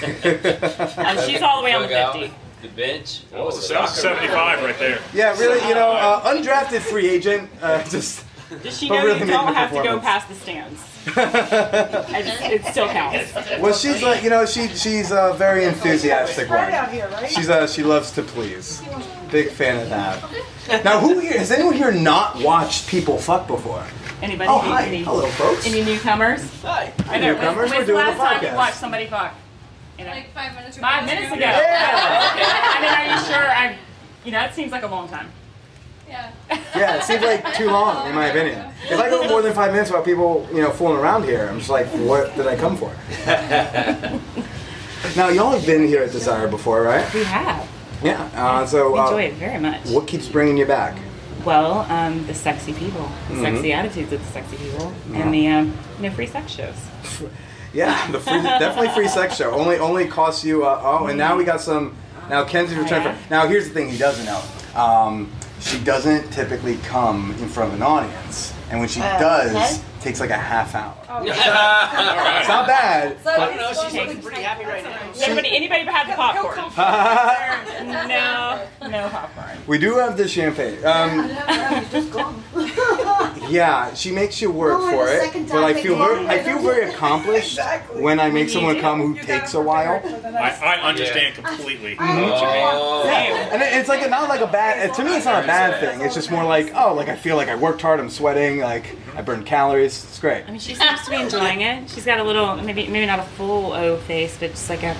Uh, 0.00 1.26
she's 1.26 1.42
all 1.42 1.58
the 1.58 1.64
way 1.64 1.74
on 1.74 1.82
the 1.82 1.88
50. 1.88 2.32
The 2.62 2.68
bench. 2.68 3.28
That 3.30 3.44
was, 3.44 3.68
that 3.68 3.80
was 3.80 3.94
75 4.00 4.62
right 4.62 4.78
there. 4.78 5.00
yeah, 5.12 5.36
really, 5.38 5.66
you 5.68 5.74
know, 5.74 5.90
uh, 5.92 6.32
undrafted 6.32 6.80
free 6.80 7.08
agent. 7.08 7.50
Uh, 7.60 7.82
just. 7.84 8.24
Does 8.62 8.78
she 8.78 8.88
know 8.88 9.04
really 9.04 9.20
you 9.20 9.26
don't 9.26 9.52
have 9.54 9.70
to 9.72 9.82
go 9.82 9.98
past 9.98 10.28
the 10.28 10.34
stands? 10.34 10.80
Just, 11.04 12.42
it 12.42 12.64
still 12.66 12.88
counts. 12.88 13.34
Well, 13.60 13.72
she's 13.74 14.02
like, 14.02 14.22
you 14.22 14.30
know, 14.30 14.46
she 14.46 14.68
she's 14.68 15.10
a 15.10 15.34
very 15.36 15.64
enthusiastic 15.64 16.48
Right 16.48 16.64
one. 16.64 16.72
out 16.74 16.90
here, 16.92 17.08
right? 17.08 17.30
She's 17.30 17.48
uh, 17.48 17.66
she 17.66 17.82
loves 17.82 18.10
to 18.12 18.22
please. 18.22 18.82
Big 19.30 19.50
fan 19.50 19.80
of 19.82 19.88
that. 19.90 20.84
Now, 20.84 21.00
who 21.00 21.18
here 21.18 21.38
has 21.38 21.50
anyone 21.50 21.74
here 21.74 21.92
not 21.92 22.42
watched 22.42 22.88
people 22.88 23.18
fuck 23.18 23.46
before? 23.46 23.84
Anybody? 24.22 24.48
Oh, 24.48 24.58
hi. 24.58 24.86
Any, 24.86 25.02
Hello, 25.02 25.26
folks. 25.28 25.66
Any 25.66 25.84
newcomers? 25.84 26.42
Hi. 26.62 26.92
I 27.08 27.18
know. 27.18 27.32
Newcomers? 27.34 27.70
When's, 27.70 27.70
We're 27.70 27.76
when's 27.76 27.86
the 27.86 27.92
doing 27.92 28.06
a 28.06 28.08
last 28.10 28.18
time 28.18 28.42
you 28.42 28.48
podcast. 28.48 28.56
watched 28.56 28.76
somebody 28.76 29.06
fuck? 29.06 29.34
You 29.98 30.04
know? 30.04 30.10
Like 30.10 30.32
five 30.32 30.54
minutes 30.54 30.76
ago. 30.76 30.86
Five 30.86 31.06
minutes 31.06 31.32
ago. 31.32 31.40
Yeah. 31.40 32.30
I 32.34 32.80
mean, 32.80 32.90
are 32.94 33.18
you 33.18 33.24
sure? 33.26 33.50
I, 33.50 33.78
you 34.24 34.32
know, 34.32 34.40
it 34.44 34.54
seems 34.54 34.72
like 34.72 34.82
a 34.82 34.88
long 34.88 35.08
time. 35.08 35.30
Yeah. 36.08 36.32
Yeah, 36.74 36.96
it 36.96 37.02
seems 37.04 37.22
like 37.22 37.54
too 37.54 37.66
long, 37.70 38.08
in 38.08 38.14
my 38.14 38.28
opinion. 38.28 38.72
If 38.90 38.98
I 38.98 39.10
go 39.10 39.28
more 39.28 39.42
than 39.42 39.52
five 39.52 39.72
minutes 39.72 39.90
without 39.90 40.04
people, 40.06 40.48
you 40.52 40.62
know, 40.62 40.70
fooling 40.70 40.98
around 40.98 41.24
here, 41.24 41.46
I'm 41.50 41.58
just 41.58 41.70
like, 41.70 41.86
what 41.88 42.34
did 42.34 42.46
I 42.46 42.56
come 42.56 42.76
for? 42.76 42.90
now, 45.16 45.28
y'all 45.28 45.50
have 45.50 45.66
been 45.66 45.86
here 45.86 46.02
at 46.02 46.12
Desire 46.12 46.48
before, 46.48 46.82
right? 46.82 47.12
We 47.12 47.24
have. 47.24 47.68
Yeah. 48.02 48.28
Uh, 48.34 48.64
so, 48.66 48.96
uh, 48.96 49.04
enjoy 49.04 49.22
it 49.22 49.34
very 49.34 49.58
much. 49.60 49.84
what 49.86 50.06
keeps 50.06 50.28
bringing 50.28 50.56
you 50.56 50.66
back? 50.66 50.96
Well, 51.44 51.80
um, 51.90 52.26
the 52.26 52.34
sexy 52.34 52.72
people, 52.72 53.08
the 53.28 53.34
Mhm. 53.34 53.42
sexy 53.54 53.72
attitudes 53.72 54.12
of 54.12 54.24
the 54.24 54.32
sexy 54.32 54.56
people, 54.56 54.92
Yeah. 55.10 55.18
and 55.20 55.34
the 55.34 55.48
um, 55.48 55.72
you 56.00 56.08
know, 56.08 56.14
free 56.14 56.26
sex 56.26 56.52
shows. 56.52 56.74
Yeah, 57.74 58.10
the 58.10 58.18
free, 58.18 58.40
definitely 58.42 58.88
free 58.94 59.08
sex 59.08 59.36
show. 59.36 59.50
Only 59.50 59.78
only 59.78 60.06
costs 60.06 60.42
you. 60.42 60.64
Uh, 60.64 60.80
oh, 60.82 61.06
and 61.08 61.18
now 61.18 61.36
we 61.36 61.44
got 61.44 61.60
some. 61.60 61.94
Now 62.30 62.42
Kenzie's 62.44 62.78
return. 62.78 63.02
yeah? 63.02 63.12
For, 63.14 63.30
now 63.30 63.46
here's 63.46 63.68
the 63.68 63.74
thing 63.74 63.90
he 63.90 63.98
doesn't 63.98 64.24
know. 64.24 64.40
Um, 64.74 65.30
she 65.60 65.78
doesn't 65.80 66.30
typically 66.32 66.78
come 66.78 67.34
in 67.38 67.46
front 67.48 67.68
of 67.74 67.76
an 67.76 67.82
audience, 67.82 68.54
and 68.70 68.80
when 68.80 68.88
she 68.88 69.00
Uh, 69.00 69.18
does, 69.18 69.50
okay. 69.54 69.74
it 69.74 69.80
takes 70.02 70.20
like 70.20 70.30
a 70.30 70.36
half 70.36 70.74
hour. 70.74 70.94
All 71.08 71.22
It's 71.26 72.48
not 72.48 72.66
bad. 72.66 73.16
So 73.24 73.34
but- 73.36 73.52
it's 73.54 73.78
supposed 73.78 73.96
to 73.96 74.14
be 74.16 74.22
pretty 74.22 74.42
happy 74.42 74.64
right 74.64 74.84
now. 74.84 74.98
Anybody, 75.24 75.56
anybody 75.56 75.84
had 75.84 76.08
the 76.08 76.14
popcorn? 76.14 76.56
no, 78.08 78.66
no 78.88 79.08
popcorn. 79.08 79.58
we 79.66 79.78
do 79.78 79.96
have 79.96 80.16
the 80.16 80.28
champagne. 80.28 80.84
Um, 80.84 81.28
yeah, 83.48 83.94
she 83.94 84.10
makes 84.12 84.40
you 84.40 84.50
work 84.50 84.80
for 84.80 85.06
the 85.06 85.12
it, 85.14 85.20
second 85.20 85.48
but 85.48 85.64
I 85.64 85.72
time 85.72 85.82
feel 85.82 85.96
very. 85.96 86.26
I 86.26 86.42
feel 86.42 86.58
very 86.60 86.90
accomplished 86.90 87.58
when 87.94 88.20
I 88.20 88.30
make 88.30 88.48
someone 88.48 88.78
come 88.80 89.00
who 89.00 89.14
takes 89.22 89.54
a 89.54 89.60
while. 89.60 90.00
I, 90.36 90.50
I 90.50 90.88
understand 90.88 91.34
completely. 91.36 91.96
Oh. 91.98 93.04
And 93.52 93.62
it- 93.62 93.74
it's 93.78 93.88
like 93.88 94.08
not 94.08 94.28
like 94.28 94.40
a 94.40 94.46
bad. 94.46 94.94
To 94.94 95.04
me, 95.04 95.16
it's 95.16 95.24
not 95.26 95.44
a 95.44 95.46
bad 95.46 95.80
thing. 95.80 96.00
It's 96.00 96.14
just 96.14 96.30
more 96.30 96.44
like, 96.44 96.72
oh, 96.74 96.94
like 96.94 97.08
I 97.08 97.16
feel 97.16 97.36
like 97.36 97.48
I 97.48 97.54
worked 97.54 97.82
hard. 97.82 98.00
I'm 98.00 98.10
sweating. 98.10 98.58
Like 98.60 98.96
I 99.16 99.22
burned 99.22 99.46
calories. 99.46 100.04
It's 100.04 100.18
great. 100.18 100.44
I 100.46 100.50
mean, 100.50 100.60
she 100.60 100.74
seems 100.74 101.02
to 101.04 101.10
be 101.10 101.16
enjoying 101.16 101.60
it. 101.62 101.88
She's 101.90 102.04
got 102.04 102.18
a 102.18 102.24
little, 102.24 102.56
maybe 102.56 102.88
maybe 102.88 103.06
not 103.06 103.18
a 103.18 103.22
full 103.22 103.72
O 103.72 103.96
face, 103.98 104.36
but 104.38 104.50
just 104.50 104.68
like 104.70 104.82
a, 104.82 104.94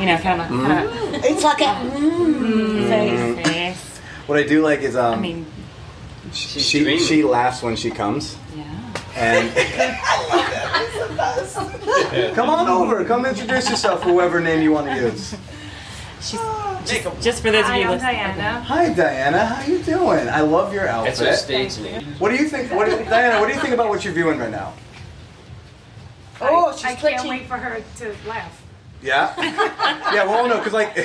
you 0.00 0.06
know, 0.06 0.18
kind 0.18 0.40
of, 0.40 0.48
kind 0.48 0.88
of 0.88 1.24
It's 1.24 1.42
like 1.44 1.60
a 1.60 1.74
face. 2.88 3.46
face. 3.48 3.98
What 4.26 4.38
I 4.38 4.42
do 4.46 4.62
like 4.62 4.80
is 4.80 4.96
um, 4.96 5.14
I 5.14 5.20
mean, 5.20 5.46
she 6.36 6.60
she, 6.60 6.98
she 6.98 7.22
laughs 7.24 7.62
when 7.62 7.76
she 7.76 7.90
comes. 7.90 8.36
Yeah. 8.54 8.64
And 9.16 9.50
come 12.34 12.50
on 12.50 12.68
over. 12.68 13.04
Come 13.04 13.24
introduce 13.26 13.68
yourself, 13.70 14.02
whoever 14.02 14.40
name 14.40 14.62
you 14.62 14.72
want 14.72 14.86
to 14.88 14.96
use. 14.96 15.34
she's 16.20 16.40
just, 16.84 17.22
just 17.22 17.42
for 17.42 17.50
those 17.50 17.60
of 17.64 17.70
Hi, 17.70 17.78
you 17.78 17.84
I'm 17.84 17.90
listening. 17.92 18.12
Diana. 18.14 18.60
Hi, 18.60 18.92
Diana. 18.92 19.44
How 19.46 19.66
you 19.66 19.78
doing? 19.82 20.28
I 20.28 20.40
love 20.42 20.72
your 20.72 20.84
That's 20.84 21.18
her 21.20 21.28
outfit. 21.28 21.72
stage 21.72 21.78
name. 21.82 22.04
What 22.18 22.30
do 22.30 22.36
you 22.36 22.48
think? 22.48 22.70
What, 22.72 22.86
do- 22.88 23.04
Diana? 23.04 23.40
What 23.40 23.48
do 23.48 23.54
you 23.54 23.60
think 23.60 23.74
about 23.74 23.88
what 23.88 24.04
you're 24.04 24.14
viewing 24.14 24.38
right 24.38 24.50
now? 24.50 24.74
Oh, 26.40 26.72
she's 26.76 26.84
I 26.84 26.88
can't 26.94 27.00
twitching. 27.00 27.28
wait 27.30 27.46
for 27.46 27.56
her 27.56 27.82
to 27.98 28.14
laugh. 28.28 28.62
Yeah. 29.02 29.34
yeah. 30.14 30.24
Well, 30.24 30.48
no, 30.48 30.58
because 30.58 30.72
like, 30.72 30.96
I 30.98 31.04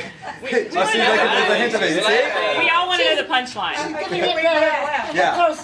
see 0.50 0.70
like 0.76 0.92
there's 0.92 1.50
a 1.50 1.56
hint 1.56 1.76
of 1.76 1.82
it. 1.84 2.56
You? 2.56 2.60
We 2.64 2.70
all 2.70 2.88
want 2.88 3.02
to 3.02 3.16
know 3.16 3.22
the 3.22 3.28
punchline. 3.28 3.76
Yeah. 5.14 5.56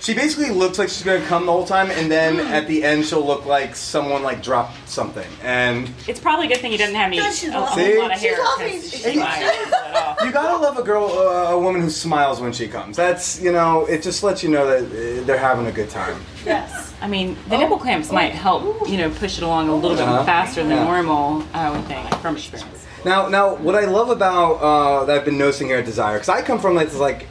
She 0.00 0.14
basically 0.14 0.50
looks 0.50 0.78
like 0.78 0.88
she's 0.88 1.02
gonna 1.02 1.24
come 1.26 1.46
the 1.46 1.52
whole 1.52 1.66
time, 1.66 1.90
and 1.90 2.10
then 2.10 2.38
at 2.38 2.68
the 2.68 2.84
end 2.84 3.06
she'll 3.06 3.24
look 3.26 3.46
like 3.46 3.74
someone 3.74 4.22
like 4.22 4.42
dropped 4.42 4.88
something. 4.88 5.26
And 5.42 5.90
It's 6.06 6.20
probably 6.20 6.46
a 6.46 6.48
good 6.50 6.58
thing 6.60 6.70
he 6.70 6.76
doesn't 6.76 6.94
have 6.94 7.06
any, 7.06 7.18
a, 7.18 7.32
she's 7.32 7.48
a 7.48 7.58
laughing. 7.58 7.86
whole 7.92 8.02
lot 8.02 8.12
of 8.12 8.18
See? 8.20 8.26
hair. 8.28 8.36
She's 8.36 8.44
laughing. 8.44 8.80
'cause 8.80 9.02
she 9.02 9.18
might 9.18 9.42
at 9.42 9.72
all. 9.72 9.75
You 10.26 10.32
gotta 10.32 10.56
love 10.62 10.76
a 10.76 10.82
girl, 10.82 11.06
uh, 11.06 11.52
a 11.54 11.58
woman 11.58 11.80
who 11.80 11.90
smiles 11.90 12.40
when 12.40 12.52
she 12.52 12.66
comes. 12.68 12.96
That's 12.96 13.40
you 13.40 13.52
know, 13.52 13.86
it 13.86 14.02
just 14.02 14.22
lets 14.22 14.42
you 14.42 14.50
know 14.50 14.66
that 14.66 14.82
uh, 14.84 15.24
they're 15.24 15.38
having 15.38 15.66
a 15.66 15.72
good 15.72 15.88
time. 15.90 16.20
Yes. 16.44 16.92
I 17.00 17.06
mean, 17.08 17.36
the 17.48 17.58
nipple 17.58 17.78
clamps 17.78 18.10
might 18.10 18.32
help, 18.32 18.88
you 18.88 18.96
know, 18.96 19.10
push 19.10 19.38
it 19.38 19.44
along 19.44 19.68
a 19.68 19.74
little 19.74 19.96
bit 19.96 20.06
Uh-huh. 20.08 20.24
faster 20.24 20.62
than 20.62 20.72
Yeah. 20.72 20.84
normal, 20.84 21.44
I 21.54 21.70
would 21.70 21.84
think, 21.86 22.08
from 22.22 22.36
experience. 22.36 22.84
Now, 23.04 23.28
now, 23.28 23.54
what 23.56 23.74
I 23.76 23.84
love 23.84 24.10
about 24.10 24.54
uh, 24.54 25.04
that 25.04 25.16
I've 25.18 25.24
been 25.24 25.38
noticing 25.38 25.68
here 25.68 25.78
at 25.78 25.84
Desire, 25.84 26.14
because 26.14 26.28
I 26.28 26.42
come 26.42 26.58
from 26.58 26.74
like 26.74 26.88
this 26.90 26.98
like 26.98 27.26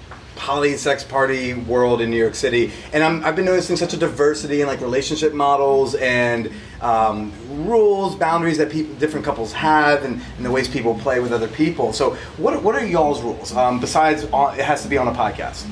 poly 0.46 0.78
sex 0.78 1.04
party 1.04 1.56
world 1.56 2.02
in 2.02 2.12
New 2.12 2.18
York 2.18 2.36
City, 2.36 2.72
and 2.94 3.04
I'm, 3.04 3.26
I've 3.26 3.36
been 3.36 3.46
noticing 3.46 3.76
such 3.78 3.96
a 3.96 3.98
diversity 3.98 4.62
in 4.62 4.68
like 4.68 4.80
relationship 4.80 5.34
models 5.34 5.96
and 5.96 6.52
um, 6.82 7.34
rules, 7.66 8.16
boundaries 8.16 8.60
that 8.60 8.70
people, 8.70 8.94
different 8.96 9.26
couples 9.26 9.52
have, 9.54 10.06
and, 10.06 10.22
and 10.38 10.46
the 10.46 10.52
ways 10.52 10.68
people 10.68 10.94
play 11.00 11.20
with 11.20 11.32
other 11.32 11.48
people. 11.48 11.94
So, 11.94 12.12
what 12.38 12.62
what 12.62 12.76
are 12.76 12.86
y'all's 12.86 13.24
rules? 13.24 13.56
Um, 13.56 13.80
besides, 13.80 14.26
on, 14.26 14.54
it 14.60 14.64
has 14.64 14.84
to 14.84 14.88
be 14.88 15.00
on 15.00 15.08
a 15.08 15.14
podcast. 15.14 15.68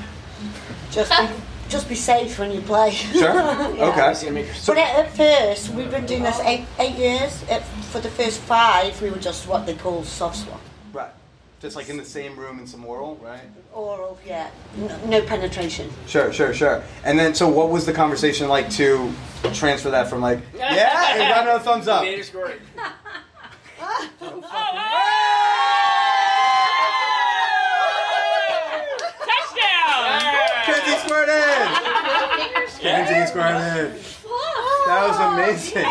Just 0.90 1.12
be, 1.12 1.28
just 1.70 1.88
be 1.88 1.96
safe 1.96 2.40
when 2.40 2.52
you 2.52 2.62
play. 2.62 2.92
Sure. 2.92 3.30
Okay. 3.74 4.48
but 4.66 4.78
at, 4.78 5.06
at 5.06 5.16
first, 5.16 5.70
we've 5.70 5.92
been 5.92 6.08
doing 6.08 6.24
this 6.24 6.40
eight, 6.40 6.66
eight 6.80 6.96
years. 6.96 7.44
At, 7.48 7.64
for 7.92 8.00
the 8.00 8.10
first 8.10 8.40
five, 8.40 9.00
we 9.04 9.12
were 9.12 9.20
just 9.20 9.48
what 9.48 9.68
they 9.68 9.76
call 9.76 10.04
soft 10.04 10.38
swap. 10.38 10.62
Right. 11.64 11.68
Just 11.70 11.76
like 11.78 11.88
in 11.88 11.96
the 11.96 12.04
same 12.04 12.38
room 12.38 12.60
in 12.60 12.68
some 12.68 12.84
oral, 12.86 13.18
right? 13.24 13.40
Oral, 13.74 14.20
yeah. 14.28 14.52
No, 14.76 15.06
no 15.06 15.22
penetration. 15.22 15.90
Sure, 16.08 16.34
sure, 16.34 16.54
sure. 16.54 16.84
And 17.06 17.18
then, 17.18 17.34
so 17.34 17.48
what 17.48 17.70
was 17.70 17.86
the 17.86 17.94
conversation 17.94 18.50
like 18.50 18.70
to 18.72 19.10
transfer 19.54 19.90
that 19.92 20.10
from 20.10 20.20
like, 20.20 20.42
yeah, 20.56 21.14
and 21.14 21.20
got 21.30 21.44
another 21.44 21.64
thumbs 21.64 21.88
up. 21.88 22.04
Touchdown! 22.04 22.28
Kenzie 30.66 30.98
squared 31.00 31.30
in. 31.30 31.68
Kenzie 32.80 33.26
squared 33.32 33.56
in. 33.56 33.96
That 34.86 35.08
was 35.08 35.18
amazing. 35.18 35.86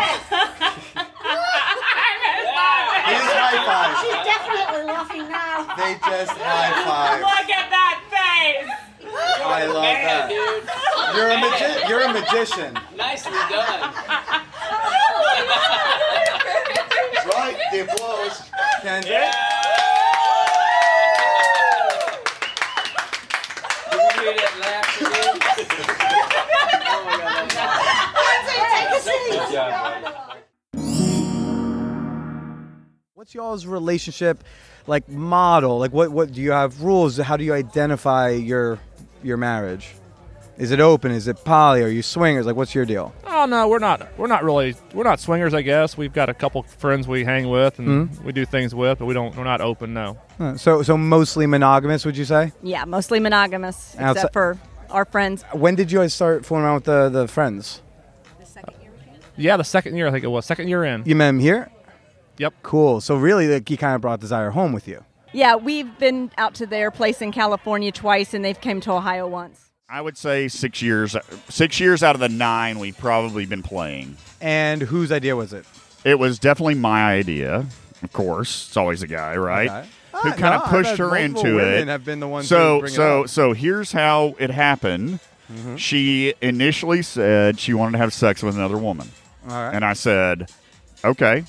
He's 3.09 3.21
high 3.33 3.57
five. 3.65 4.22
She's 5.11 5.19
laughing 5.19 5.29
now. 5.31 5.75
They 5.77 5.95
just 5.95 6.33
high 6.33 6.85
five. 6.85 7.21
Look 7.21 7.51
at 7.51 7.71
that 7.71 7.99
face! 8.11 8.71
I 9.45 9.67
love 9.67 9.83
that. 9.83 10.31
You're 11.17 11.31
a 11.31 11.39
magi- 11.41 11.89
You're 11.89 12.03
a 12.03 12.13
magician. 12.13 12.75
Nicely 12.97 13.33
done. 13.51 13.81
right, 17.27 17.57
the 17.73 17.81
applause. 17.81 18.43
Kenzie. 18.83 19.09
Can 23.91 23.99
you 24.01 24.23
hear 24.23 24.35
that 24.37 24.55
laugh 24.61 24.89
again? 25.01 25.37
oh 26.89 27.05
my 27.05 27.15
god, 27.19 27.49
that's 27.51 29.07
awesome. 29.07 29.23
Good 29.31 29.53
job. 29.53 29.73
What's 33.15 33.35
y'all's 33.35 33.67
relationship 33.67 34.43
like 34.87 35.09
model? 35.09 35.79
Like 35.79 35.93
what 35.93 36.11
what 36.11 36.33
do 36.33 36.41
you 36.41 36.53
have 36.53 36.83
rules? 36.83 37.17
How 37.19 37.37
do 37.37 37.45
you 37.45 37.55
identify 37.55 38.31
your 38.31 38.79
your 39.23 39.37
marriage? 39.37 39.95
Is 40.59 40.71
it 40.71 40.81
open? 40.81 41.11
Is 41.13 41.29
it 41.29 41.43
poly? 41.45 41.83
Are 41.83 41.89
you 41.89 42.03
swingers? 42.03 42.45
Like 42.47 42.57
what's 42.57 42.75
your 42.75 42.85
deal? 42.85 43.13
Oh 43.27 43.47
no, 43.47 43.67
we're 43.69 43.79
not. 43.79 44.07
We're 44.19 44.27
not 44.27 44.45
really. 44.45 44.75
We're 44.95 45.03
not 45.05 45.19
swingers. 45.19 45.55
I 45.55 45.63
guess 45.63 45.97
we've 45.97 46.13
got 46.13 46.29
a 46.29 46.35
couple 46.35 46.63
friends 46.63 47.09
we 47.09 47.25
hang 47.25 47.49
with 47.49 47.79
and 47.79 48.11
Mhm. 48.11 48.23
we 48.25 48.33
do 48.33 48.45
things 48.45 48.75
with, 48.75 48.99
but 48.99 49.07
we 49.07 49.15
don't. 49.15 49.35
We're 49.35 49.45
not 49.45 49.61
open. 49.61 49.95
No. 49.95 50.19
Uh, 50.39 50.57
So 50.57 50.83
so 50.83 50.97
mostly 50.99 51.47
monogamous, 51.47 52.05
would 52.05 52.17
you 52.17 52.25
say? 52.27 52.53
Yeah, 52.63 52.85
mostly 52.85 53.19
monogamous, 53.19 53.97
Outside- 53.99 54.11
except 54.13 54.33
for 54.35 54.59
our 54.91 55.07
friends. 55.07 55.43
When 55.53 55.75
did 55.75 55.91
you 55.91 56.01
guys 56.01 56.13
start 56.13 56.45
fooling 56.45 56.65
around 56.65 56.75
with 56.75 56.85
the 56.85 57.09
the 57.09 57.27
friends? 57.29 57.81
Yeah, 59.37 59.57
the 59.57 59.65
second 59.65 59.97
year 59.97 60.07
I 60.07 60.11
think 60.11 60.25
it 60.25 60.29
was. 60.29 60.45
Second 60.45 60.69
year 60.69 60.85
in. 60.85 61.03
You 61.07 61.17
met 61.17 61.31
him 61.31 61.39
here. 61.39 61.71
Yep. 62.39 62.55
Cool. 62.63 63.01
So 63.01 63.17
really, 63.17 63.49
like 63.49 63.69
he 63.69 63.77
kind 63.77 63.95
of 63.95 64.01
brought 64.01 64.21
Desire 64.21 64.51
home 64.51 64.73
with 64.73 64.89
you. 64.89 65.05
Yeah, 65.33 65.57
we've 65.57 65.99
been 65.99 66.31
out 66.37 66.55
to 66.57 66.67
their 66.67 66.91
place 66.91 67.23
in 67.23 67.33
California 67.33 67.91
twice, 67.93 68.35
and 68.35 68.45
they've 68.45 68.61
came 68.61 68.81
to 68.83 68.93
Ohio 68.93 69.27
once. 69.27 69.71
I 69.89 70.01
would 70.01 70.17
say 70.17 70.49
six 70.49 70.81
years. 70.83 71.17
Six 71.49 71.79
years 71.81 72.03
out 72.03 72.15
of 72.15 72.21
the 72.21 72.29
nine, 72.29 72.79
we've 72.79 72.97
probably 72.99 73.47
been 73.47 73.63
playing. 73.63 74.17
And 74.41 74.83
whose 74.83 75.13
idea 75.13 75.37
was 75.37 75.53
it? 75.53 75.65
It 76.05 76.19
was 76.19 76.39
definitely 76.39 76.75
my 76.75 77.13
idea. 77.15 77.67
Of 78.03 78.13
course, 78.13 78.67
it's 78.69 78.77
always 78.77 79.03
a 79.03 79.07
guy, 79.07 79.37
right? 79.37 79.69
Okay. 79.71 79.89
Who 80.13 80.19
Ah, 80.29 80.33
kind 80.33 80.41
no, 80.41 80.53
of 80.57 80.63
I've 80.65 80.69
pushed 80.69 80.97
her 80.99 81.07
multiple 81.09 81.41
into 81.41 81.57
women 81.57 81.75
it. 81.75 81.89
have 81.89 82.05
been 82.05 82.21
the 82.21 82.29
ones 82.29 82.47
so 82.49 82.75
who 82.75 82.81
bring 82.81 82.93
it 82.93 82.97
so 82.97 83.23
up. 83.23 83.29
so 83.29 83.53
here's 83.55 83.93
how 83.93 84.35
it 84.39 84.51
happened. 84.51 85.21
Mhm. 85.51 85.79
She 85.79 86.35
initially 86.43 87.01
said 87.03 87.59
she 87.59 87.73
wanted 87.73 87.93
to 87.93 87.99
have 87.99 88.13
sex 88.13 88.43
with 88.43 88.55
another 88.57 88.77
woman. 88.79 89.11
All 89.49 89.55
right. 89.55 89.75
And 89.75 89.85
I 89.85 89.93
said, 89.95 90.51
"Okay, 91.05 91.45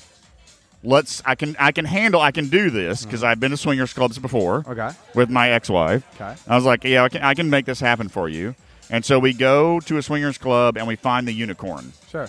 let's. 0.84 1.22
I 1.24 1.34
can. 1.34 1.56
I 1.58 1.72
can 1.72 1.84
handle. 1.84 2.20
I 2.20 2.30
can 2.30 2.48
do 2.48 2.70
this 2.70 3.04
because 3.04 3.24
I've 3.24 3.40
been 3.40 3.50
to 3.50 3.56
swingers 3.56 3.92
clubs 3.92 4.18
before. 4.18 4.60
Mm-hmm. 4.60 4.70
Okay. 4.72 4.90
With 5.14 5.30
my 5.30 5.50
ex-wife. 5.50 6.04
Okay. 6.14 6.34
I 6.46 6.54
was 6.54 6.64
like, 6.64 6.84
yeah, 6.84 7.02
I 7.04 7.08
can. 7.08 7.22
I 7.22 7.34
can 7.34 7.50
make 7.50 7.64
this 7.66 7.80
happen 7.80 8.08
for 8.08 8.28
you. 8.28 8.54
And 8.90 9.04
so 9.04 9.18
we 9.18 9.32
go 9.32 9.80
to 9.80 9.96
a 9.96 10.02
swingers 10.02 10.36
club 10.38 10.76
and 10.76 10.86
we 10.86 10.94
find 10.94 11.26
the 11.26 11.32
unicorn 11.32 11.94
Sure. 12.10 12.28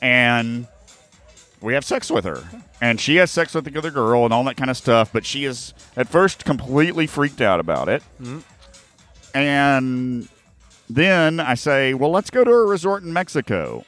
and 0.00 0.68
we 1.60 1.74
have 1.74 1.84
sex 1.84 2.08
with 2.08 2.24
her. 2.24 2.44
And 2.80 3.00
she 3.00 3.16
has 3.16 3.32
sex 3.32 3.52
with 3.52 3.64
the 3.64 3.76
other 3.76 3.90
girl 3.90 4.24
and 4.24 4.32
all 4.32 4.44
that 4.44 4.56
kind 4.56 4.70
of 4.70 4.76
stuff. 4.76 5.10
But 5.12 5.26
she 5.26 5.44
is 5.44 5.74
at 5.96 6.08
first 6.08 6.44
completely 6.44 7.08
freaked 7.08 7.40
out 7.40 7.58
about 7.58 7.88
it. 7.88 8.04
Mhm. 8.22 8.42
And 9.34 10.28
then 10.88 11.40
I 11.40 11.54
say, 11.54 11.94
well, 11.94 12.10
let's 12.10 12.30
go 12.30 12.44
to 12.44 12.50
a 12.50 12.66
resort 12.66 13.02
in 13.02 13.12
Mexico. 13.12 13.84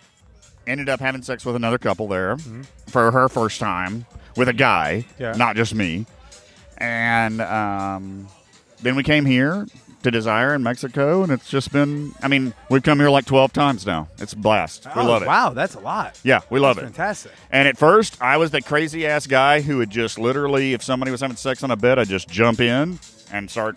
Ended 0.70 0.88
up 0.88 1.00
having 1.00 1.22
sex 1.22 1.44
with 1.44 1.56
another 1.56 1.78
couple 1.78 2.06
there 2.06 2.36
for 2.86 3.10
her 3.10 3.28
first 3.28 3.58
time 3.58 4.06
with 4.36 4.48
a 4.48 4.52
guy, 4.52 5.04
Yeah. 5.18 5.32
not 5.32 5.56
just 5.56 5.74
me. 5.74 6.06
And 6.78 7.40
um, 7.40 8.28
then 8.80 8.94
we 8.94 9.02
came 9.02 9.24
here 9.26 9.66
to 10.04 10.10
Desire 10.12 10.54
in 10.54 10.62
Mexico, 10.62 11.24
and 11.24 11.32
it's 11.32 11.50
just 11.50 11.72
been, 11.72 12.12
I 12.22 12.28
mean, 12.28 12.54
we've 12.70 12.84
come 12.84 13.00
here 13.00 13.10
like 13.10 13.24
12 13.24 13.52
times 13.52 13.84
now. 13.84 14.06
It's 14.18 14.32
a 14.32 14.36
blast. 14.36 14.86
we 14.94 15.02
Oh, 15.02 15.04
love 15.06 15.22
it. 15.22 15.26
Wow, 15.26 15.50
that's 15.50 15.74
a 15.74 15.80
lot. 15.80 16.16
Yeah, 16.22 16.40
we 16.50 16.60
love 16.60 16.76
That's 16.76 16.88
it. 16.88 16.94
Fantastic. 16.94 17.32
And 17.50 17.66
at 17.66 17.76
first, 17.76 18.22
I 18.22 18.36
was 18.36 18.52
the 18.52 18.62
crazy 18.62 19.08
ass 19.08 19.26
guy 19.26 19.60
who 19.62 19.78
would 19.78 19.90
just 19.90 20.20
literally, 20.20 20.72
if 20.72 20.84
somebody 20.84 21.10
was 21.10 21.20
having 21.20 21.36
sex 21.36 21.64
on 21.64 21.72
a 21.72 21.76
bed, 21.76 21.98
I'd 21.98 22.08
just 22.08 22.28
jump 22.28 22.60
in 22.60 23.00
and 23.32 23.50
start 23.50 23.76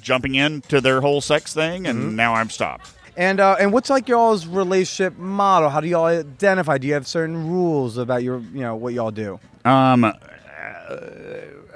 jumping 0.00 0.34
into 0.34 0.80
their 0.80 1.00
whole 1.02 1.20
sex 1.20 1.54
thing, 1.54 1.86
and 1.86 2.10
Mhm. 2.10 2.14
now 2.16 2.34
I'm 2.34 2.50
stopped. 2.50 2.90
And 3.20 3.38
uh, 3.38 3.56
and 3.60 3.70
what's 3.70 3.90
like 3.90 4.08
y'all's 4.08 4.46
relationship 4.46 5.18
model? 5.18 5.68
How 5.68 5.80
do 5.82 5.88
y'all 5.88 6.06
identify? 6.06 6.78
Do 6.78 6.86
you 6.86 6.94
have 6.94 7.06
certain 7.06 7.50
rules 7.50 7.98
about 7.98 8.22
your 8.22 8.38
you 8.38 8.62
know 8.62 8.76
what 8.76 8.94
y'all 8.94 9.10
do? 9.10 9.38
Um, 9.62 10.04
uh, 10.04 10.12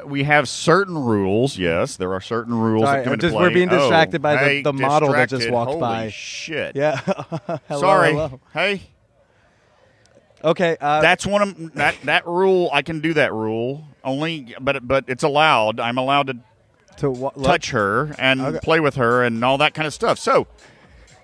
we 0.07 0.23
have 0.25 0.49
certain 0.49 0.97
rules. 0.97 1.59
Yes, 1.59 1.97
there 1.99 2.15
are 2.15 2.21
certain 2.23 2.55
rules 2.55 2.87
Sorry, 2.87 2.99
that 3.01 3.05
come 3.05 3.13
into 3.13 3.27
just- 3.27 3.35
play. 3.37 3.43
we're 3.49 3.53
being 3.55 3.69
Oh, 3.71 3.79
distracted 3.79 4.23
by 4.23 4.33
the- 4.33 4.39
hey, 4.39 4.63
the 4.63 4.73
model 4.73 5.13
that 5.13 5.29
just 5.29 5.51
walked 5.51 5.69
Holy 5.73 5.81
by. 5.83 6.09
Shit. 6.09 6.77
Yeah. 6.77 6.97
Hello, 7.69 7.81
Sorry. 7.81 8.13
hello. 8.13 8.41
Hey. 8.55 8.81
Okay. 10.43 10.77
Uh, 10.81 11.03
That's 11.03 11.27
one 11.27 11.43
of 11.43 11.75
that 11.75 11.95
that 12.05 12.27
rule. 12.27 12.71
I 12.73 12.81
can 12.81 13.01
do 13.01 13.13
that 13.15 13.35
rule 13.35 13.85
only, 14.03 14.55
but 14.61 14.89
but 14.89 15.05
it's 15.09 15.23
allowed. 15.23 15.79
I'm 15.79 15.99
allowed 15.99 16.29
to 16.29 16.37
to 17.01 17.09
look- 17.11 17.35
touch 17.43 17.71
her 17.73 18.15
and 18.19 18.41
Okay. 18.41 18.59
play 18.63 18.81
with 18.81 18.95
her 18.95 19.23
and 19.23 19.45
all 19.45 19.59
that 19.59 19.75
kind 19.75 19.87
of 19.87 19.93
stuff. 19.93 20.19
So, 20.19 20.47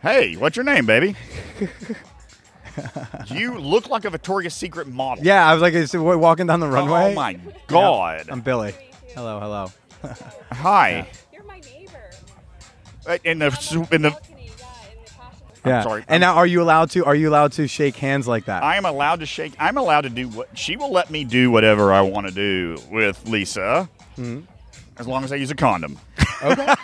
hey, 0.03 0.36
what's 0.36 0.57
your 0.57 0.64
name, 0.64 0.86
baby? 0.86 1.16
you 3.26 3.59
look 3.59 3.88
like 3.88 4.05
a 4.05 4.11
Victoria's 4.11 4.55
Secret 4.55 4.88
model. 4.88 5.24
Yeah, 5.24 5.46
I 5.46 5.53
was 5.53 5.62
like, 5.62 5.74
is 5.74 5.94
it 5.94 5.98
walking 5.98 6.46
down 6.46 6.61
the 6.61 6.68
runway. 6.68 7.12
Oh 7.12 7.14
my 7.14 7.38
God. 7.66 8.28
I'm 8.28 8.40
Billy. 8.40 8.74
Hello, 9.14 9.40
hello. 9.40 9.72
Hi. 10.53 11.09
You're 11.32 11.44
my 11.44 11.61
neighbor. 11.61 12.11
In 13.24 13.38
the 13.38 13.88
in 13.90 14.03
the. 14.03 14.16
I'm 15.62 15.70
yeah. 15.70 15.82
sorry. 15.82 16.05
And 16.09 16.22
now, 16.22 16.36
are 16.36 16.46
you 16.46 16.62
allowed 16.62 16.90
to? 16.92 17.05
Are 17.05 17.14
you 17.14 17.28
allowed 17.28 17.53
to 17.53 17.68
shake 17.68 17.96
hands 17.96 18.26
like 18.26 18.46
that? 18.46 18.62
I 18.62 18.76
am 18.76 18.86
allowed 18.86 19.20
to 19.20 19.26
shake. 19.26 19.53
I'm 19.59 19.76
allowed 19.76 20.03
to 20.03 20.11
do 20.11 20.28
what 20.28 20.57
she 20.59 20.76
will 20.76 20.90
let 20.90 21.11
me 21.11 21.24
do 21.24 21.51
whatever 21.51 21.92
I 21.92 22.01
want 22.01 22.28
to 22.28 22.32
do 22.32 22.78
with 22.90 23.28
Lisa, 23.28 23.88
Mhm. 24.16 24.44
As 25.01 25.09
long 25.09 25.24
as 25.24 25.32
I 25.32 25.36
use 25.36 25.51
a 25.51 25.55
condom. 25.57 25.98
Okay. 26.42 26.74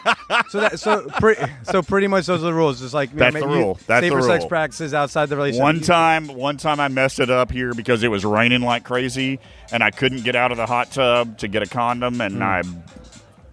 so 0.49 0.61
that 0.61 0.79
so 0.81 1.07
pretty 1.19 1.41
so 1.63 1.83
pretty 1.83 2.07
much 2.09 2.27
those 2.27 2.41
are 2.43 2.47
the 2.47 2.53
rules. 2.55 2.81
Just 2.81 2.93
like 2.95 3.13
That's 3.13 3.35
the 3.35 3.47
rule. 3.47 3.79
That's 3.87 4.05
safer 4.05 4.17
the 4.17 4.23
sex 4.23 4.43
rule. 4.43 4.49
practices 4.49 4.93
outside 4.95 5.27
the 5.27 5.37
relationship. 5.37 5.63
One 5.63 5.81
time, 5.81 6.27
one 6.29 6.57
time 6.57 6.81
I 6.81 6.89
messed 6.89 7.21
it 7.21 7.31
up 7.31 7.51
here 7.53 7.73
because 7.73 8.03
it 8.03 8.09
was 8.09 8.25
raining 8.25 8.63
like 8.63 8.85
crazy, 8.85 9.39
and 9.73 9.83
I 9.83 9.91
couldn't 9.91 10.25
get 10.25 10.35
out 10.37 10.51
of 10.51 10.57
the 10.57 10.67
hot 10.67 10.91
tub 10.91 11.39
to 11.39 11.49
get 11.49 11.63
a 11.63 11.67
condom, 11.67 12.21
and 12.21 12.43
I 12.43 12.63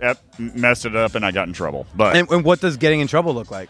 ep- 0.01 0.19
messed 0.39 0.85
it 0.85 0.95
up, 0.95 1.15
and 1.15 1.25
I 1.25 1.31
got 1.31 1.47
in 1.47 1.53
trouble. 1.53 1.85
But 1.95 2.15
And, 2.17 2.29
and 2.31 2.43
what 2.43 2.59
does 2.59 2.77
getting 2.77 2.99
in 2.99 3.07
trouble 3.07 3.33
look 3.33 3.51
like? 3.51 3.69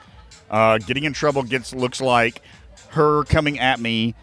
uh, 0.49 0.77
getting 0.79 1.03
in 1.03 1.13
trouble 1.13 1.43
gets 1.43 1.73
looks 1.73 1.99
like 2.01 2.41
her 2.89 3.23
coming 3.25 3.59
at 3.59 3.79
me 3.79 4.13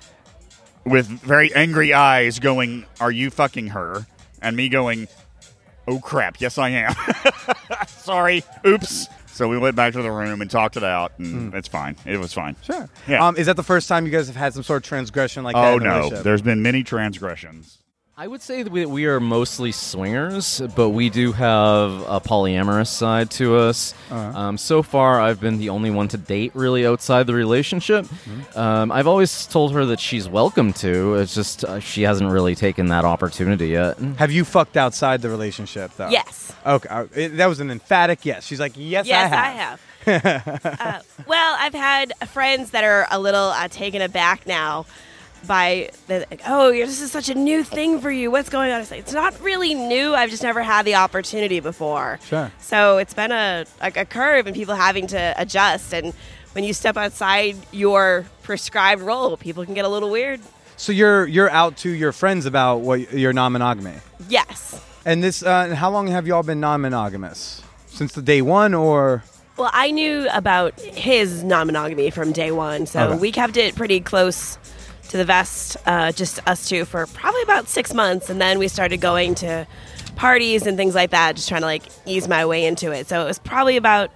with 0.85 1.07
very 1.07 1.55
angry 1.55 1.93
eyes, 1.93 2.39
going, 2.39 2.87
"Are 3.01 3.11
you 3.13 3.31
fucking 3.31 3.69
her?" 3.69 4.07
And 4.43 4.57
me 4.57 4.69
going, 4.71 5.07
"Oh 5.91 5.99
crap, 6.01 6.41
yes 6.41 6.57
I 6.59 6.69
am." 6.71 6.95
Sorry, 7.89 8.45
oops. 8.67 9.09
So 9.27 9.49
we 9.49 9.57
went 9.59 9.75
back 9.75 9.95
to 9.95 10.03
the 10.03 10.11
room 10.11 10.43
and 10.43 10.51
talked 10.51 10.77
it 10.77 10.85
out, 10.85 11.13
and 11.19 11.55
it's 11.55 11.69
fine. 11.69 11.97
It 12.05 12.19
was 12.19 12.33
fine. 12.33 12.57
Sure. 12.63 12.89
Yeah. 13.09 13.27
Um, 13.27 13.37
is 13.37 13.47
that 13.47 13.57
the 13.57 13.63
first 13.63 13.89
time 13.89 14.05
you 14.05 14.13
guys 14.13 14.27
have 14.27 14.37
had 14.37 14.53
some 14.53 14.63
sort 14.63 14.83
of 14.83 14.89
transgression 14.89 15.45
like 15.45 15.55
that? 15.55 15.65
oh 15.75 15.79
no, 15.79 16.11
there's 16.11 16.43
been 16.43 16.63
many 16.63 16.83
transgressions. 16.83 17.79
I 18.21 18.27
would 18.29 18.43
say 18.43 18.63
that 18.63 18.71
we, 18.71 18.85
we 18.85 19.07
are 19.07 19.19
mostly 19.19 19.73
swingers, 19.73 20.61
but 20.77 20.91
we 20.91 21.09
do 21.09 21.33
have 21.33 21.91
a 22.03 22.21
polyamorous 22.21 22.89
side 22.89 23.31
to 23.31 23.57
us. 23.57 23.95
Uh-huh. 24.11 24.39
Um, 24.39 24.59
so 24.59 24.83
far, 24.83 25.19
I've 25.19 25.41
been 25.41 25.57
the 25.57 25.71
only 25.71 25.91
one 25.91 26.07
to 26.09 26.19
date 26.19 26.55
really 26.55 26.85
outside 26.85 27.27
the 27.27 27.33
relationship. 27.33 28.05
Mm-hmm. 28.05 28.59
Um, 28.59 28.93
I've 28.93 29.07
always 29.07 29.47
told 29.47 29.73
her 29.73 29.87
that 29.87 30.01
she's 30.01 30.29
welcome 30.29 30.75
to. 30.75 31.15
It's 31.15 31.35
just 31.35 31.65
uh, 31.65 31.81
she 31.81 32.03
hasn't 32.03 32.31
really 32.31 32.55
taken 32.55 32.89
that 32.89 33.07
opportunity 33.07 33.69
yet. 33.69 33.99
Have 34.19 34.31
you 34.31 34.45
fucked 34.45 34.77
outside 34.77 35.23
the 35.23 35.31
relationship 35.31 35.91
though? 35.97 36.11
Yes. 36.11 36.55
Okay, 36.67 36.91
uh, 36.91 37.07
it- 37.15 37.39
that 37.39 37.47
was 37.47 37.61
an 37.61 37.71
emphatic 37.71 38.27
yes. 38.27 38.45
She's 38.45 38.61
like, 38.61 38.73
yes, 38.77 39.07
yes, 39.07 39.33
I 39.33 39.47
have. 39.47 39.81
I 40.07 40.11
have. 40.11 40.77
uh, 40.79 41.01
well, 41.27 41.57
I've 41.59 41.73
had 41.73 42.13
friends 42.29 42.73
that 42.73 42.85
are 42.85 43.07
a 43.11 43.19
little 43.19 43.49
uh, 43.49 43.69
taken 43.69 44.03
aback 44.03 44.47
now 44.47 44.85
by 45.47 45.91
the 46.07 46.27
like, 46.31 46.43
oh, 46.47 46.71
this 46.73 47.01
is 47.01 47.11
such 47.11 47.29
a 47.29 47.35
new 47.35 47.63
thing 47.65 48.01
for 48.01 48.11
you. 48.11 48.31
What's 48.31 48.49
going 48.49 48.73
on? 48.73 48.81
It's 48.81 48.91
like 48.91 49.01
it's 49.01 49.13
not 49.13 49.41
really 49.41 49.75
new. 49.75 50.15
I've 50.15 50.31
just 50.31 50.43
never 50.43 50.63
had 50.63 50.85
the 50.85 50.97
opportunity 50.97 51.61
before. 51.61 52.19
Sure. 52.27 52.51
So 52.61 52.99
it's 52.99 53.15
been 53.15 53.33
a 53.33 53.65
like 53.81 53.97
a 53.97 54.05
curve 54.05 54.47
and 54.47 54.55
people 54.55 54.75
having 54.75 55.07
to 55.09 55.35
adjust. 55.37 55.93
And 55.95 56.13
when 56.53 56.65
you 56.65 56.73
step 56.73 56.97
outside 56.97 57.57
your 57.73 58.27
prescribed 58.43 59.03
role, 59.03 59.37
people 59.37 59.65
can 59.65 59.75
get 59.75 59.85
a 59.85 59.89
little 59.89 60.11
weird. 60.11 60.41
So 60.77 60.93
you're 60.93 61.27
you're 61.27 61.51
out 61.51 61.77
to 61.79 61.91
your 61.91 62.13
friends 62.13 62.47
about 62.47 62.79
what 62.79 63.13
your 63.13 63.33
non-monogamy. 63.33 63.95
Yes. 64.29 64.81
And 65.05 65.23
this, 65.23 65.43
uh, 65.43 65.75
how 65.75 65.91
long 65.91 66.09
have 66.09 66.27
y'all 66.27 66.43
been 66.43 66.61
non-monogamous? 66.61 67.63
Since 67.87 68.13
the 68.13 68.23
day 68.23 68.43
one, 68.43 68.75
or 68.75 69.25
Well, 69.57 69.71
I 69.73 69.91
knew 69.91 70.29
about 70.33 70.79
his 70.81 71.43
non-monogamy 71.43 72.11
from 72.11 72.33
day 72.33 72.51
one, 72.53 72.87
so 72.87 73.09
Okay. 73.09 73.19
we 73.19 73.33
kept 73.33 73.57
it 73.57 73.75
pretty 73.77 74.01
close 74.01 74.59
to 75.11 75.17
the 75.17 75.25
vest, 75.25 75.77
uh, 75.87 76.13
just 76.13 76.39
us 76.49 76.69
two, 76.69 76.85
for 76.85 77.07
probably 77.07 77.43
about 77.43 77.69
six 77.69 77.93
months, 77.93 78.31
and 78.31 78.41
then 78.41 78.59
we 78.59 78.69
started 78.69 79.01
going 79.01 79.35
to 79.37 79.67
parties 80.15 80.67
and 80.67 80.77
things 80.77 80.95
like 80.95 81.11
that, 81.11 81.37
just 81.37 81.49
trying 81.49 81.63
to 81.63 81.67
like 81.67 81.83
ease 82.07 82.29
my 82.29 82.47
way 82.47 82.65
into 82.65 82.93
it. 82.93 83.09
So 83.09 83.23
it 83.23 83.25
was 83.25 83.39
probably 83.39 83.77
about 83.77 84.11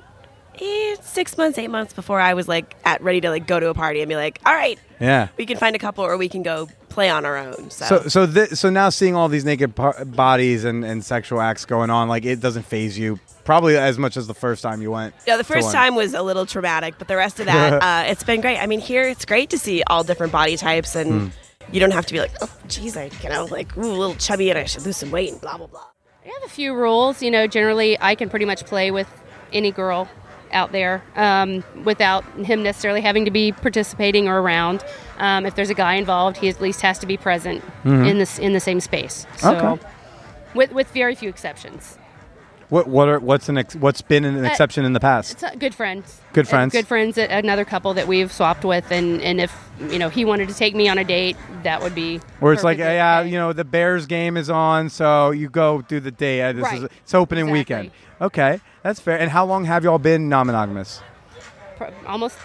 eh, 0.60 0.96
six 1.02 1.36
months, 1.38 1.58
eight 1.58 1.70
months 1.70 1.92
before 1.92 2.20
I 2.20 2.34
was 2.34 2.48
like 2.48 2.76
at 2.84 3.02
ready 3.02 3.20
to 3.22 3.30
like 3.30 3.46
go 3.46 3.58
to 3.60 3.68
a 3.68 3.74
party 3.74 4.00
and 4.00 4.08
be 4.08 4.16
like, 4.16 4.40
all 4.46 4.54
right, 4.54 4.78
yeah. 5.00 5.28
we 5.36 5.46
can 5.46 5.56
find 5.56 5.74
a 5.76 5.78
couple 5.78 6.04
or 6.04 6.16
we 6.16 6.28
can 6.28 6.42
go 6.42 6.68
play 6.88 7.10
on 7.10 7.24
our 7.24 7.36
own. 7.36 7.70
So, 7.70 7.86
So 7.86 8.08
so 8.08 8.26
thi- 8.26 8.54
so 8.54 8.70
now 8.70 8.88
seeing 8.88 9.14
all 9.16 9.28
these 9.28 9.44
naked 9.44 9.74
par- 9.74 10.04
bodies 10.04 10.64
and, 10.64 10.84
and 10.84 11.04
sexual 11.04 11.40
acts 11.40 11.64
going 11.64 11.90
on, 11.90 12.08
like 12.08 12.24
it 12.24 12.40
doesn't 12.40 12.64
phase 12.64 12.98
you 12.98 13.18
probably 13.44 13.76
as 13.76 13.98
much 13.98 14.16
as 14.16 14.26
the 14.26 14.34
first 14.34 14.62
time 14.62 14.80
you 14.80 14.90
went. 14.90 15.14
Yeah, 15.26 15.36
the 15.36 15.44
first 15.44 15.70
time 15.72 15.94
was 15.96 16.14
a 16.14 16.22
little 16.22 16.46
traumatic, 16.46 16.94
but 16.98 17.08
the 17.08 17.16
rest 17.16 17.40
of 17.40 17.46
that, 17.46 17.82
uh, 17.82 18.10
it's 18.10 18.24
been 18.24 18.40
great. 18.40 18.58
I 18.58 18.66
mean, 18.66 18.80
here 18.80 19.02
it's 19.08 19.24
great 19.24 19.50
to 19.50 19.58
see 19.58 19.82
all 19.88 20.02
different 20.04 20.32
body 20.32 20.56
types, 20.56 20.94
and 20.94 21.32
Hmm. 21.32 21.74
you 21.74 21.80
don't 21.80 21.90
have 21.92 22.06
to 22.06 22.12
be 22.14 22.20
like, 22.20 22.30
oh, 22.40 22.50
geez, 22.68 22.96
I 22.96 23.10
you 23.22 23.28
know 23.28 23.44
like 23.46 23.76
ooh, 23.76 23.80
a 23.82 23.98
little 23.98 24.14
chubby 24.14 24.50
and 24.50 24.58
I 24.58 24.64
should 24.64 24.86
lose 24.86 24.96
some 24.96 25.10
weight 25.10 25.32
and 25.32 25.40
blah 25.40 25.58
blah 25.58 25.66
blah. 25.66 25.84
I 26.24 26.28
have 26.28 26.44
a 26.44 26.48
few 26.48 26.74
rules. 26.74 27.22
You 27.22 27.30
know, 27.32 27.46
generally 27.48 27.98
I 28.00 28.14
can 28.14 28.30
pretty 28.30 28.46
much 28.46 28.64
play 28.64 28.90
with 28.92 29.08
any 29.52 29.70
girl 29.72 30.08
out 30.54 30.72
there 30.72 31.02
um, 31.16 31.62
without 31.84 32.24
him 32.36 32.62
necessarily 32.62 33.00
having 33.00 33.24
to 33.24 33.30
be 33.30 33.52
participating 33.52 34.28
or 34.28 34.40
around. 34.40 34.84
Um, 35.18 35.44
if 35.46 35.54
there's 35.54 35.70
a 35.70 35.74
guy 35.74 35.94
involved, 35.94 36.38
he 36.38 36.48
at 36.48 36.60
least 36.60 36.80
has 36.82 36.98
to 37.00 37.06
be 37.06 37.16
present 37.16 37.62
Mhm. 37.84 38.08
in 38.08 38.18
this 38.18 38.38
in 38.38 38.52
the 38.52 38.60
same 38.60 38.80
space. 38.80 39.26
So, 39.36 39.54
Okay. 39.54 39.82
with 40.54 40.72
with 40.72 40.88
very 40.92 41.14
few 41.14 41.28
exceptions. 41.28 41.98
What 42.70 42.88
what 42.88 43.08
are 43.08 43.18
what's 43.20 43.48
an 43.50 43.58
ex- 43.58 43.76
what's 43.76 44.00
been 44.00 44.24
an 44.24 44.42
Uh, 44.42 44.48
exception 44.48 44.84
in 44.84 44.94
the 44.94 45.00
past? 45.00 45.32
It's 45.32 45.42
uh, 45.42 45.50
good 45.58 45.74
friends. 45.74 46.20
Good 46.32 46.46
Uh, 46.46 46.50
friends. 46.50 46.72
good 46.72 46.86
friends. 46.86 47.18
uh, 47.18 47.26
Another 47.30 47.64
couple 47.64 47.92
that 47.94 48.08
we've 48.08 48.32
swapped 48.32 48.64
with, 48.64 48.90
and 48.90 49.20
and 49.20 49.40
if 49.40 49.52
you 49.90 49.98
know 49.98 50.08
he 50.08 50.24
wanted 50.24 50.48
to 50.48 50.54
take 50.54 50.74
me 50.74 50.88
on 50.88 50.96
a 50.98 51.04
date, 51.04 51.36
that 51.62 51.82
would 51.82 51.94
be. 51.94 52.20
Where 52.40 52.52
it's 52.54 52.64
like, 52.64 52.78
yeah, 52.78 53.20
you 53.20 53.38
know, 53.38 53.52
the 53.52 53.64
Bears 53.64 54.06
game 54.06 54.36
is 54.36 54.48
on, 54.48 54.88
so 54.88 55.30
you 55.30 55.48
go 55.50 55.82
do 55.86 56.00
the 56.00 56.10
day. 56.10 56.42
Uh, 56.42 56.52
this 56.52 56.72
is 56.72 56.84
it's 57.02 57.14
opening 57.14 57.50
weekend. 57.50 57.90
Okay, 58.20 58.60
that's 58.84 59.00
fair. 59.00 59.18
And 59.18 59.28
how 59.30 59.44
long 59.44 59.64
have 59.64 59.82
y'all 59.82 59.98
been 59.98 60.28
non-monogamous? 60.28 61.00
Almost 62.06 62.36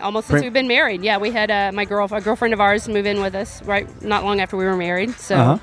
almost 0.00 0.28
since 0.28 0.42
we've 0.42 0.52
been 0.52 0.68
married. 0.68 1.02
Yeah, 1.02 1.18
we 1.18 1.32
had 1.32 1.50
uh, 1.50 1.72
my 1.74 1.84
girl, 1.84 2.06
a 2.12 2.20
girlfriend 2.20 2.54
of 2.54 2.60
ours, 2.60 2.88
move 2.88 3.04
in 3.04 3.20
with 3.20 3.34
us 3.34 3.60
right 3.64 3.88
not 4.02 4.22
long 4.22 4.40
after 4.40 4.56
we 4.56 4.64
were 4.64 4.76
married. 4.76 5.10
So, 5.18 5.34
Uh-huh. 5.36 5.58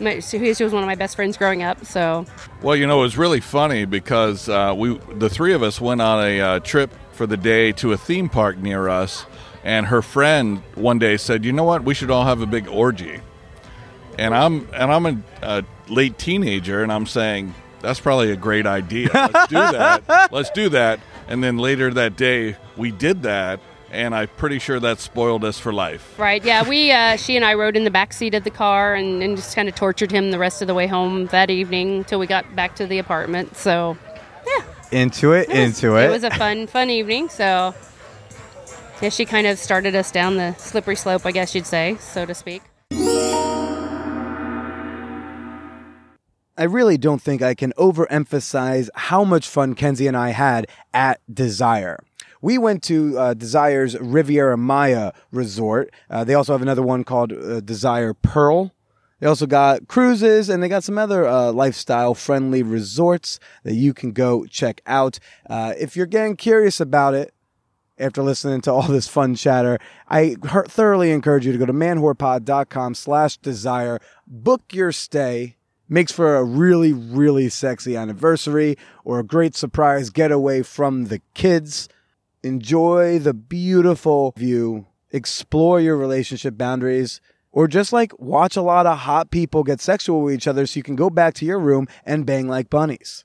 my, 0.00 0.20
so 0.20 0.38
he- 0.38 0.54
she 0.54 0.64
was 0.64 0.72
one 0.72 0.82
of 0.82 0.86
my 0.86 0.94
best 0.94 1.14
friends 1.14 1.36
growing 1.36 1.62
up. 1.62 1.84
So, 1.84 2.24
Well, 2.62 2.74
you 2.74 2.86
know, 2.86 3.00
it 3.00 3.02
was 3.02 3.18
really 3.18 3.40
funny 3.40 3.84
because 3.84 4.48
uh, 4.48 4.74
we, 4.76 4.98
the 5.14 5.28
three 5.28 5.52
of 5.52 5.62
us, 5.62 5.78
went 5.78 6.00
on 6.00 6.24
a 6.24 6.40
uh, 6.40 6.58
trip 6.60 6.90
for 7.12 7.26
the 7.26 7.36
day 7.36 7.72
to 7.72 7.92
a 7.92 7.96
theme 7.98 8.30
park 8.30 8.56
near 8.56 8.88
us, 8.88 9.26
and 9.62 9.86
her 9.86 10.00
friend 10.00 10.62
one 10.74 10.98
day 10.98 11.16
said, 11.18 11.44
"You 11.44 11.52
know 11.52 11.64
what? 11.64 11.84
We 11.84 11.92
should 11.92 12.10
all 12.10 12.24
have 12.24 12.40
a 12.40 12.46
big 12.46 12.66
orgy." 12.66 13.20
And 14.18 14.34
I'm 14.34 14.68
and 14.72 14.90
I'm 14.90 15.06
a, 15.06 15.18
a 15.42 15.64
late 15.88 16.18
teenager, 16.18 16.82
and 16.82 16.90
I'm 16.90 17.04
saying 17.06 17.54
that's 17.86 18.00
probably 18.00 18.32
a 18.32 18.36
great 18.36 18.66
idea. 18.66 19.08
Let's 19.14 19.46
do 19.48 19.54
that. 19.54 20.28
Let's 20.32 20.50
do 20.50 20.68
that. 20.70 20.98
And 21.28 21.42
then 21.42 21.56
later 21.56 21.94
that 21.94 22.16
day, 22.16 22.56
we 22.76 22.90
did 22.90 23.22
that, 23.22 23.60
and 23.92 24.12
I'm 24.12 24.26
pretty 24.36 24.58
sure 24.58 24.80
that 24.80 24.98
spoiled 24.98 25.44
us 25.44 25.60
for 25.60 25.72
life. 25.72 26.18
right, 26.18 26.44
yeah, 26.44 26.68
we 26.68 26.90
uh, 26.90 27.16
she 27.16 27.36
and 27.36 27.44
I 27.44 27.54
rode 27.54 27.76
in 27.76 27.84
the 27.84 27.90
back 27.90 28.12
seat 28.12 28.34
of 28.34 28.42
the 28.42 28.50
car 28.50 28.94
and, 28.96 29.22
and 29.22 29.36
just 29.36 29.54
kind 29.54 29.68
of 29.68 29.76
tortured 29.76 30.10
him 30.10 30.32
the 30.32 30.38
rest 30.38 30.62
of 30.62 30.68
the 30.68 30.74
way 30.74 30.88
home 30.88 31.26
that 31.26 31.48
evening 31.48 32.02
till 32.04 32.18
we 32.18 32.26
got 32.26 32.56
back 32.56 32.74
to 32.76 32.86
the 32.86 32.98
apartment. 32.98 33.56
So, 33.56 33.96
yeah. 34.44 34.64
Into 34.90 35.32
it, 35.32 35.48
into 35.48 35.96
it. 35.96 36.06
it 36.06 36.10
was 36.10 36.24
a 36.24 36.30
fun 36.30 36.66
fun 36.66 36.90
evening. 36.90 37.28
So, 37.28 37.72
yeah, 39.00 39.10
she 39.10 39.24
kind 39.24 39.46
of 39.46 39.60
started 39.60 39.94
us 39.94 40.10
down 40.10 40.36
the 40.38 40.54
slippery 40.54 40.96
slope, 40.96 41.24
I 41.24 41.30
guess 41.30 41.54
you'd 41.54 41.66
say, 41.66 41.96
so 42.00 42.26
to 42.26 42.34
speak. 42.34 42.62
I 46.58 46.64
really 46.64 46.96
don't 46.96 47.20
think 47.20 47.42
I 47.42 47.54
can 47.54 47.72
overemphasize 47.74 48.88
how 48.94 49.24
much 49.24 49.48
fun 49.48 49.74
Kenzie 49.74 50.06
and 50.06 50.16
I 50.16 50.30
had 50.30 50.66
at 50.94 51.20
Desire. 51.32 51.98
We 52.40 52.58
went 52.58 52.82
to 52.84 53.18
uh, 53.18 53.34
Desire's 53.34 53.98
Riviera 53.98 54.56
Maya 54.56 55.12
resort. 55.32 55.92
Uh, 56.08 56.24
they 56.24 56.34
also 56.34 56.52
have 56.52 56.62
another 56.62 56.82
one 56.82 57.04
called 57.04 57.32
uh, 57.32 57.60
Desire 57.60 58.14
Pearl. 58.14 58.72
They 59.20 59.26
also 59.26 59.46
got 59.46 59.88
cruises 59.88 60.48
and 60.48 60.62
they 60.62 60.68
got 60.68 60.84
some 60.84 60.98
other 60.98 61.26
uh, 61.26 61.52
lifestyle 61.52 62.14
friendly 62.14 62.62
resorts 62.62 63.38
that 63.64 63.74
you 63.74 63.94
can 63.94 64.12
go 64.12 64.44
check 64.46 64.80
out. 64.86 65.18
Uh, 65.48 65.74
if 65.78 65.96
you're 65.96 66.06
getting 66.06 66.36
curious 66.36 66.80
about 66.80 67.14
it, 67.14 67.32
after 67.98 68.22
listening 68.22 68.60
to 68.60 68.72
all 68.72 68.82
this 68.88 69.08
fun 69.08 69.34
chatter, 69.34 69.78
I 70.08 70.36
thoroughly 70.42 71.10
encourage 71.10 71.46
you 71.46 71.52
to 71.52 71.58
go 71.58 71.66
to 71.66 71.72
manwhorepod.com 71.72 72.94
slash 72.94 73.38
desire, 73.38 74.00
book 74.26 74.62
your 74.72 74.92
stay, 74.92 75.55
makes 75.88 76.12
for 76.12 76.36
a 76.36 76.44
really, 76.44 76.92
really 76.92 77.48
sexy 77.48 77.96
anniversary 77.96 78.76
or 79.04 79.18
a 79.18 79.24
great 79.24 79.54
surprise 79.54 80.10
getaway 80.10 80.62
from 80.62 81.06
the 81.06 81.20
kids. 81.34 81.88
Enjoy 82.42 83.18
the 83.18 83.34
beautiful 83.34 84.32
view, 84.36 84.86
explore 85.10 85.80
your 85.80 85.96
relationship 85.96 86.56
boundaries, 86.56 87.20
or 87.52 87.66
just 87.66 87.92
like 87.92 88.18
watch 88.18 88.56
a 88.56 88.62
lot 88.62 88.86
of 88.86 88.98
hot 88.98 89.30
people 89.30 89.64
get 89.64 89.80
sexual 89.80 90.22
with 90.22 90.34
each 90.34 90.46
other 90.46 90.66
so 90.66 90.78
you 90.78 90.82
can 90.82 90.96
go 90.96 91.08
back 91.08 91.34
to 91.34 91.44
your 91.44 91.58
room 91.58 91.86
and 92.04 92.26
bang 92.26 92.48
like 92.48 92.68
bunnies. 92.68 93.24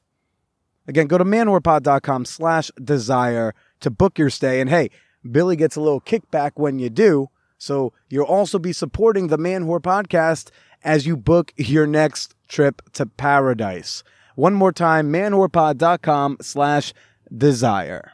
Again, 0.87 1.07
go 1.07 1.17
to 1.17 1.25
manwhorepod.com 1.25 2.25
slash 2.25 2.71
desire 2.83 3.53
to 3.81 3.91
book 3.91 4.17
your 4.17 4.29
stay. 4.29 4.59
And 4.61 4.69
hey, 4.69 4.89
Billy 5.29 5.55
gets 5.55 5.75
a 5.75 5.81
little 5.81 6.01
kickback 6.01 6.51
when 6.55 6.79
you 6.79 6.89
do. 6.89 7.29
So 7.57 7.93
you'll 8.09 8.25
also 8.25 8.57
be 8.57 8.73
supporting 8.73 9.27
the 9.27 9.37
Man 9.37 9.65
Whore 9.65 9.79
podcast 9.79 10.49
as 10.83 11.05
you 11.05 11.15
book 11.17 11.53
your 11.57 11.87
next 11.87 12.35
trip 12.47 12.81
to 12.93 13.05
paradise. 13.05 14.03
One 14.35 14.53
more 14.53 14.71
time, 14.71 15.11
manwhorepod.com 15.11 16.37
slash 16.41 16.93
desire. 17.35 18.13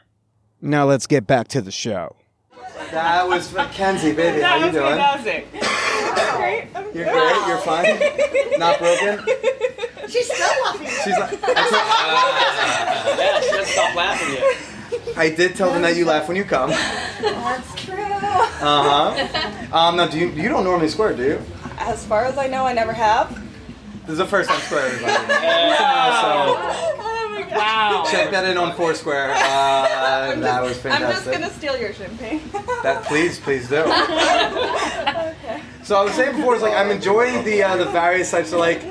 Now 0.60 0.84
let's 0.86 1.06
get 1.06 1.26
back 1.26 1.48
to 1.48 1.60
the 1.60 1.70
show. 1.70 2.16
That 2.90 3.28
was 3.28 3.52
Mackenzie, 3.52 4.12
baby. 4.12 4.40
How 4.40 4.56
you 4.56 4.72
doing? 4.72 4.98
Great. 6.36 6.68
You're 6.94 7.10
great. 7.12 7.46
You're 7.46 7.58
fine. 7.58 7.98
Not 8.58 8.78
broken. 8.78 9.24
She's 10.08 10.26
still 10.32 10.48
laughing. 10.64 10.88
She's 10.88 11.18
like, 11.18 11.38
yeah, 11.42 13.40
she 13.40 13.50
doesn't 13.50 13.66
stop 13.66 13.94
laughing 13.94 14.34
yet. 14.34 14.77
I 15.16 15.30
did 15.30 15.54
tell 15.56 15.72
them 15.72 15.82
that 15.82 15.96
you 15.96 16.04
laugh 16.04 16.28
when 16.28 16.36
you 16.36 16.44
come. 16.44 16.70
That's 16.70 17.74
true. 17.84 17.94
Uh 17.94 19.12
huh. 19.12 19.76
Um, 19.76 19.96
no, 19.96 20.08
do 20.10 20.18
you 20.18 20.28
you 20.30 20.48
don't 20.48 20.64
normally 20.64 20.88
squirt, 20.88 21.16
do 21.16 21.22
you? 21.24 21.42
As 21.78 22.04
far 22.06 22.24
as 22.24 22.36
I 22.38 22.46
know, 22.46 22.66
I 22.66 22.72
never 22.72 22.92
have. 22.92 23.30
This 24.02 24.12
is 24.12 24.18
the 24.18 24.26
first 24.26 24.48
time 24.48 24.60
square, 24.62 24.86
everybody. 24.86 25.12
Oh 25.14 25.28
my 25.28 25.76
god. 25.78 27.27
Wow. 27.50 28.04
Check 28.10 28.30
that 28.30 28.44
in 28.44 28.56
on 28.58 28.74
Foursquare. 28.74 29.34
Uh, 29.48 30.34
that 30.40 30.62
was 30.62 30.76
fantastic. 30.78 31.06
I'm 31.08 31.12
just 31.12 31.30
gonna 31.30 31.50
steal 31.50 31.76
your 31.80 31.92
champagne. 31.92 32.42
That 32.82 33.04
please, 33.04 33.38
please 33.40 33.68
do. 33.68 33.84
So 35.84 35.96
I 35.96 36.04
was 36.04 36.12
saying 36.12 36.36
before, 36.36 36.52
it's 36.52 36.62
like 36.62 36.74
I'm 36.74 36.90
enjoying 36.90 37.42
the 37.46 37.62
uh, 37.62 37.76
the 37.78 37.86
various 37.86 38.30
types 38.30 38.52
of 38.52 38.58
like 38.58 38.82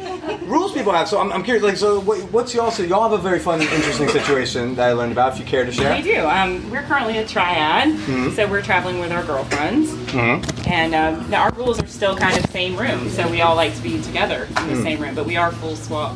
rules 0.48 0.74
people 0.74 0.92
have. 0.92 1.08
So 1.08 1.20
I'm, 1.20 1.32
I'm 1.32 1.44
curious, 1.44 1.64
like, 1.64 1.78
so 1.78 2.00
what, 2.00 2.20
what's 2.32 2.56
y'all? 2.56 2.72
So 2.72 2.82
y'all 2.82 3.04
have 3.08 3.12
a 3.12 3.22
very 3.22 3.38
fun, 3.38 3.62
interesting 3.62 4.08
situation 4.10 4.74
that 4.76 4.90
I 4.90 4.94
learned 4.94 5.12
about. 5.12 5.34
If 5.34 5.40
you 5.40 5.46
care 5.46 5.64
to 5.64 5.72
share. 5.72 5.96
We 5.96 6.02
do. 6.02 6.26
Um, 6.26 6.68
we're 6.72 6.82
currently 6.84 7.20
a 7.20 7.28
triad, 7.28 7.90
Mhm. 7.90 8.36
so 8.36 8.48
we're 8.48 8.64
traveling 8.64 9.00
with 9.00 9.12
our 9.12 9.24
girlfriends. 9.24 9.92
Mhm. 10.12 10.68
And 10.68 10.96
um, 10.96 11.30
now 11.30 11.44
our 11.44 11.52
rules 11.54 11.80
are 11.80 11.86
still 11.88 12.18
kind 12.18 12.36
of 12.36 12.50
same 12.50 12.76
room, 12.76 13.10
so 13.10 13.28
we 13.30 13.42
all 13.42 13.56
like 13.56 13.76
to 13.76 13.82
be 13.84 14.02
together 14.02 14.46
in 14.46 14.54
the 14.56 14.76
Hmm. 14.78 14.82
same 14.84 15.00
room. 15.00 15.14
But 15.14 15.28
we 15.28 15.38
are 15.38 15.52
full 15.52 15.76
swap, 15.76 16.16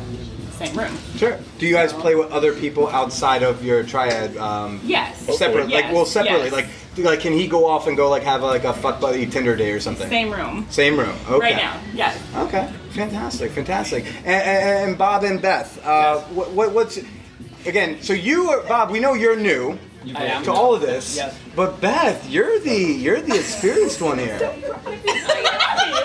same 0.66 0.78
room. 0.78 0.98
Sure. 1.16 1.38
Do 1.58 1.66
you 1.66 1.74
guys 1.74 1.92
play 1.92 2.14
with 2.14 2.30
other 2.30 2.52
people 2.54 2.88
outside 2.88 3.42
of 3.42 3.64
your 3.64 3.82
triad? 3.84 4.36
Um, 4.36 4.80
Yes. 4.84 5.18
Separate, 5.38 5.68
like 5.70 5.92
well, 5.92 6.04
separately. 6.06 6.44
yes. 6.50 6.52
Like, 6.52 6.66
like, 6.98 7.20
can 7.20 7.32
he 7.32 7.46
go 7.46 7.66
off 7.66 7.86
and 7.86 7.96
go 7.96 8.10
like 8.10 8.22
have 8.22 8.42
like 8.42 8.64
a 8.64 8.72
fuck 8.74 9.00
buddy 9.00 9.26
Tinder 9.26 9.56
day 9.56 9.72
or 9.72 9.80
something? 9.80 10.08
Same 10.08 10.30
room. 10.30 10.66
Same 10.70 10.98
room. 10.98 11.16
Okay. 11.28 11.38
Right 11.38 11.56
now. 11.56 11.80
Yes. 11.94 12.20
Okay. 12.36 12.70
Fantastic. 12.90 13.50
Fantastic. 13.52 14.04
And, 14.18 14.26
and, 14.26 14.88
and 14.90 14.98
Bob 14.98 15.24
and 15.24 15.40
Beth, 15.40 15.82
uh, 15.86 16.20
what, 16.34 16.50
what, 16.52 16.72
what's 16.72 16.98
again? 17.64 18.02
So 18.02 18.12
you 18.12 18.50
are 18.50 18.62
Bob. 18.64 18.90
We 18.90 19.00
know 19.00 19.14
you're 19.14 19.36
new 19.36 19.78
I 20.14 20.24
am. 20.26 20.42
to 20.44 20.52
all 20.52 20.74
of 20.74 20.80
this, 20.82 21.16
Yes. 21.16 21.38
but 21.56 21.80
Beth, 21.80 22.28
you're 22.28 22.58
the 22.58 22.74
you're 22.76 23.20
the 23.22 23.36
experienced 23.36 24.02
one 24.02 24.18
here. 24.18 24.38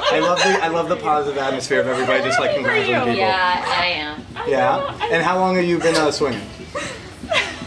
I 0.10 0.20
love 0.20 0.38
the 0.40 0.64
I 0.64 0.68
love 0.70 0.90
the 0.90 0.96
positive 0.98 1.38
atmosphere 1.38 1.80
of 1.82 1.88
everybody 1.88 2.24
just 2.24 2.40
like 2.40 2.54
congratulating 2.56 2.96
people. 2.96 3.14
Yeah, 3.16 3.64
I 3.78 3.86
am. 3.88 4.22
Yeah. 4.48 4.98
And 5.12 5.24
how 5.24 5.38
long 5.40 5.56
have 5.56 5.66
you 5.66 5.80
been 5.80 5.96
uh, 5.96 6.12
swinging? 6.12 6.42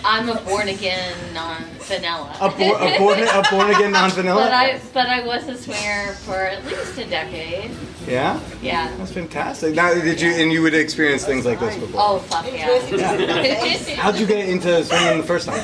I'm 0.03 0.29
a 0.31 0.41
born 0.43 0.69
again 0.69 1.15
non 1.35 1.63
vanilla. 1.81 2.35
A, 2.41 2.49
bo- 2.49 2.77
a 2.77 2.99
born 2.99 3.19
a 3.21 3.43
born 3.51 3.71
again 3.71 3.93
non 3.93 4.11
vanilla. 4.11 4.45
But 4.45 4.53
I 4.53 4.81
but 4.95 5.07
I 5.07 5.27
was 5.27 5.47
a 5.49 5.57
swinger 5.59 6.13
for 6.25 6.37
at 6.37 6.65
least 6.65 6.97
a 6.99 7.05
decade. 7.05 7.71
Yeah. 8.07 8.41
Yeah. 8.63 8.97
That's 8.97 9.13
fantastic. 9.13 9.75
Now, 9.75 9.93
did 9.93 10.21
you 10.21 10.31
and 10.31 10.51
you 10.51 10.63
would 10.63 10.75
experience 10.75 11.25
things 11.27 11.45
like 11.45 11.61
this 11.61 11.77
before? 11.77 12.01
Oh 12.03 12.19
fuck 12.21 12.47
yeah. 12.51 13.97
How'd 13.97 14.19
you 14.19 14.27
get 14.27 14.49
into 14.49 14.83
swinging 14.85 15.19
the 15.19 15.25
first 15.25 15.47
time? 15.47 15.63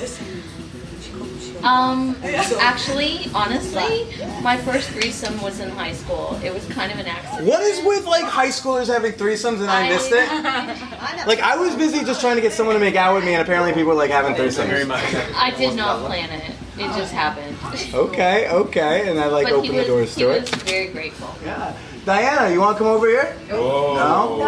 Um, 1.62 2.16
actually, 2.22 3.30
honestly, 3.34 4.06
my 4.42 4.56
first 4.56 4.90
threesome 4.90 5.40
was 5.40 5.60
in 5.60 5.70
high 5.70 5.92
school. 5.92 6.38
It 6.42 6.52
was 6.52 6.64
kind 6.66 6.92
of 6.92 6.98
an 6.98 7.06
accident. 7.06 7.46
What 7.48 7.62
is 7.62 7.84
with 7.84 8.06
like 8.06 8.24
high 8.24 8.48
schoolers 8.48 8.86
having 8.86 9.12
threesomes 9.12 9.60
and 9.60 9.70
I 9.70 9.88
missed 9.88 10.12
it? 10.12 11.26
Like 11.26 11.40
I 11.40 11.56
was 11.56 11.74
busy 11.74 12.04
just 12.04 12.20
trying 12.20 12.36
to 12.36 12.42
get 12.42 12.52
someone 12.52 12.74
to 12.74 12.80
make 12.80 12.94
out 12.94 13.14
with 13.14 13.24
me, 13.24 13.34
and 13.34 13.42
apparently 13.42 13.72
people 13.72 13.88
were 13.88 13.94
like 13.94 14.10
having 14.10 14.34
threesomes. 14.34 14.68
Very 14.68 14.84
much. 14.84 15.02
I 15.34 15.52
did 15.56 15.74
not 15.76 16.04
plan 16.06 16.30
it. 16.30 16.54
It 16.78 16.94
just 16.96 17.12
happened. 17.12 17.56
Okay, 17.94 18.48
okay, 18.50 19.10
and 19.10 19.18
I 19.18 19.26
like 19.28 19.46
but 19.46 19.54
opened 19.54 19.76
was, 19.76 19.86
the 19.86 19.92
doors 19.92 20.14
to 20.16 20.30
it. 20.30 20.40
was 20.42 20.62
very 20.62 20.88
grateful. 20.88 21.34
Yeah. 21.44 21.76
Diana, 22.06 22.54
you 22.54 22.60
want 22.60 22.76
to 22.76 22.84
come 22.84 22.92
over 22.92 23.08
here? 23.08 23.36
No. 23.48 24.38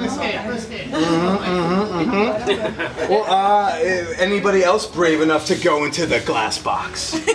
Mhm, 0.00 1.38
mhm, 1.38 2.44
mhm. 2.44 3.08
Well, 3.08 3.24
uh, 3.30 3.78
eh, 3.78 4.14
anybody 4.18 4.64
else 4.64 4.84
brave 4.88 5.20
enough 5.20 5.46
to 5.46 5.54
go 5.54 5.84
into 5.84 6.06
the 6.06 6.18
glass 6.20 6.58
box? 6.58 7.14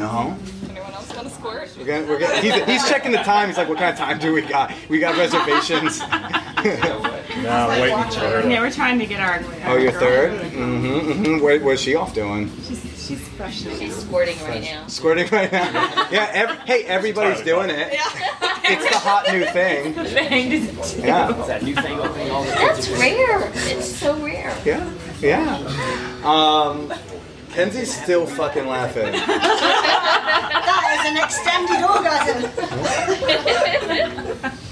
No. 0.00 0.34
Anyone 0.70 0.92
else 0.94 1.14
want 1.14 1.28
to 1.28 1.34
squirt? 1.34 1.70
We're 1.76 1.84
gonna, 1.84 2.06
we're 2.06 2.18
gonna, 2.18 2.40
he's, 2.40 2.54
he's 2.64 2.88
checking 2.88 3.12
the 3.12 3.18
time. 3.18 3.48
He's 3.48 3.58
like, 3.58 3.68
"What 3.68 3.76
kind 3.76 3.92
of 3.92 3.98
time 3.98 4.18
do 4.18 4.32
we 4.32 4.40
got? 4.40 4.72
We 4.88 4.98
got 4.98 5.16
reservations." 5.18 6.00
No, 7.40 7.68
waiting 7.68 8.10
for 8.12 8.20
her. 8.20 8.48
Yeah, 8.48 8.60
we're 8.60 8.70
trying 8.70 8.98
to 8.98 9.06
get 9.06 9.20
our. 9.20 9.40
oh, 9.66 9.76
your 9.76 9.92
third? 9.92 10.32
Mm-hmm. 10.40 10.86
mm-hmm. 10.86 11.42
What, 11.42 11.62
what's 11.62 11.80
she 11.80 11.94
off 11.94 12.14
doing? 12.14 12.50
She's 12.66 12.89
she's 13.10 13.28
fresh. 13.30 13.62
She's 13.62 13.96
squirting 13.96 14.38
right 14.44 14.62
now. 14.62 14.86
Squirting 14.86 15.26
right 15.32 15.50
now. 15.50 15.70
Yeah. 16.10 16.30
Every, 16.32 16.56
hey, 16.66 16.84
everybody's 16.84 17.42
doing 17.42 17.70
it. 17.70 17.88
It's 17.92 18.90
the 18.90 18.98
hot 18.98 19.30
new 19.32 19.44
thing. 19.46 19.94
Yeah. 21.04 21.36
It's 21.38 21.46
that 21.48 21.62
new 21.62 21.74
thing 21.74 21.98
opening 22.00 22.30
all 22.30 22.44
the 22.44 22.50
That's 22.50 22.88
rare. 22.90 23.50
It's 23.54 23.86
so 23.86 24.16
rare. 24.24 24.56
Yeah. 24.64 24.90
Yeah. 25.20 25.56
Um, 26.24 26.92
Kenzie's 27.50 27.92
still 28.02 28.26
fucking 28.26 28.66
laughing. 28.66 29.12
That 30.60 30.82
is 30.96 31.04
an 31.10 31.16
extended 31.24 31.82
orgasm. 34.40 34.66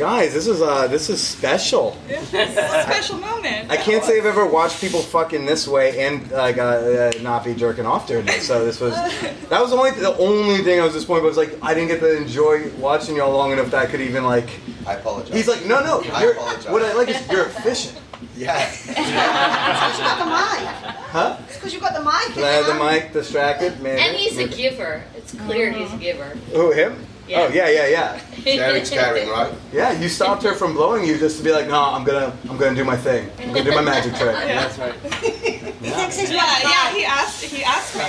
Guys, 0.00 0.32
this 0.32 0.46
is 0.46 0.62
uh, 0.62 0.86
this 0.86 1.10
is 1.10 1.20
special. 1.20 1.94
It's 2.08 2.32
a 2.32 2.82
special 2.84 3.18
moment. 3.18 3.70
I 3.70 3.76
can't 3.76 4.02
say 4.02 4.16
I've 4.18 4.24
ever 4.24 4.46
watched 4.46 4.80
people 4.80 5.00
fucking 5.00 5.44
this 5.44 5.68
way 5.68 6.06
and 6.06 6.30
like 6.30 6.56
uh, 6.56 6.62
uh, 6.62 7.12
not 7.20 7.44
be 7.44 7.54
jerking 7.54 7.84
off 7.84 8.06
during 8.06 8.26
it. 8.26 8.40
So 8.40 8.64
this 8.64 8.80
was 8.80 8.94
that 8.94 9.60
was 9.60 9.72
the 9.72 9.76
only 9.76 9.90
the 9.90 10.16
only 10.16 10.64
thing 10.64 10.80
I 10.80 10.84
was 10.84 10.94
disappointed. 10.94 11.20
But 11.20 11.28
was 11.28 11.36
like 11.36 11.58
I 11.62 11.74
didn't 11.74 11.88
get 11.88 12.00
to 12.00 12.16
enjoy 12.16 12.70
watching 12.78 13.14
y'all 13.14 13.30
long 13.30 13.52
enough 13.52 13.70
that 13.72 13.86
I 13.86 13.90
could 13.90 14.00
even 14.00 14.24
like. 14.24 14.48
I 14.86 14.94
apologize. 14.94 15.34
He's 15.34 15.48
like, 15.48 15.66
no, 15.66 15.84
no. 15.84 16.00
I 16.14 16.24
apologize. 16.24 16.72
what 16.72 16.82
I 16.82 16.94
like 16.94 17.08
is 17.08 17.30
you're 17.30 17.44
efficient. 17.44 18.00
Yeah. 18.36 18.68
It's 18.70 18.86
because 18.86 19.06
you've 19.08 20.04
got 20.04 20.18
the 20.18 20.24
mic. 20.24 20.94
Huh? 21.10 21.36
It's 21.46 21.56
because 21.56 21.72
you've 21.72 21.82
got 21.82 21.94
the 21.94 22.04
mic. 22.04 22.34
Can 22.34 22.44
I 22.44 22.48
have 22.48 22.66
the 22.66 22.74
mic 22.74 23.12
distracted, 23.12 23.80
man? 23.80 23.98
And 23.98 24.16
he's 24.16 24.38
a 24.38 24.46
giver. 24.46 25.02
It's 25.14 25.34
clear 25.34 25.70
he's 25.70 25.92
a 25.92 25.96
giver. 25.96 26.28
Who 26.52 26.70
him? 26.72 27.06
Yeah. 27.30 27.42
Oh 27.42 27.48
yeah, 27.54 27.68
yeah, 27.68 27.86
yeah. 27.86 28.18
Sharing's 28.44 28.90
caring, 28.90 29.28
right? 29.28 29.54
Yeah, 29.72 29.92
you 29.92 30.08
stopped 30.08 30.42
her 30.42 30.54
from 30.54 30.74
blowing 30.74 31.04
you 31.06 31.16
just 31.16 31.38
to 31.38 31.44
be 31.44 31.52
like, 31.52 31.68
no, 31.68 31.80
I'm 31.80 32.02
gonna, 32.02 32.36
I'm 32.48 32.56
gonna 32.56 32.74
do 32.74 32.84
my 32.84 32.96
thing. 32.96 33.30
I'm 33.38 33.52
gonna 33.52 33.62
do 33.62 33.70
my 33.70 33.82
magic 33.82 34.14
trick. 34.16 34.34
Yeah. 34.50 34.66
that's 34.66 34.78
right. 34.78 34.94
He 35.22 35.90
thinks 35.90 36.18
he's 36.18 36.30
Yeah, 36.30 36.58
yeah. 36.62 36.92
He 36.92 37.04
asked. 37.04 37.44
He 37.44 37.62
asked 37.62 37.94
me. 37.96 38.04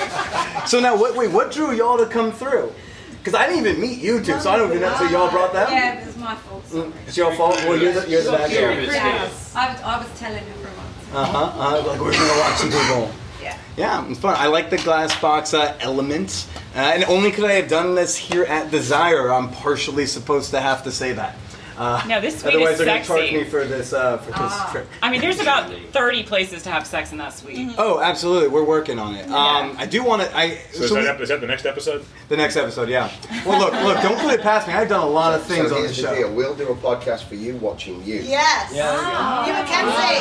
So 0.67 0.79
now, 0.79 0.95
what? 0.97 1.15
Wait, 1.15 1.29
what 1.31 1.51
drew 1.51 1.71
y'all 1.71 1.97
to 1.99 2.05
come 2.07 2.31
through? 2.31 2.73
Because 3.19 3.35
I 3.35 3.45
didn't 3.47 3.65
even 3.65 3.79
meet 3.79 3.99
you 3.99 4.19
two, 4.23 4.39
so 4.39 4.49
I 4.49 4.57
don't 4.57 4.69
even 4.69 4.81
know. 4.81 4.95
So 4.97 5.05
y'all 5.05 5.29
brought 5.29 5.53
them? 5.53 5.69
Yeah, 5.71 5.99
it 6.01 6.07
was 6.07 6.17
my 6.17 6.33
fault. 6.35 6.63
Mm, 6.65 6.91
It's 7.05 7.15
your 7.17 7.31
fault. 7.35 7.55
Well, 7.67 7.77
you're 7.77 7.93
the, 7.93 8.09
you're 8.09 8.23
the 8.23 8.31
bad 8.31 8.51
Yeah, 8.51 8.85
guy. 8.87 9.19
I 9.19 9.23
was, 9.23 9.81
I 9.83 9.97
was 9.99 10.19
telling 10.19 10.43
you 10.47 10.53
for 10.53 10.67
a 10.67 10.75
month. 10.77 11.13
Uh 11.13 11.25
huh. 11.25 11.77
Uh, 11.77 11.87
like 11.87 11.99
we're 12.01 12.11
gonna 12.13 12.39
watch 12.39 12.57
some 12.57 12.71
people. 12.71 13.11
Yeah. 13.41 13.57
Yeah, 13.77 14.07
it's 14.09 14.19
fun. 14.19 14.35
I 14.37 14.47
like 14.47 14.69
the 14.69 14.77
glass 14.77 15.19
box 15.19 15.53
uh, 15.53 15.75
element, 15.79 16.47
uh, 16.75 16.79
and 16.79 17.03
only 17.05 17.31
could 17.31 17.45
I 17.45 17.53
have 17.53 17.67
done 17.67 17.95
this 17.95 18.15
here 18.15 18.43
at 18.43 18.69
Desire. 18.69 19.31
I'm 19.31 19.49
partially 19.49 20.05
supposed 20.05 20.51
to 20.51 20.59
have 20.59 20.83
to 20.83 20.91
say 20.91 21.13
that. 21.13 21.35
Uh, 21.81 22.03
No, 22.07 22.21
this 22.21 22.39
suite 22.39 22.53
Otherwise, 22.53 22.73
is 22.73 22.77
they're 22.77 22.85
gonna 22.87 23.03
charge 23.03 23.21
sexy. 23.21 23.37
me 23.37 23.43
for 23.45 23.65
this 23.65 23.91
uh, 23.91 24.17
for 24.19 24.31
this 24.31 24.71
trip. 24.71 24.87
I 25.01 25.09
mean, 25.09 25.19
there's 25.19 25.39
about 25.39 25.71
30 25.73 26.23
places 26.23 26.61
to 26.63 26.69
have 26.69 26.85
sex 26.85 27.11
in 27.11 27.17
that 27.17 27.33
suite. 27.33 27.71
Oh, 27.77 27.99
absolutely. 27.99 28.49
We're 28.49 28.63
working 28.63 28.99
on 28.99 29.15
it. 29.15 29.27
Um, 29.29 29.75
I 29.79 29.85
do 29.87 30.03
want 30.03 30.21
to. 30.21 30.37
I 30.37 30.59
So, 30.73 30.83
is, 30.83 30.91
we- 30.91 30.97
that, 31.01 31.15
ep- 31.15 31.21
is 31.21 31.29
that 31.29 31.41
the 31.41 31.47
next 31.47 31.65
episode? 31.65 32.05
the 32.29 32.37
next 32.37 32.55
episode. 32.55 32.87
Yeah. 32.87 33.09
Well, 33.45 33.59
look, 33.59 33.73
look. 33.73 34.01
Don't 34.03 34.19
put 34.19 34.31
it 34.33 34.41
past 34.41 34.67
me. 34.67 34.73
I've 34.75 34.89
done 34.89 35.01
a 35.01 35.09
lot 35.09 35.33
of 35.33 35.43
things 35.45 35.69
so 35.69 35.77
on 35.77 35.83
the 35.83 35.93
show. 35.93 36.13
deal. 36.15 36.31
We'll 36.33 36.55
do 36.55 36.67
a 36.69 36.75
podcast 36.75 37.23
for 37.23 37.35
you 37.35 37.55
watching 37.57 38.03
you. 38.03 38.15
Yes. 38.21 38.71
Yeah, 38.73 39.45
You 39.47 39.53
Mackenzie. 39.53 40.19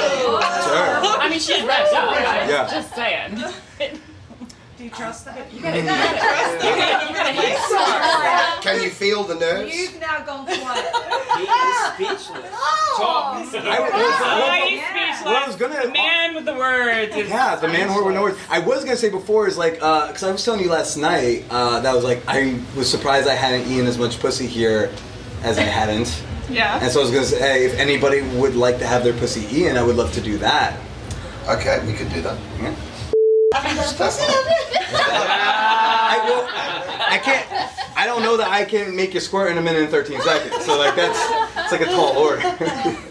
Sure. 0.64 1.20
I 1.20 1.28
mean, 1.28 1.38
she's 1.40 1.62
wrapped 1.62 1.92
up, 1.92 2.14
guys. 2.14 2.48
Yeah. 2.50 2.68
Just 2.70 2.94
saying. 2.94 4.00
Do 4.80 4.84
you 4.86 4.90
trust 4.92 5.26
that? 5.26 5.52
You 5.52 5.60
gotta- 5.60 5.76
you 5.78 5.84
gotta 5.84 6.18
trust 6.18 6.64
it. 6.64 6.64
You 6.70 7.14
gotta- 7.14 7.34
you 7.36 7.44
gotta. 7.44 8.62
Can 8.62 8.82
you 8.82 8.88
feel 8.88 9.24
the 9.24 9.34
nerves? 9.34 9.76
You've 9.76 10.00
now 10.00 10.20
gone 10.24 10.46
quiet. 10.46 10.94
He 11.36 11.42
is 11.42 12.16
speechless. 12.16 12.50
Talk. 12.96 13.34
Oh, 13.36 13.38
he's 13.42 14.80
speechless. 14.80 15.22
Well, 15.22 15.36
I 15.36 15.44
was 15.46 15.56
gonna- 15.56 15.82
the 15.86 15.92
man 15.92 16.34
with 16.34 16.46
the 16.46 16.54
words. 16.54 17.14
Is 17.14 17.28
Yeah, 17.28 17.56
the 17.56 17.68
man 17.68 17.88
with 17.94 18.14
no 18.14 18.22
words. 18.22 18.38
I 18.48 18.58
was 18.60 18.82
gonna 18.84 18.96
say 18.96 19.10
before 19.10 19.46
is 19.48 19.58
like, 19.58 19.74
because 19.74 20.22
I 20.22 20.32
was 20.32 20.42
telling 20.42 20.60
you 20.62 20.70
last 20.70 20.96
night 20.96 21.44
uh, 21.50 21.80
that 21.80 21.94
was 21.94 22.02
like 22.04 22.22
I 22.26 22.58
was 22.74 22.90
surprised 22.90 23.28
I 23.28 23.34
hadn't 23.34 23.70
eaten 23.70 23.86
as 23.86 23.98
much 23.98 24.18
pussy 24.18 24.46
here 24.46 24.90
as 25.42 25.58
I 25.58 25.62
hadn't. 25.64 26.22
Yeah. 26.48 26.80
And 26.82 26.90
so 26.90 27.00
I 27.00 27.02
was 27.02 27.12
gonna 27.12 27.26
say, 27.26 27.38
hey, 27.38 27.66
if 27.66 27.74
anybody 27.78 28.22
would 28.38 28.56
like 28.56 28.78
to 28.78 28.86
have 28.86 29.04
their 29.04 29.12
pussy 29.12 29.42
eaten, 29.54 29.76
I 29.76 29.82
would 29.82 29.96
love 29.96 30.10
to 30.14 30.22
do 30.22 30.38
that. 30.38 30.78
Okay, 31.48 31.84
we 31.86 31.92
could 31.92 32.08
do 32.14 32.22
that. 32.22 32.38
Yeah. 32.58 32.74
Haven't 33.52 33.76
got 33.76 33.92
a 33.92 33.96
pussy, 33.96 34.22
have 34.22 34.46
you? 34.46 34.76
I 34.92 36.22
will. 36.24 36.46
I 37.10 37.18
can't. 37.18 37.46
I 37.96 38.06
don't 38.06 38.22
know 38.22 38.36
that 38.36 38.48
I 38.48 38.64
can 38.64 38.94
make 38.94 39.12
you 39.12 39.20
squirt 39.20 39.50
in 39.50 39.58
a 39.58 39.62
minute 39.62 39.82
and 39.82 39.90
13 39.90 40.20
seconds. 40.20 40.64
So 40.64 40.78
like 40.78 40.94
that's 40.94 41.18
it's 41.56 41.72
like 41.72 41.80
a 41.80 41.86
tall 41.86 42.16
order. 42.16 42.40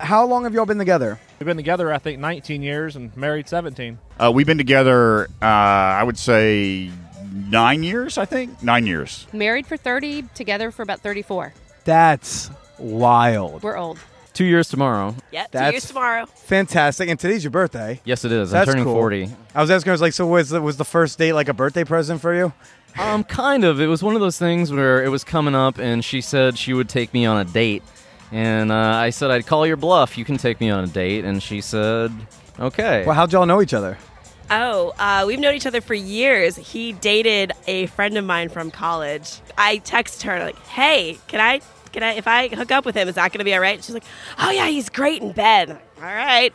How 0.00 0.24
long 0.24 0.44
have 0.44 0.54
y'all 0.54 0.64
been 0.64 0.78
together? 0.78 1.20
We've 1.38 1.46
been 1.46 1.58
together, 1.58 1.92
I 1.92 1.98
think, 1.98 2.18
19 2.18 2.62
years 2.62 2.96
and 2.96 3.14
married 3.16 3.48
17. 3.48 3.98
Uh, 4.18 4.32
we've 4.34 4.46
been 4.46 4.58
together, 4.58 5.26
uh, 5.42 5.44
I 5.44 6.02
would 6.02 6.18
say, 6.18 6.90
nine 7.32 7.82
years, 7.82 8.16
I 8.16 8.24
think. 8.24 8.62
Nine 8.62 8.86
years. 8.86 9.26
Married 9.32 9.66
for 9.66 9.76
30, 9.76 10.22
together 10.34 10.70
for 10.70 10.82
about 10.82 11.00
34. 11.00 11.52
That's 11.84 12.50
wild. 12.78 13.62
We're 13.62 13.76
old. 13.76 13.98
Two 14.32 14.44
years 14.44 14.68
tomorrow. 14.68 15.14
Yeah, 15.32 15.44
two 15.44 15.48
That's- 15.52 15.72
years 15.72 15.86
tomorrow. 15.86 16.26
Fantastic. 16.26 17.08
And 17.08 17.18
today's 17.18 17.42
your 17.44 17.50
birthday. 17.50 18.00
Yes, 18.04 18.24
it 18.24 18.32
is. 18.32 18.50
That's 18.50 18.68
I'm 18.68 18.72
turning 18.74 18.84
cool. 18.84 18.94
40. 18.94 19.30
I 19.54 19.60
was 19.60 19.70
asking, 19.70 19.90
I 19.90 19.92
was 19.92 20.00
like, 20.00 20.12
so 20.12 20.26
was 20.26 20.50
the, 20.50 20.60
was 20.62 20.76
the 20.76 20.84
first 20.84 21.18
date 21.18 21.32
like 21.32 21.48
a 21.48 21.54
birthday 21.54 21.84
present 21.84 22.20
for 22.20 22.34
you? 22.34 22.52
Um, 22.98 23.22
kind 23.24 23.64
of. 23.64 23.80
It 23.80 23.86
was 23.86 24.02
one 24.02 24.14
of 24.14 24.20
those 24.20 24.38
things 24.38 24.72
where 24.72 25.02
it 25.04 25.08
was 25.08 25.22
coming 25.24 25.54
up, 25.54 25.78
and 25.78 26.04
she 26.04 26.20
said 26.20 26.58
she 26.58 26.72
would 26.72 26.88
take 26.88 27.12
me 27.14 27.24
on 27.24 27.36
a 27.38 27.44
date, 27.44 27.82
and 28.32 28.72
uh, 28.72 28.74
I 28.74 29.10
said 29.10 29.30
I'd 29.30 29.46
call 29.46 29.64
your 29.66 29.76
bluff. 29.76 30.18
You 30.18 30.24
can 30.24 30.36
take 30.38 30.60
me 30.60 30.70
on 30.70 30.82
a 30.82 30.88
date, 30.88 31.24
and 31.24 31.40
she 31.42 31.60
said, 31.60 32.10
okay. 32.58 33.04
Well, 33.06 33.14
how'd 33.14 33.32
y'all 33.32 33.46
know 33.46 33.62
each 33.62 33.74
other? 33.74 33.96
Oh, 34.50 34.92
uh, 34.98 35.22
we've 35.24 35.38
known 35.38 35.54
each 35.54 35.66
other 35.66 35.80
for 35.80 35.94
years. 35.94 36.56
He 36.56 36.92
dated 36.92 37.52
a 37.68 37.86
friend 37.86 38.18
of 38.18 38.24
mine 38.24 38.48
from 38.48 38.72
college. 38.72 39.38
I 39.56 39.78
texted 39.78 40.22
her 40.22 40.40
like, 40.40 40.58
"Hey, 40.66 41.18
can 41.28 41.40
I, 41.40 41.60
can 41.92 42.02
I, 42.02 42.14
if 42.14 42.26
I 42.26 42.48
hook 42.48 42.70
up 42.70 42.84
with 42.84 42.94
him, 42.94 43.08
is 43.08 43.14
that 43.16 43.32
going 43.32 43.38
to 43.38 43.44
be 43.44 43.54
all 43.54 43.60
right?" 43.60 43.74
And 43.76 43.84
she's 43.84 43.94
like, 43.94 44.04
"Oh 44.38 44.50
yeah, 44.50 44.68
he's 44.68 44.88
great 44.88 45.22
in 45.22 45.32
bed." 45.32 45.70
All 45.70 46.02
right, 46.02 46.52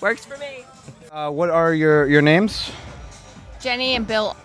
works 0.00 0.24
for 0.24 0.36
me. 0.38 0.64
Uh, 1.10 1.30
what 1.30 1.50
are 1.50 1.74
your 1.74 2.06
your 2.06 2.22
names? 2.22 2.70
Jenny 3.60 3.94
and 3.94 4.06
Bill, 4.06 4.36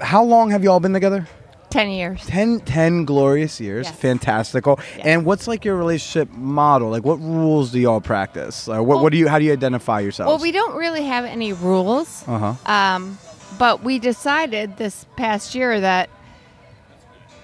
How 0.00 0.24
long 0.24 0.50
have 0.50 0.64
you 0.64 0.70
all 0.70 0.80
been 0.80 0.92
together? 0.92 1.28
10 1.70 1.90
years. 1.90 2.24
10, 2.26 2.60
10 2.60 3.04
glorious 3.04 3.60
years. 3.60 3.86
Yes. 3.86 3.96
Fantastical. 3.96 4.78
And 5.00 5.24
what's 5.24 5.46
like 5.48 5.64
your 5.64 5.76
relationship 5.76 6.30
model? 6.30 6.88
Like 6.90 7.04
what 7.04 7.20
rules 7.20 7.72
do 7.72 7.80
y'all 7.80 8.00
practice? 8.00 8.68
Uh, 8.68 8.80
what, 8.80 9.02
what 9.02 9.12
do 9.12 9.18
you 9.18 9.28
how 9.28 9.38
do 9.38 9.44
you 9.44 9.52
identify 9.52 10.00
yourselves? 10.00 10.28
Well, 10.28 10.38
we 10.38 10.52
don't 10.52 10.76
really 10.76 11.04
have 11.04 11.24
any 11.24 11.52
rules. 11.52 12.22
Uh-huh. 12.28 12.54
Um, 12.72 13.18
but 13.58 13.82
we 13.82 13.98
decided 13.98 14.76
this 14.76 15.06
past 15.16 15.54
year 15.54 15.80
that 15.80 16.10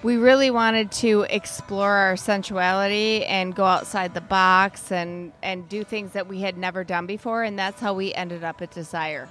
we 0.03 0.17
really 0.17 0.49
wanted 0.51 0.91
to 0.93 1.25
explore 1.29 1.91
our 1.91 2.15
sensuality 2.17 3.23
and 3.25 3.55
go 3.55 3.65
outside 3.65 4.13
the 4.13 4.21
box 4.21 4.91
and, 4.91 5.31
and 5.43 5.69
do 5.69 5.83
things 5.83 6.13
that 6.13 6.27
we 6.27 6.41
had 6.41 6.57
never 6.57 6.83
done 6.83 7.05
before. 7.05 7.43
And 7.43 7.57
that's 7.57 7.79
how 7.79 7.93
we 7.93 8.13
ended 8.13 8.43
up 8.43 8.61
at 8.61 8.71
Desire. 8.71 9.29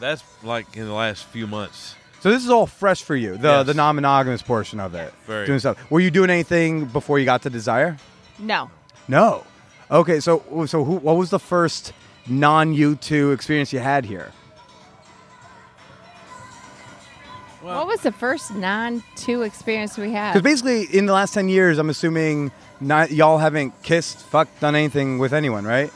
That's 0.00 0.24
like 0.42 0.76
in 0.76 0.86
the 0.86 0.92
last 0.92 1.24
few 1.26 1.46
months. 1.46 1.94
So 2.20 2.30
this 2.30 2.44
is 2.44 2.50
all 2.50 2.66
fresh 2.66 3.02
for 3.02 3.16
you, 3.16 3.36
the 3.36 3.48
Yes. 3.48 3.66
the 3.66 3.74
non-monogamous 3.74 4.42
portion 4.42 4.80
of 4.80 4.94
it. 4.94 5.12
Very. 5.26 5.46
Doing 5.46 5.58
stuff. 5.58 5.90
Were 5.90 6.00
you 6.00 6.10
doing 6.10 6.30
anything 6.30 6.86
before 6.86 7.18
you 7.18 7.24
got 7.24 7.42
to 7.42 7.50
Desire? 7.50 7.96
No. 8.38 8.70
No. 9.08 9.44
Okay, 9.90 10.20
so 10.20 10.64
so 10.66 10.84
who, 10.84 10.96
what 10.96 11.16
was 11.16 11.30
the 11.30 11.38
first 11.38 11.92
non 12.28 12.72
U 12.72 12.94
two 12.96 13.32
experience 13.32 13.72
you 13.72 13.80
had 13.80 14.04
here? 14.04 14.32
What 17.62 17.86
was 17.86 18.00
the 18.00 18.12
first 18.12 18.54
non 18.54 19.02
2 19.16 19.42
experience 19.42 19.96
we 19.96 20.10
had? 20.12 20.32
Because 20.32 20.42
basically, 20.42 20.84
in 20.96 21.06
the 21.06 21.12
last 21.12 21.32
ten 21.34 21.48
years, 21.48 21.78
I'm 21.78 21.90
assuming 21.90 22.50
not 22.80 23.10
y'all 23.12 23.38
haven't 23.38 23.82
kissed, 23.82 24.18
fucked, 24.18 24.60
done 24.60 24.74
anything 24.74 25.18
with 25.18 25.32
anyone, 25.32 25.64
right? 25.64 25.92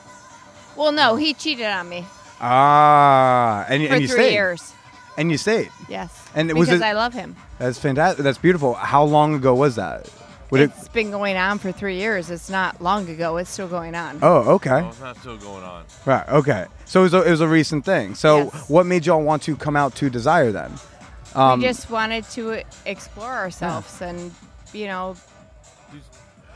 Well, 0.76 0.92
no, 0.92 1.16
he 1.16 1.32
cheated 1.34 1.66
on 1.66 1.88
me 1.88 2.04
Ah, 2.40 3.64
and, 3.68 3.82
you- 3.82 3.88
for 3.88 3.94
and 3.94 4.02
you 4.02 4.08
three 4.08 4.16
stayed. 4.16 4.32
years. 4.34 4.72
And 5.18 5.30
you 5.30 5.38
stayed. 5.38 5.70
Yes. 5.88 6.10
And 6.34 6.50
it 6.50 6.54
because 6.54 6.68
was 6.68 6.80
it- 6.80 6.84
I 6.84 6.92
love 6.92 7.14
him. 7.14 7.34
That's 7.58 7.78
fantastic. 7.78 8.22
That's 8.22 8.36
beautiful. 8.38 8.74
How 8.74 9.02
long 9.04 9.34
ago 9.34 9.54
was 9.54 9.76
that? 9.76 10.10
Would 10.50 10.60
it? 10.60 10.70
It's 10.78 10.88
been 10.88 11.10
going 11.10 11.36
on 11.36 11.58
for 11.58 11.72
three 11.72 11.96
years. 11.96 12.30
It's 12.30 12.48
not 12.50 12.80
long 12.82 13.08
ago. 13.08 13.38
It's 13.38 13.50
still 13.50 13.66
going 13.66 13.94
on. 13.96 14.18
Oh, 14.22 14.52
okay. 14.56 14.82
No, 14.82 14.88
it's 14.88 15.00
not 15.00 15.16
still 15.16 15.38
going 15.38 15.64
on. 15.64 15.84
Right. 16.04 16.28
Okay. 16.28 16.66
So 16.84 17.00
it 17.00 17.04
was 17.04 17.14
a, 17.14 17.22
it 17.22 17.30
was 17.30 17.40
a 17.40 17.48
recent 17.48 17.84
thing. 17.84 18.14
So 18.14 18.44
what 18.68 18.84
made 18.86 19.06
y'all 19.06 19.22
want 19.22 19.42
to 19.44 19.56
come 19.56 19.74
out 19.74 19.94
to 19.96 20.08
Desire 20.10 20.52
then? 20.52 20.70
Um, 21.34 21.60
we 21.60 21.66
just 21.66 21.90
wanted 21.90 22.24
to 22.30 22.62
explore 22.86 23.32
ourselves 23.32 24.00
and, 24.00 24.32
you 24.72 24.86
know, 24.86 25.16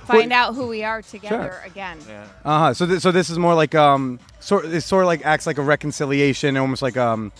find 0.04 0.32
out 0.32 0.54
who 0.54 0.66
we 0.66 0.82
are 0.84 1.02
together 1.02 1.60
again. 1.64 1.98
Uh 2.44 2.58
huh. 2.58 2.74
So 2.74 2.86
th- 2.86 3.00
so 3.00 3.12
this 3.12 3.30
is 3.30 3.38
more 3.38 3.54
like 3.54 3.74
um 3.74 4.18
sort 4.40 4.64
it 4.66 4.80
sort 4.82 5.04
of 5.04 5.06
like 5.06 5.24
acts 5.24 5.46
like 5.46 5.58
a 5.58 5.62
reconciliation, 5.62 6.56
almost 6.56 6.82
like 6.82 6.96
um 6.96 7.32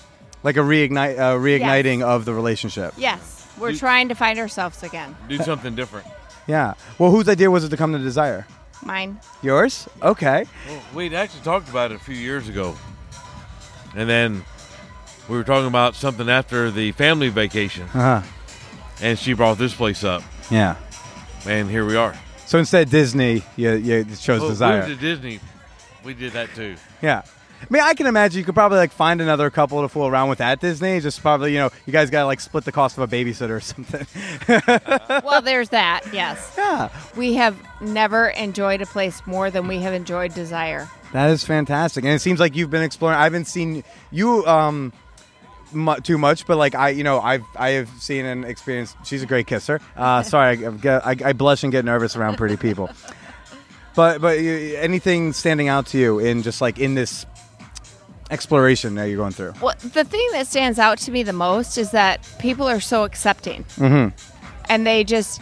like 0.42 0.56
a 0.56 0.60
reignite 0.60 1.18
uh, 1.18 1.36
reigniting 1.36 2.02
of 2.02 2.24
the 2.24 2.32
relationship. 2.34 2.94
Yes, 2.96 3.46
we're 3.58 3.74
trying 3.74 4.08
to 4.08 4.14
find 4.14 4.38
ourselves 4.38 4.82
again. 4.82 5.16
Do 5.28 5.38
something 5.38 5.74
different. 5.74 6.06
Yeah. 6.46 6.74
Well, 6.98 7.12
whose 7.12 7.28
idea 7.28 7.48
was 7.48 7.62
it 7.62 7.68
to 7.68 7.76
come 7.76 7.92
to 7.92 7.98
Desire? 7.98 8.44
Mine. 8.84 9.20
Yours? 9.40 9.88
Okay. 10.02 10.46
Well, 10.66 10.82
we'd 10.94 11.14
actually 11.14 11.42
talked 11.42 11.68
about 11.68 11.92
it 11.92 11.96
a 11.96 11.98
few 12.00 12.16
years 12.16 12.48
ago, 12.48 12.74
and 13.94 14.08
then 14.10 14.44
we 15.30 15.36
were 15.36 15.44
talking 15.44 15.68
about 15.68 15.94
something 15.94 16.28
after 16.28 16.70
the 16.70 16.92
family 16.92 17.28
vacation, 17.28 17.84
Uh 17.94 18.20
huh. 18.20 18.22
and 19.00 19.18
she 19.18 19.32
brought 19.32 19.56
this 19.58 19.74
place 19.74 20.04
up, 20.04 20.22
Yeah. 20.50 20.74
and 21.46 21.70
here 21.70 21.84
we 21.86 21.96
are. 21.96 22.14
So 22.46 22.58
instead 22.58 22.84
of 22.86 22.90
Disney, 22.90 23.42
you 23.56 23.72
you 23.74 24.04
chose 24.04 24.40
Well, 24.40 24.50
Desire. 24.50 24.82
We 24.82 24.88
went 24.88 25.00
Disney. 25.00 25.40
We 26.04 26.14
did 26.14 26.32
that 26.32 26.54
too. 26.54 26.74
Yeah. 27.00 27.22
I 27.62 27.66
mean, 27.68 27.82
I 27.82 27.92
can 27.92 28.06
imagine 28.06 28.38
you 28.38 28.44
could 28.44 28.54
probably 28.54 28.78
like 28.78 28.90
find 28.90 29.20
another 29.20 29.50
couple 29.50 29.82
to 29.82 29.88
fool 29.88 30.06
around 30.06 30.30
with 30.30 30.40
at 30.40 30.60
Disney. 30.60 30.98
Just 30.98 31.20
probably, 31.20 31.52
you 31.52 31.58
know, 31.58 31.68
you 31.86 31.92
guys 31.92 32.08
got 32.08 32.20
to 32.22 32.26
like 32.26 32.40
split 32.40 32.64
the 32.64 32.72
cost 32.72 32.96
of 32.98 33.04
a 33.12 33.14
babysitter 33.16 33.50
or 33.50 33.60
something. 33.60 34.06
well, 35.24 35.42
there's 35.42 35.68
that. 35.68 36.00
Yes. 36.10 36.54
Yeah. 36.56 36.88
We 37.16 37.34
have 37.34 37.54
never 37.82 38.28
enjoyed 38.30 38.80
a 38.80 38.86
place 38.86 39.20
more 39.26 39.50
than 39.50 39.68
we 39.68 39.78
have 39.80 39.92
enjoyed 39.92 40.32
Desire. 40.34 40.88
That 41.12 41.28
is 41.30 41.44
fantastic, 41.44 42.04
and 42.04 42.14
it 42.14 42.20
seems 42.20 42.40
like 42.40 42.56
you've 42.56 42.70
been 42.70 42.82
exploring. 42.82 43.18
I 43.18 43.24
haven't 43.24 43.46
seen 43.46 43.84
you 44.10 44.46
um 44.46 44.92
mu- 45.72 45.96
too 46.00 46.18
much, 46.18 46.46
but 46.46 46.56
like 46.56 46.74
I, 46.74 46.90
you 46.90 47.04
know, 47.04 47.20
I've 47.20 47.44
I 47.56 47.70
have 47.70 47.88
seen 48.00 48.24
and 48.26 48.44
experienced. 48.44 48.96
She's 49.04 49.22
a 49.22 49.26
great 49.26 49.46
kisser. 49.46 49.80
Uh, 49.96 50.22
sorry, 50.24 50.66
I, 50.66 50.70
I, 50.98 51.16
I 51.24 51.32
blush 51.32 51.62
and 51.62 51.72
get 51.72 51.84
nervous 51.84 52.16
around 52.16 52.36
pretty 52.36 52.56
people. 52.56 52.90
But 53.94 54.20
but 54.20 54.40
you, 54.40 54.76
anything 54.76 55.32
standing 55.32 55.68
out 55.68 55.86
to 55.88 55.98
you 55.98 56.18
in 56.18 56.42
just 56.42 56.60
like 56.60 56.78
in 56.78 56.94
this 56.94 57.26
exploration 58.30 58.94
that 58.94 59.04
you're 59.06 59.16
going 59.16 59.32
through? 59.32 59.54
Well, 59.60 59.74
the 59.80 60.04
thing 60.04 60.28
that 60.32 60.46
stands 60.46 60.78
out 60.78 60.98
to 60.98 61.10
me 61.10 61.22
the 61.24 61.32
most 61.32 61.76
is 61.76 61.90
that 61.90 62.26
people 62.38 62.68
are 62.68 62.80
so 62.80 63.04
accepting. 63.04 63.64
Mm-hmm. 63.76 64.14
and 64.68 64.86
they 64.86 65.02
just 65.04 65.40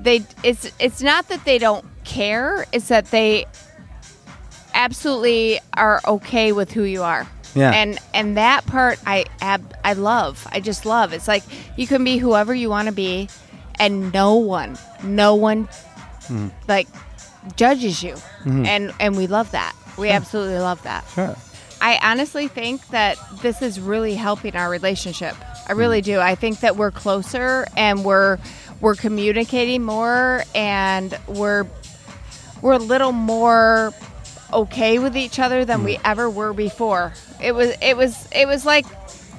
they 0.00 0.22
it's 0.44 0.70
it's 0.78 1.02
not 1.02 1.28
that 1.28 1.44
they 1.44 1.58
don't 1.58 1.84
care 2.04 2.64
it's 2.72 2.88
that 2.88 3.06
they 3.10 3.44
absolutely 4.74 5.58
are 5.74 6.00
okay 6.06 6.52
with 6.52 6.70
who 6.72 6.84
you 6.84 7.02
are 7.02 7.26
Yeah. 7.54 7.72
and 7.72 7.98
and 8.14 8.36
that 8.36 8.64
part 8.66 8.98
i 9.06 9.24
ab, 9.40 9.74
i 9.84 9.92
love 9.94 10.46
i 10.52 10.60
just 10.60 10.86
love 10.86 11.12
it's 11.12 11.26
like 11.26 11.42
you 11.76 11.86
can 11.86 12.04
be 12.04 12.16
whoever 12.18 12.54
you 12.54 12.70
want 12.70 12.86
to 12.86 12.92
be 12.92 13.28
and 13.78 14.12
no 14.12 14.36
one 14.36 14.78
no 15.02 15.34
one 15.34 15.68
Mhm. 16.28 16.52
like 16.68 16.86
judges 17.56 18.02
you 18.02 18.14
Mhm. 18.44 18.66
and 18.66 18.92
and 19.00 19.16
we 19.16 19.26
love 19.26 19.50
that 19.50 19.74
we 19.98 20.08
Sure. 20.08 20.16
absolutely 20.16 20.58
love 20.58 20.82
that 20.84 21.04
Sure. 21.14 21.34
I 21.82 21.98
honestly 22.02 22.46
think 22.46 22.86
that 22.88 23.16
this 23.40 23.62
is 23.62 23.80
really 23.80 24.14
helping 24.14 24.54
our 24.54 24.68
relationship. 24.68 25.34
I 25.66 25.72
really 25.72 26.02
do. 26.02 26.20
I 26.20 26.34
think 26.34 26.60
that 26.60 26.76
we're 26.76 26.90
closer 26.90 27.66
and 27.74 28.04
we're 28.04 28.36
we're 28.82 28.96
communicating 28.96 29.82
more 29.82 30.44
and 30.54 31.18
we're 31.26 31.64
we're 32.60 32.72
a 32.74 32.78
little 32.78 33.12
more 33.12 33.94
okay 34.52 34.98
with 34.98 35.16
each 35.16 35.38
other 35.38 35.64
than 35.64 35.84
we 35.84 35.98
ever 36.04 36.28
were 36.28 36.52
before. 36.52 37.12
It 37.40 37.52
was 37.52 37.70
it 37.82 37.96
was 37.96 38.28
it 38.32 38.46
was 38.46 38.64
like 38.66 38.86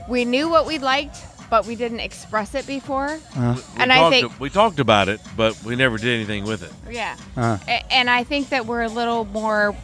we 0.09 0.25
knew 0.25 0.49
what 0.49 0.65
we 0.65 0.77
liked, 0.79 1.17
but 1.49 1.65
we 1.65 1.75
didn't 1.75 1.99
express 1.99 2.55
it 2.55 2.65
before. 2.67 3.19
We 3.35 3.41
And 3.77 3.91
I 3.93 4.09
think 4.09 4.39
we 4.39 4.49
talked 4.49 4.79
about 4.79 5.09
it, 5.09 5.19
but 5.37 5.61
we 5.63 5.75
never 5.75 5.97
did 5.97 6.13
anything 6.15 6.45
with 6.45 6.63
it. 6.63 6.71
yeah. 6.91 7.15
Uh. 7.37 7.57
A- 7.67 7.93
and 7.93 8.09
I 8.09 8.23
think 8.23 8.49
that 8.49 8.65
we're 8.65 8.83
a 8.83 8.89
little 8.89 9.25
more 9.25 9.75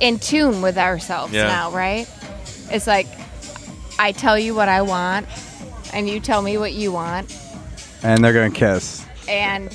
in 0.00 0.18
tune 0.18 0.60
with 0.62 0.76
ourselves 0.78 1.32
Yeah. 1.32 1.46
now, 1.46 1.70
right? 1.70 2.08
It's 2.70 2.86
like 2.86 3.06
I 3.98 4.12
tell 4.12 4.38
you 4.38 4.54
what 4.54 4.68
I 4.68 4.82
want 4.82 5.26
and 5.92 6.08
you 6.08 6.18
tell 6.20 6.42
me 6.42 6.58
what 6.58 6.72
you 6.72 6.90
want 6.92 7.32
And 8.02 8.22
they're 8.24 8.32
gonna 8.32 8.50
kiss. 8.50 9.04
and 9.28 9.72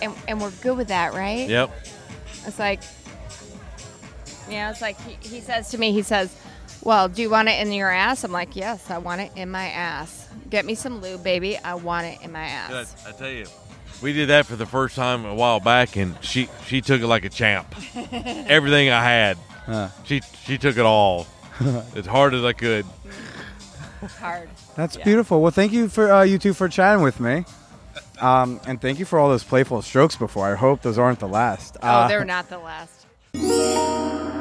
and, 0.00 0.14
and 0.28 0.40
we're 0.40 0.52
good 0.62 0.76
with 0.76 0.88
that, 0.88 1.12
right? 1.14 1.48
Yep. 1.48 1.70
It's 2.46 2.58
like 2.60 2.80
yeah, 4.50 4.70
it's 4.70 4.80
like 4.80 5.00
he, 5.00 5.16
he 5.36 5.40
says 5.40 5.70
to 5.70 5.78
me, 5.78 5.92
he 5.92 6.02
says, 6.02 6.34
Well, 6.82 7.08
do 7.08 7.22
you 7.22 7.30
want 7.30 7.48
it 7.48 7.64
in 7.66 7.72
your 7.72 7.90
ass? 7.90 8.24
I'm 8.24 8.32
like, 8.32 8.56
Yes, 8.56 8.90
I 8.90 8.98
want 8.98 9.20
it 9.20 9.32
in 9.36 9.50
my 9.50 9.66
ass. 9.68 10.28
Get 10.50 10.64
me 10.64 10.74
some 10.74 11.00
lube, 11.00 11.22
baby. 11.22 11.58
I 11.58 11.74
want 11.74 12.06
it 12.06 12.18
in 12.22 12.32
my 12.32 12.44
ass. 12.46 13.06
I, 13.06 13.10
I 13.10 13.12
tell 13.12 13.30
you, 13.30 13.46
we 14.00 14.12
did 14.12 14.28
that 14.28 14.46
for 14.46 14.56
the 14.56 14.64
first 14.66 14.96
time 14.96 15.24
a 15.24 15.34
while 15.34 15.60
back, 15.60 15.96
and 15.96 16.16
she 16.22 16.48
she 16.66 16.80
took 16.80 17.00
it 17.02 17.06
like 17.06 17.24
a 17.24 17.28
champ. 17.28 17.74
Everything 18.12 18.90
I 18.90 19.02
had, 19.04 19.36
Huh. 19.66 19.88
she 20.04 20.20
she 20.44 20.56
took 20.58 20.76
it 20.76 20.84
all 20.86 21.26
as 21.94 22.06
hard 22.06 22.32
as 22.34 22.44
I 22.44 22.52
could. 22.54 22.86
Hard. 24.20 24.48
That's 24.76 24.96
beautiful. 24.96 25.42
Well, 25.42 25.50
thank 25.50 25.72
you 25.72 25.88
for 25.88 26.10
uh, 26.12 26.22
you 26.22 26.38
two 26.38 26.54
for 26.54 26.68
chatting 26.68 27.02
with 27.02 27.18
me, 27.18 27.44
um, 28.20 28.60
and 28.66 28.80
thank 28.80 28.98
you 29.00 29.04
for 29.04 29.18
all 29.18 29.28
those 29.28 29.42
playful 29.42 29.82
strokes 29.82 30.14
before. 30.16 30.46
I 30.46 30.54
hope 30.54 30.82
those 30.82 30.98
aren't 30.98 31.18
the 31.18 31.26
last. 31.28 31.76
Oh, 31.82 31.86
Uh, 31.88 32.08
they're 32.08 32.24
not 32.24 32.48
the 32.48 32.58
last. 32.58 32.97
Well, 33.34 34.32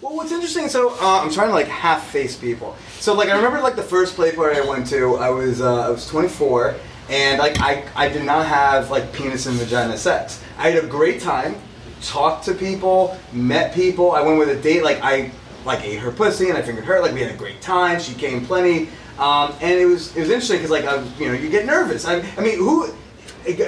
what's 0.00 0.32
interesting, 0.32 0.68
so 0.68 0.90
uh, 1.00 1.20
I'm 1.22 1.30
trying 1.30 1.48
to 1.48 1.54
like 1.54 1.68
half 1.68 2.08
face 2.08 2.36
people. 2.36 2.76
So 2.98 3.14
like 3.14 3.28
I 3.28 3.36
remember 3.36 3.60
like 3.60 3.76
the 3.76 3.82
first 3.82 4.16
play 4.16 4.34
party 4.34 4.58
I 4.58 4.64
went 4.64 4.86
to, 4.88 5.16
I 5.16 5.30
was 5.30 5.60
uh, 5.60 5.86
I 5.86 5.90
was 5.90 6.06
24, 6.08 6.74
and 7.08 7.38
like 7.38 7.60
I 7.60 7.84
I 7.94 8.08
did 8.08 8.24
not 8.24 8.46
have 8.46 8.90
like 8.90 9.12
penis 9.12 9.46
and 9.46 9.56
vagina 9.56 9.96
sex. 9.96 10.42
I 10.58 10.70
had 10.70 10.82
a 10.82 10.86
great 10.86 11.20
time, 11.20 11.54
talked 12.02 12.44
to 12.46 12.54
people, 12.54 13.16
met 13.32 13.74
people. 13.74 14.12
I 14.12 14.22
went 14.22 14.38
with 14.38 14.48
a 14.48 14.60
date. 14.60 14.82
Like 14.82 15.00
I 15.02 15.30
like 15.64 15.84
ate 15.84 16.00
her 16.00 16.10
pussy 16.10 16.48
and 16.48 16.58
I 16.58 16.62
fingered 16.62 16.84
her. 16.84 17.00
Like 17.00 17.12
we 17.12 17.20
had 17.20 17.30
a 17.30 17.36
great 17.36 17.60
time. 17.60 18.00
She 18.00 18.14
came 18.14 18.44
plenty, 18.44 18.88
um, 19.18 19.54
and 19.60 19.78
it 19.78 19.86
was 19.86 20.14
it 20.16 20.20
was 20.20 20.30
interesting 20.30 20.58
because 20.58 20.70
like 20.70 20.84
I, 20.84 21.02
you 21.18 21.28
know 21.28 21.34
you 21.34 21.48
get 21.48 21.66
nervous. 21.66 22.04
I, 22.04 22.20
I 22.36 22.40
mean 22.40 22.58
who. 22.58 22.92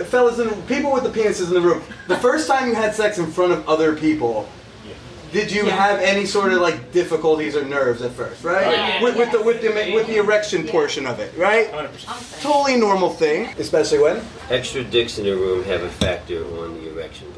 Fellas, 0.05 0.39
and 0.39 0.67
people 0.69 0.93
with 0.93 1.05
the 1.05 1.11
penises 1.11 1.49
in 1.49 1.55
the 1.55 1.61
room. 1.61 1.83
The 2.09 2.17
first 2.17 2.49
time 2.49 2.69
you 2.69 2.75
had 2.75 2.95
sex 2.95 3.19
in 3.19 3.31
front 3.31 3.53
of 3.53 3.69
other 3.69 3.95
people, 3.95 4.49
did 5.33 5.51
you 5.51 5.65
have 5.65 5.99
any 5.99 6.27
sort 6.27 6.53
of 6.53 6.61
like 6.61 6.93
difficulties 6.93 7.57
or 7.57 7.65
nerves 7.65 8.03
at 8.03 8.13
first, 8.13 8.45
right? 8.45 8.67
Oh, 8.67 8.71
yeah. 8.71 9.03
With, 9.03 9.17
with 9.17 9.33
the 9.33 9.43
with 9.43 9.61
the 9.61 9.93
with 9.93 10.07
the 10.07 10.17
erection 10.17 10.67
portion 10.69 11.07
of 11.07 11.19
it, 11.19 11.37
right? 11.37 11.73
100, 11.73 12.41
Totally 12.41 12.77
normal 12.77 13.11
thing, 13.11 13.47
especially 13.59 13.99
when. 13.99 14.23
Extra 14.49 14.85
dicks 14.85 15.19
in 15.19 15.25
the 15.25 15.37
room 15.37 15.65
have 15.65 15.83
a 15.83 15.89
factor 15.89 16.45
on 16.63 16.75
the 16.75 16.89
erection 16.93 17.27
process. 17.33 17.34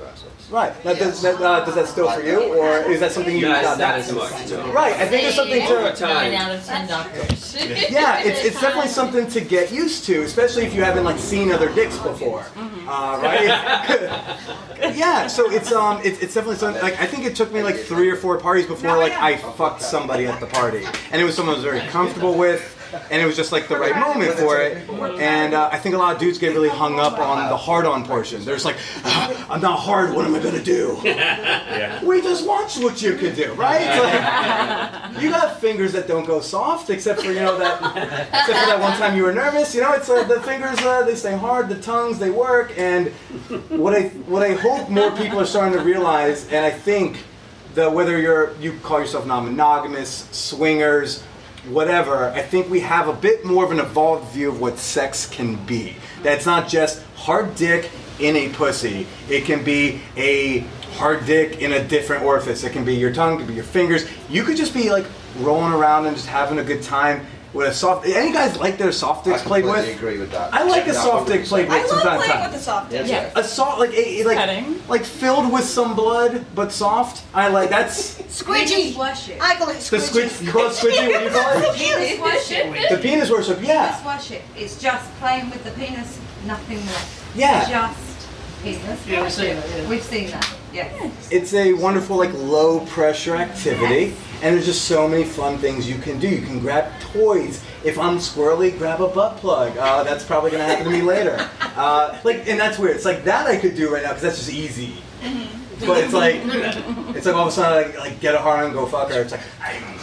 Right. 0.50 0.84
Now, 0.84 0.94
does, 0.94 1.22
that, 1.22 1.40
uh, 1.40 1.64
does 1.64 1.74
that 1.74 1.88
still 1.88 2.08
for 2.08 2.22
you, 2.22 2.54
or 2.54 2.78
is 2.90 3.00
that 3.00 3.10
something 3.10 3.36
you? 3.36 3.48
Not- 3.48 3.62
got 3.62 3.78
not 3.78 3.94
as 3.96 4.08
to? 4.08 4.14
much, 4.14 4.50
no. 4.50 4.72
Right. 4.72 4.94
I 4.94 5.06
think 5.06 5.24
it's 5.24 5.34
something 5.34 5.66
to. 5.66 6.06
Nine 6.06 6.34
out 6.34 6.54
of 6.54 6.64
ten 6.64 6.86
doctors. 6.86 7.56
Yeah, 7.90 8.18
it's, 8.24 8.44
it's 8.44 8.60
definitely 8.60 8.90
something 8.90 9.26
to 9.28 9.40
get 9.40 9.72
used 9.72 10.04
to, 10.04 10.22
especially 10.22 10.64
if 10.64 10.72
you 10.72 10.84
haven't 10.84 11.04
like 11.04 11.18
seen 11.18 11.50
other 11.50 11.72
dicks 11.74 11.98
before, 11.98 12.46
uh, 12.86 13.18
right? 13.20 13.46
yeah, 14.94 15.26
so 15.26 15.50
it's 15.50 15.72
um, 15.72 16.00
it's, 16.04 16.20
it's 16.20 16.34
definitely 16.34 16.56
something. 16.56 16.80
Like 16.82 17.00
I 17.00 17.06
think 17.06 17.24
it 17.24 17.34
took 17.34 17.52
me 17.52 17.62
like 17.62 17.76
three 17.76 18.08
or 18.08 18.16
four 18.16 18.38
parties 18.38 18.66
before 18.66 18.96
like 18.96 19.12
I 19.14 19.36
fucked 19.36 19.82
somebody 19.82 20.26
at 20.26 20.38
the 20.38 20.46
party, 20.46 20.84
and 21.10 21.20
it 21.20 21.24
was 21.24 21.34
someone 21.34 21.54
I 21.54 21.58
was 21.58 21.64
very 21.64 21.80
comfortable 21.88 22.36
with. 22.38 22.75
And 23.10 23.20
it 23.22 23.26
was 23.26 23.36
just 23.36 23.52
like 23.52 23.68
the 23.68 23.76
right 23.76 23.96
moment 23.96 24.34
for 24.38 24.60
it. 24.60 24.88
And 25.20 25.54
uh, 25.54 25.68
I 25.72 25.78
think 25.78 25.94
a 25.94 25.98
lot 25.98 26.14
of 26.14 26.20
dudes 26.20 26.38
get 26.38 26.52
really 26.54 26.68
hung 26.68 26.98
up 26.98 27.18
on 27.18 27.48
the 27.48 27.56
hard-on 27.56 28.04
portion. 28.06 28.44
They're 28.44 28.54
just 28.54 28.64
like, 28.64 28.76
"Ah, 29.04 29.46
I'm 29.50 29.60
not 29.60 29.78
hard. 29.78 30.14
What 30.14 30.24
am 30.24 30.34
I 30.34 30.38
gonna 30.40 30.62
do? 30.62 30.96
We 32.06 32.20
just 32.22 32.46
watched 32.46 32.78
what 32.82 33.02
you 33.02 33.14
could 33.16 33.34
do, 33.34 33.52
right? 33.54 33.84
Like, 33.98 35.22
you 35.22 35.30
got 35.30 35.60
fingers 35.60 35.92
that 35.92 36.06
don't 36.06 36.26
go 36.26 36.40
soft, 36.40 36.90
except 36.90 37.20
for 37.22 37.28
you 37.32 37.40
know 37.40 37.58
that, 37.58 37.80
except 38.28 38.46
for 38.46 38.66
that 38.66 38.80
one 38.80 38.96
time 38.98 39.16
you 39.16 39.22
were 39.24 39.32
nervous. 39.32 39.74
You 39.74 39.82
know, 39.82 39.92
it's 39.92 40.08
uh, 40.08 40.24
the 40.24 40.40
fingers 40.42 40.78
uh, 40.80 41.02
they 41.02 41.14
stay 41.14 41.36
hard, 41.36 41.68
the 41.68 41.80
tongues 41.80 42.18
they 42.18 42.30
work, 42.30 42.72
and 42.76 43.08
what 43.68 43.94
I 43.94 44.08
what 44.28 44.42
I 44.42 44.54
hope 44.54 44.88
more 44.88 45.10
people 45.12 45.40
are 45.40 45.46
starting 45.46 45.78
to 45.78 45.84
realize, 45.84 46.46
and 46.48 46.64
I 46.64 46.70
think 46.70 47.24
that 47.74 47.92
whether 47.92 48.18
you're 48.18 48.54
you 48.56 48.78
call 48.82 49.00
yourself 49.00 49.26
non-monogamous, 49.26 50.28
swingers, 50.32 51.22
whatever, 51.68 52.30
I 52.30 52.42
think 52.42 52.70
we 52.70 52.80
have 52.80 53.08
a 53.08 53.12
bit 53.12 53.44
more 53.44 53.64
of 53.64 53.70
an 53.70 53.80
evolved 53.80 54.32
view 54.32 54.50
of 54.50 54.60
what 54.60 54.78
sex 54.78 55.26
can 55.26 55.56
be. 55.66 55.96
That 56.22 56.36
it's 56.36 56.46
not 56.46 56.68
just 56.68 57.02
hard 57.16 57.54
dick 57.54 57.90
in 58.18 58.36
a 58.36 58.48
pussy. 58.50 59.06
It 59.28 59.44
can 59.44 59.64
be 59.64 60.00
a 60.16 60.60
hard 60.96 61.26
dick 61.26 61.60
in 61.60 61.72
a 61.72 61.84
different 61.84 62.24
orifice. 62.24 62.64
It 62.64 62.72
can 62.72 62.84
be 62.84 62.94
your 62.94 63.12
tongue, 63.12 63.34
it 63.34 63.38
can 63.38 63.46
be 63.46 63.54
your 63.54 63.64
fingers. 63.64 64.08
You 64.30 64.44
could 64.44 64.56
just 64.56 64.72
be 64.72 64.90
like 64.90 65.06
rolling 65.38 65.72
around 65.72 66.06
and 66.06 66.16
just 66.16 66.28
having 66.28 66.58
a 66.58 66.64
good 66.64 66.82
time 66.82 67.26
with 67.56 67.68
a 67.68 67.74
soft. 67.74 68.06
Any 68.06 68.32
guys 68.32 68.56
like 68.58 68.78
their 68.78 68.92
soft 68.92 69.24
dicks 69.24 69.42
I 69.42 69.44
played 69.44 69.64
with? 69.64 69.76
I 69.76 69.88
agree 69.98 70.18
with 70.18 70.30
that. 70.32 70.52
I 70.52 70.62
like 70.64 70.86
a 70.86 70.94
soft 70.94 71.28
dick 71.28 71.44
played 71.46 71.68
with 71.68 71.76
I 71.76 71.86
love 71.86 72.02
playing 72.02 72.32
time. 72.32 72.42
with 72.44 72.52
the 72.52 72.64
soft 72.64 72.90
dick. 72.90 73.06
Yeah. 73.06 73.32
A 73.34 73.42
soft, 73.42 73.78
like 73.80 73.92
a, 73.94 74.24
like 74.24 74.88
like 74.88 75.04
filled 75.04 75.52
with 75.52 75.64
some 75.64 75.96
blood, 75.96 76.44
but 76.54 76.70
soft. 76.70 77.24
I 77.34 77.48
like 77.48 77.70
that's 77.70 78.20
Squidgy. 78.42 78.96
I 79.40 79.54
call 79.56 79.70
it 79.70 79.78
the 79.78 79.96
squidgy. 79.96 80.28
squid. 80.28 80.46
You 80.46 80.52
call 80.52 80.66
it 80.66 80.72
squidgy? 80.72 81.08
What 81.08 81.18
do 81.18 81.24
you 81.24 81.30
call 81.30 81.62
it? 81.62 81.76
Penis 81.76 82.20
worship. 82.20 82.90
The 82.90 82.98
penis 82.98 83.30
worship. 83.30 83.58
Yeah. 83.62 83.88
Penis 83.90 84.04
worship. 84.04 84.42
It's 84.56 84.80
just 84.80 85.12
playing 85.16 85.50
with 85.50 85.64
the 85.64 85.70
penis, 85.72 86.20
nothing 86.44 86.78
more. 86.84 86.94
Yeah. 87.34 87.68
Just 87.68 88.05
penis 88.66 89.06
Yeah, 89.06 89.22
we've 89.22 89.32
seen 89.32 89.56
that, 89.56 89.70
yeah. 89.70 89.88
We've 89.88 90.02
seen 90.02 90.30
that. 90.30 90.54
Yeah. 90.72 91.10
It's 91.30 91.54
a 91.54 91.72
wonderful 91.72 92.16
like 92.16 92.32
low 92.34 92.80
pressure 92.86 93.36
activity, 93.36 94.14
and 94.42 94.54
there's 94.54 94.66
just 94.66 94.84
so 94.84 95.08
many 95.08 95.24
fun 95.24 95.58
things 95.58 95.88
you 95.88 95.98
can 95.98 96.18
do. 96.18 96.28
You 96.28 96.42
can 96.42 96.58
grab 96.58 96.92
toys. 97.00 97.64
If 97.84 97.98
I'm 97.98 98.18
squirrely, 98.18 98.76
grab 98.76 99.00
a 99.00 99.08
butt 99.08 99.36
plug. 99.38 99.76
Uh, 99.76 100.02
that's 100.02 100.24
probably 100.24 100.50
gonna 100.50 100.64
happen 100.64 100.84
to 100.84 100.90
me 100.90 101.02
later. 101.02 101.48
Uh, 101.60 102.18
like, 102.24 102.48
and 102.48 102.58
that's 102.58 102.78
weird. 102.78 102.96
It's 102.96 103.04
like 103.04 103.24
that 103.24 103.46
I 103.46 103.56
could 103.56 103.74
do 103.74 103.92
right 103.92 104.02
now 104.02 104.10
because 104.10 104.22
that's 104.22 104.38
just 104.38 104.52
easy. 104.52 104.94
But 105.80 105.98
it's 105.98 106.12
like, 106.12 106.36
it's 107.14 107.26
like 107.26 107.34
all 107.34 107.42
of 107.42 107.48
a 107.48 107.52
sudden 107.52 107.92
like, 107.92 107.98
like 107.98 108.20
get 108.20 108.34
a 108.34 108.38
hard 108.38 108.64
on, 108.64 108.72
go 108.72 108.86
fuck 108.86 109.10
her. 109.10 109.22
It's 109.22 109.32
like 109.32 109.42
I 109.62 109.78
don't 109.80 109.96
know. 109.96 110.02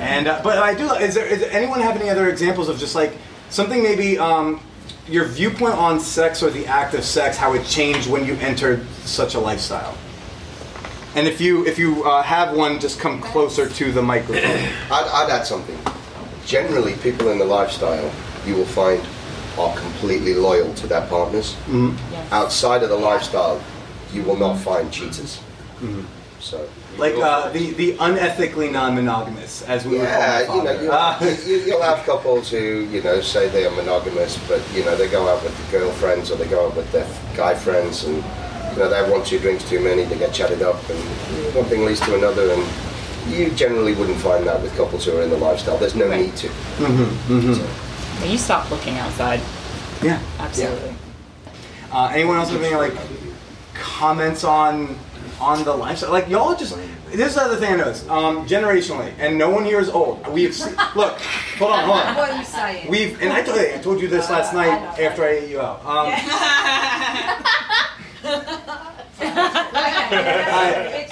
And 0.00 0.28
uh, 0.28 0.40
but 0.42 0.58
I 0.58 0.74
do. 0.74 0.90
Is 0.94 1.14
there, 1.14 1.26
is 1.26 1.40
there 1.40 1.52
anyone 1.52 1.80
have 1.80 1.96
any 2.00 2.08
other 2.08 2.30
examples 2.30 2.68
of 2.68 2.78
just 2.78 2.94
like 2.94 3.12
something 3.50 3.82
maybe 3.82 4.18
um, 4.18 4.60
your 5.08 5.24
viewpoint 5.24 5.74
on 5.74 6.00
sex 6.00 6.42
or 6.42 6.50
the 6.50 6.66
act 6.66 6.94
of 6.94 7.04
sex, 7.04 7.36
how 7.36 7.54
it 7.54 7.64
changed 7.66 8.08
when 8.08 8.24
you 8.24 8.34
entered 8.34 8.86
such 9.04 9.34
a 9.34 9.40
lifestyle? 9.40 9.96
And 11.14 11.26
if 11.26 11.40
you 11.40 11.66
if 11.66 11.78
you 11.78 12.04
uh, 12.04 12.22
have 12.22 12.56
one, 12.56 12.80
just 12.80 12.98
come 12.98 13.20
closer 13.20 13.68
to 13.68 13.92
the 13.92 14.00
microphone. 14.02 14.42
I'd, 14.90 15.08
I'd 15.12 15.30
add 15.30 15.46
something. 15.46 15.78
Generally, 16.46 16.94
people 16.96 17.30
in 17.30 17.38
the 17.38 17.44
lifestyle 17.44 18.10
you 18.46 18.56
will 18.56 18.64
find 18.64 19.02
are 19.58 19.76
completely 19.76 20.34
loyal 20.34 20.72
to 20.74 20.86
their 20.86 21.06
partners. 21.08 21.54
Mhm. 21.66 21.94
Outside 22.30 22.82
of 22.82 22.88
the 22.88 22.96
lifestyle, 22.96 23.60
you 24.12 24.22
will 24.22 24.36
not 24.38 24.56
find 24.58 24.90
cheaters. 24.90 25.40
Mhm. 25.80 26.04
So, 26.40 26.66
Like 26.98 27.14
uh, 27.16 27.48
the 27.50 27.72
the 27.72 27.94
unethically 27.94 28.70
non-monogamous, 28.70 29.62
as 29.62 29.86
we 29.86 29.96
yeah, 29.96 30.38
would 30.38 30.46
call 30.46 30.56
you 30.56 30.64
know, 30.64 30.80
you, 30.80 30.90
Uh, 30.92 31.36
you, 31.46 31.56
you'll 31.64 31.82
have 31.82 32.04
couples 32.04 32.50
who 32.50 32.86
you 32.90 33.02
know 33.02 33.20
say 33.20 33.48
they 33.48 33.64
are 33.64 33.70
monogamous, 33.74 34.38
but 34.46 34.62
you 34.74 34.84
know 34.84 34.94
they 34.94 35.08
go 35.08 35.28
out 35.28 35.42
with 35.42 35.56
the 35.56 35.78
girlfriends 35.78 36.30
or 36.30 36.36
they 36.36 36.46
go 36.46 36.66
out 36.66 36.76
with 36.76 36.90
their 36.92 37.06
guy 37.34 37.54
friends, 37.54 38.04
and 38.04 38.16
you 38.16 38.78
know 38.78 38.88
they 38.88 38.96
have 38.96 39.10
one 39.10 39.24
two 39.24 39.38
drinks 39.38 39.68
too 39.68 39.80
many, 39.80 40.04
they 40.04 40.18
get 40.18 40.32
chatted 40.34 40.62
up, 40.62 40.76
and 40.90 40.98
one 41.54 41.64
thing 41.64 41.84
leads 41.84 42.00
to 42.00 42.14
another, 42.14 42.52
and 42.52 42.62
you 43.28 43.50
generally 43.50 43.94
wouldn't 43.94 44.20
find 44.20 44.46
that 44.46 44.60
with 44.60 44.76
couples 44.76 45.04
who 45.06 45.16
are 45.16 45.22
in 45.22 45.30
the 45.30 45.36
lifestyle. 45.38 45.78
There's 45.78 45.94
no 45.94 46.08
need 46.14 46.36
to. 46.36 46.48
Mm-hmm, 46.48 47.32
mm-hmm. 47.38 48.30
You 48.30 48.38
stop 48.38 48.70
looking 48.70 48.98
outside. 48.98 49.40
Yeah. 50.02 50.20
Absolutely. 50.38 50.94
Uh, 51.92 52.10
anyone 52.12 52.36
else 52.36 52.50
have 52.50 52.62
any 52.62 52.74
like 52.74 52.94
comments 53.74 54.44
on 54.44 54.98
on 55.42 55.64
the 55.64 55.74
lifestyle? 55.74 56.10
Like 56.12 56.28
y'all 56.28 56.54
just 56.54 56.76
this 57.10 57.28
is 57.28 57.34
the 57.34 57.42
other 57.42 57.56
thing 57.56 57.74
I 57.74 57.76
noticed. 57.76 58.08
Um, 58.08 58.46
generationally, 58.46 59.12
and 59.18 59.36
no 59.36 59.50
one 59.50 59.64
here 59.64 59.80
is 59.80 59.88
old. 59.90 60.26
We've 60.28 60.54
se- 60.54 60.70
look. 60.96 61.18
Hold 61.58 61.72
on, 61.72 61.84
hold 61.84 61.98
on. 62.00 62.16
What 62.16 62.30
are 62.30 62.38
you 62.38 62.44
saying? 62.44 62.88
We've 62.90 63.20
and 63.20 63.32
I 63.32 63.42
told 63.42 63.58
you, 63.60 63.74
I 63.74 63.78
told 63.78 64.00
you 64.00 64.08
this 64.08 64.30
last 64.30 64.54
night 64.54 64.70
after 65.00 65.24
I 65.24 65.28
ate 65.30 65.50
you 65.50 65.60
out. 65.60 65.84
Um, 65.84 66.12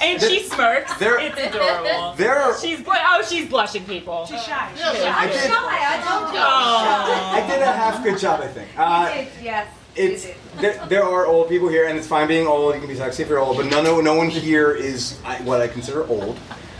and 0.01 0.21
she 0.21 0.43
smirks. 0.43 0.93
There- 0.97 1.19
it's 1.19 1.37
adorable. 1.39 2.13
there 2.17 2.39
are- 2.39 2.59
she's 2.59 2.81
bl- 2.81 2.91
oh, 2.93 3.23
she's 3.27 3.47
blushing, 3.49 3.83
people. 3.85 4.25
She's 4.25 4.43
shy. 4.43 4.69
She's 4.75 4.83
I 4.83 5.27
did- 5.27 5.51
Oh. 5.51 7.31
I 7.33 7.47
did 7.47 7.61
a 7.61 7.71
half 7.71 8.03
good 8.03 8.17
job, 8.19 8.41
I 8.41 8.47
think. 8.47 8.67
Uh, 8.77 9.25
yes. 9.41 9.67
It's 9.95 10.27
there, 10.59 10.85
there 10.87 11.03
are 11.03 11.25
old 11.25 11.49
people 11.49 11.69
here, 11.69 11.87
and 11.87 11.97
it's 11.97 12.07
fine 12.07 12.27
being 12.27 12.47
old. 12.47 12.73
You 12.73 12.79
can 12.79 12.89
be 12.89 12.95
sexy 12.95 13.23
if 13.23 13.29
you're 13.29 13.39
old, 13.39 13.57
but 13.57 13.67
no, 13.67 13.81
no, 13.81 14.01
no 14.01 14.15
one 14.15 14.29
here 14.29 14.71
is 14.71 15.19
what 15.43 15.61
I 15.61 15.67
consider 15.67 16.07
old. 16.07 16.37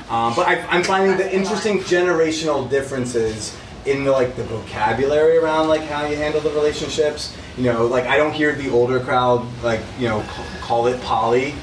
Um, 0.10 0.36
but 0.36 0.48
I, 0.48 0.60
I'm 0.68 0.84
finding 0.84 1.18
the 1.18 1.34
interesting 1.34 1.80
generational 1.80 2.70
differences 2.70 3.58
in 3.86 4.04
the 4.04 4.12
like 4.12 4.36
the 4.36 4.44
vocabulary 4.44 5.38
around 5.38 5.68
like 5.68 5.82
how 5.82 6.06
you 6.06 6.16
handle 6.16 6.42
the 6.42 6.52
relationships. 6.52 7.36
You 7.58 7.64
know, 7.64 7.86
like 7.86 8.06
I 8.06 8.18
don't 8.18 8.34
hear 8.34 8.54
the 8.54 8.70
older 8.70 9.00
crowd 9.00 9.46
like 9.64 9.82
you 10.00 10.08
know 10.08 10.24
call 10.62 10.88
it 10.88 11.02
poly. 11.02 11.56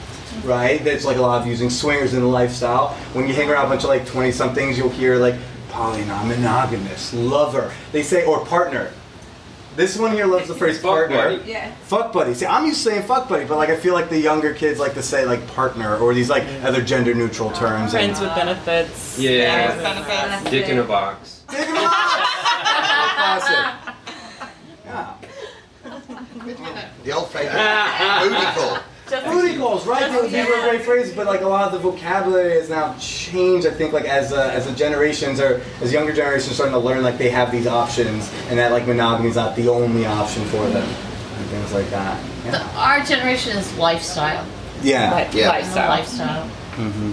Right, 0.45 0.85
that's 0.85 1.05
like 1.05 1.17
a 1.17 1.23
lot 1.23 1.41
of 1.41 1.49
using 1.49 1.69
swingers 1.69 2.15
in 2.15 2.21
the 2.21 2.27
lifestyle. 2.27 2.91
When 3.13 3.27
you 3.27 3.35
hang 3.35 3.51
around 3.51 3.67
a 3.67 3.69
bunch 3.69 3.83
of 3.83 3.89
like 3.89 4.07
twenty 4.07 4.31
somethings, 4.31 4.79
you'll 4.79 4.89
hear 4.91 5.17
like 5.17 5.35
poly, 5.71 6.05
non-monogamous, 6.05 7.13
lover. 7.15 7.73
They 7.93 8.03
say 8.03 8.25
or 8.25 8.45
partner. 8.45 8.93
This 9.79 9.97
one 9.97 10.11
here 10.11 10.27
loves 10.27 10.49
the 10.49 10.57
phrase 10.57 10.77
partner. 10.81 11.15
buddy. 11.37 11.43
Yeah. 11.49 11.73
Fuck 11.85 12.13
buddy. 12.13 12.35
See, 12.35 12.45
I'm 12.47 12.67
used 12.67 12.83
to 12.83 12.91
saying 12.91 13.03
fuck 13.07 13.29
buddy, 13.29 13.45
but 13.45 13.59
like 13.59 13.69
I 13.69 13.77
feel 13.77 13.95
like 13.95 14.09
the 14.11 14.19
younger 14.19 14.53
kids 14.53 14.81
like 14.81 14.95
to 14.95 15.03
say 15.05 15.25
like 15.25 15.47
partner 15.55 15.97
or 15.99 16.13
these 16.15 16.29
like 16.29 16.43
other 16.65 16.83
gender 16.83 17.15
neutral 17.15 17.53
terms. 17.53 17.95
and- 17.95 18.17
Friends 18.17 18.19
with 18.21 18.35
benefits. 18.35 19.17
Yeah. 19.21 19.77
Friends 19.77 19.99
with 20.01 20.09
benefits. 20.09 20.51
Dick 20.51 20.69
in 20.69 20.79
a 20.81 20.83
box. 20.83 21.45
Dick 21.49 21.61
in 21.69 21.77
a 21.77 21.81
box. 21.81 22.19
Classic. 23.15 23.95
The 27.05 27.13
old 27.13 27.31
favorite 27.31 27.53
booty 28.21 28.47
call. 28.59 28.79
Booty 29.11 29.57
calls, 29.57 29.87
right? 29.87 30.11
Those 30.11 30.31
these 30.31 30.47
were 30.47 30.61
great 30.63 30.83
phrases, 30.83 31.15
but 31.15 31.27
like 31.27 31.41
a 31.43 31.49
lot 31.49 31.67
of 31.67 31.73
the 31.73 31.79
vocabulary 31.79 32.55
has 32.55 32.69
now 32.71 32.95
changed. 32.99 33.67
I 33.67 33.71
think 33.71 33.93
like 33.93 34.05
as 34.05 34.33
uh, 34.33 34.51
as 34.55 34.67
the 34.67 34.73
generations 34.73 35.41
or 35.41 35.61
as 35.81 35.93
younger 35.93 36.13
generations 36.13 36.55
starting 36.55 36.73
to 36.75 36.79
learn 36.79 37.03
like 37.03 37.19
they 37.19 37.31
have 37.31 37.51
these 37.51 37.67
options 37.67 38.31
and 38.49 38.59
that 38.59 38.73
like 38.73 38.87
monogamy 38.87 39.29
is 39.31 39.37
not 39.37 39.57
the 39.57 39.69
only 39.69 40.07
option 40.07 40.45
for 40.47 40.67
them 40.69 40.87
and 40.89 41.47
things 41.49 41.73
like 41.73 41.89
that. 41.91 42.23
The, 42.45 42.63
our 42.77 43.03
generation 43.05 43.57
is 43.57 43.77
lifestyle. 43.79 44.47
Yeah. 44.83 45.11
Like, 45.13 45.35
Yeah. 45.35 45.49
Lifestyle. 45.49 45.89
Lifestyle. 45.89 46.47
hmm 46.49 47.13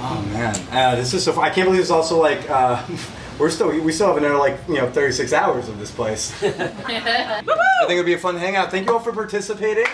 Oh 0.00 0.22
man, 0.32 0.54
uh, 0.70 0.94
this 0.94 1.12
is 1.14 1.24
so. 1.24 1.32
Fun. 1.32 1.44
I 1.44 1.50
can't 1.50 1.66
believe 1.66 1.80
it's 1.80 1.90
also 1.90 2.20
like 2.20 2.48
uh, 2.48 2.80
we're 3.40 3.50
still 3.50 3.68
we 3.80 3.90
still 3.92 4.06
have 4.06 4.16
another 4.18 4.36
like 4.36 4.56
you 4.68 4.74
know 4.76 4.88
36 4.88 5.32
hours 5.32 5.68
of 5.68 5.80
this 5.80 5.90
place. 5.90 6.32
I 6.44 7.42
think 7.86 7.90
it'd 7.90 8.06
be 8.06 8.12
a 8.14 8.18
fun 8.18 8.36
hangout. 8.36 8.70
Thank 8.70 8.86
you 8.86 8.92
all 8.92 9.00
for 9.00 9.12
participating. 9.12 9.86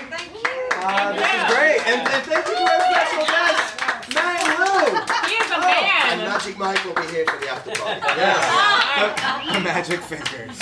Thank 0.86 0.98
you. 0.98 1.04
Uh, 1.04 1.12
this 1.12 1.30
is 1.34 1.44
great, 1.54 1.80
and, 1.86 2.00
and 2.08 2.22
thank 2.24 2.46
you 2.46 2.54
to 2.54 2.60
our 2.62 2.80
special 2.80 3.24
guest, 3.26 4.14
Matt 4.14 4.42
Lou. 4.60 4.86
He 5.28 5.34
is 5.34 5.50
a 5.50 5.54
And 5.56 6.20
man. 6.20 6.28
Magic 6.30 6.56
Mike 6.58 6.84
will 6.84 6.94
be 6.94 7.06
here 7.08 7.26
for 7.26 7.38
the 7.40 7.48
after 7.48 7.70
party. 7.72 8.00
Yes. 8.16 8.40
the, 9.46 9.52
the 9.52 9.60
magic 9.60 10.00
fingers. 10.02 10.56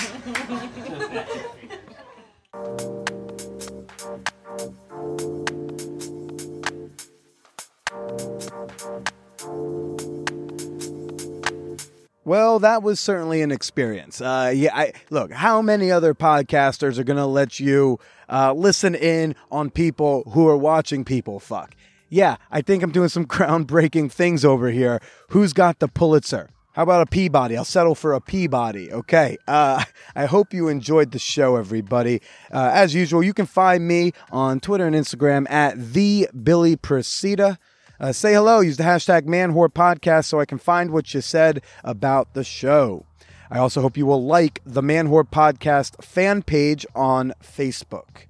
Well, 12.27 12.59
that 12.61 12.83
was 12.83 12.99
certainly 12.99 13.43
an 13.43 13.53
experience. 13.53 14.21
Uh, 14.23 14.51
yeah, 14.55 14.75
I, 14.75 14.93
look, 15.11 15.31
how 15.31 15.61
many 15.61 15.91
other 15.91 16.15
podcasters 16.15 16.99
are 16.99 17.05
going 17.05 17.19
to 17.19 17.27
let 17.27 17.61
you 17.61 17.99
uh, 18.29 18.53
listen 18.53 18.95
in 18.95 19.35
on 19.51 19.71
people 19.71 20.25
who 20.33 20.49
are 20.49 20.57
watching 20.57 21.05
people 21.05 21.41
fuck? 21.41 21.75
Yeah, 22.09 22.37
I 22.51 22.63
think 22.63 22.83
I'm 22.83 22.93
doing 22.93 23.09
some 23.09 23.27
groundbreaking 23.27 24.13
things 24.13 24.45
over 24.45 24.71
here. 24.71 25.01
Who's 25.31 25.53
got 25.53 25.79
the 25.79 25.89
Pulitzer? 25.89 26.51
How 26.75 26.83
about 26.83 27.03
a 27.03 27.07
Peabody? 27.07 27.57
I'll 27.57 27.65
settle 27.65 27.95
for 27.95 28.15
a 28.15 28.21
Peabody. 28.21 28.93
Okay. 28.93 29.37
Uh, 29.47 29.85
I 30.17 30.27
hope 30.27 30.53
you 30.53 30.67
enjoyed 30.67 31.13
the 31.13 31.21
show, 31.21 31.55
everybody. 31.55 32.21
Uh, 32.53 32.71
as 32.75 32.95
usual, 32.95 33.23
you 33.23 33.33
can 33.33 33.47
find 33.47 33.87
me 33.87 34.13
on 34.33 34.59
Twitter 34.59 34.85
and 34.85 34.97
Instagram 34.97 35.49
at 35.49 35.93
the 35.93 36.29
Billy 36.43 36.77
Procida. 36.77 37.59
Uh, 38.01 38.11
say 38.11 38.35
hello. 38.35 38.59
Use 38.59 38.77
the 38.77 38.83
hashtag 38.83 39.23
ManWhore 39.23 39.73
Podcast 39.73 40.25
so 40.25 40.41
I 40.41 40.47
can 40.47 40.59
find 40.59 40.91
what 40.91 41.15
you 41.15 41.21
said 41.21 41.63
about 41.85 42.35
the 42.35 42.43
show. 42.43 43.07
I 43.55 43.59
also 43.59 43.81
hope 43.81 43.97
you 43.97 44.05
will 44.05 44.25
like 44.25 44.61
the 44.67 44.83
Man 44.83 45.07
Whore 45.07 45.23
Podcast 45.23 46.03
fan 46.03 46.43
page 46.43 46.85
on 46.93 47.33
Facebook. 47.41 48.27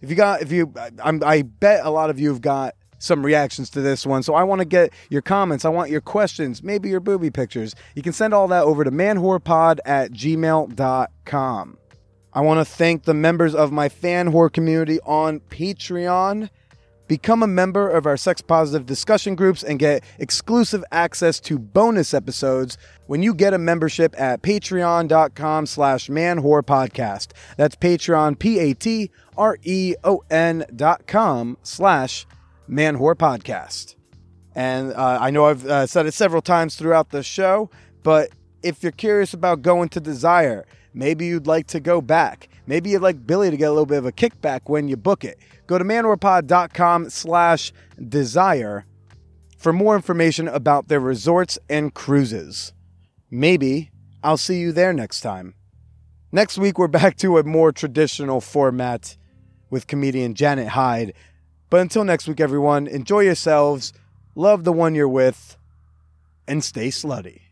If 0.00 0.08
you 0.08 0.14
got, 0.14 0.40
if 0.40 0.52
you, 0.52 0.72
I'm, 1.02 1.20
I 1.24 1.42
bet 1.42 1.84
a 1.84 1.90
lot 1.90 2.10
of 2.10 2.20
you 2.20 2.28
have 2.28 2.40
got 2.40 2.76
some 3.00 3.26
reactions 3.26 3.70
to 3.70 3.80
this 3.80 4.06
one. 4.06 4.22
So 4.22 4.34
I 4.34 4.44
want 4.44 4.60
to 4.60 4.64
get 4.64 4.92
your 5.10 5.20
comments. 5.20 5.64
I 5.64 5.68
want 5.68 5.90
your 5.90 6.00
questions, 6.00 6.62
maybe 6.62 6.88
your 6.90 7.00
booby 7.00 7.28
pictures. 7.28 7.74
You 7.96 8.02
can 8.02 8.12
send 8.12 8.32
all 8.32 8.46
that 8.48 8.62
over 8.62 8.84
to 8.84 8.92
manwhorepod 8.92 9.80
at 9.84 10.12
gmail.com. 10.12 11.78
I 12.32 12.40
want 12.40 12.60
to 12.60 12.64
thank 12.64 13.02
the 13.02 13.14
members 13.14 13.56
of 13.56 13.72
my 13.72 13.88
fan 13.88 14.30
whore 14.30 14.52
community 14.52 15.00
on 15.04 15.40
Patreon. 15.40 16.50
Become 17.08 17.42
a 17.42 17.48
member 17.48 17.88
of 17.88 18.06
our 18.06 18.16
sex 18.16 18.40
positive 18.40 18.86
discussion 18.86 19.34
groups 19.34 19.64
and 19.64 19.78
get 19.78 20.04
exclusive 20.18 20.84
access 20.92 21.40
to 21.40 21.58
bonus 21.58 22.14
episodes 22.14 22.78
when 23.06 23.22
you 23.22 23.34
get 23.34 23.54
a 23.54 23.58
membership 23.58 24.14
at 24.20 24.42
patreon.com 24.42 25.66
slash 25.66 26.08
manwhorepodcast. 26.08 27.32
That's 27.56 27.76
Patreon, 27.76 28.38
P-A-T-R-E-O-N 28.38 29.06
dot 30.76 31.06
com 31.06 31.58
slash 31.62 32.26
Man 32.68 32.96
Podcast. 32.98 33.94
And 34.54 34.92
uh, 34.92 35.18
I 35.20 35.30
know 35.30 35.46
I've 35.46 35.64
uh, 35.64 35.86
said 35.86 36.06
it 36.06 36.12
several 36.12 36.42
times 36.42 36.76
throughout 36.76 37.10
the 37.10 37.22
show, 37.22 37.70
but 38.02 38.30
if 38.62 38.82
you're 38.82 38.92
curious 38.92 39.32
about 39.32 39.62
going 39.62 39.88
to 39.90 40.00
Desire, 40.00 40.66
maybe 40.92 41.26
you'd 41.26 41.46
like 41.46 41.68
to 41.68 41.80
go 41.80 42.00
back. 42.00 42.48
Maybe 42.66 42.90
you'd 42.90 43.02
like 43.02 43.26
Billy 43.26 43.50
to 43.50 43.56
get 43.56 43.66
a 43.66 43.70
little 43.70 43.86
bit 43.86 43.98
of 43.98 44.06
a 44.06 44.12
kickback 44.12 44.62
when 44.66 44.88
you 44.88 44.96
book 44.96 45.24
it. 45.24 45.38
Go 45.68 45.76
to 45.76 45.84
manwhorepod.com 45.84 47.10
slash 47.10 47.72
desire 48.08 48.86
for 49.58 49.72
more 49.72 49.94
information 49.94 50.48
about 50.48 50.88
their 50.88 50.98
resorts 50.98 51.58
and 51.68 51.92
cruises. 51.92 52.72
Maybe 53.30 53.90
I'll 54.24 54.38
see 54.38 54.60
you 54.60 54.72
there 54.72 54.94
next 54.94 55.20
time. 55.20 55.54
Next 56.32 56.56
week, 56.56 56.78
we're 56.78 56.88
back 56.88 57.18
to 57.18 57.36
a 57.36 57.44
more 57.44 57.70
traditional 57.70 58.40
format 58.40 59.18
with 59.68 59.86
comedian 59.86 60.34
Janet 60.34 60.68
Hyde. 60.68 61.12
But 61.68 61.80
until 61.80 62.02
next 62.02 62.26
week, 62.26 62.40
everyone, 62.40 62.86
enjoy 62.86 63.20
yourselves, 63.20 63.92
love 64.34 64.64
the 64.64 64.72
one 64.72 64.94
you're 64.94 65.06
with, 65.06 65.58
and 66.46 66.64
stay 66.64 66.88
slutty. 66.88 67.47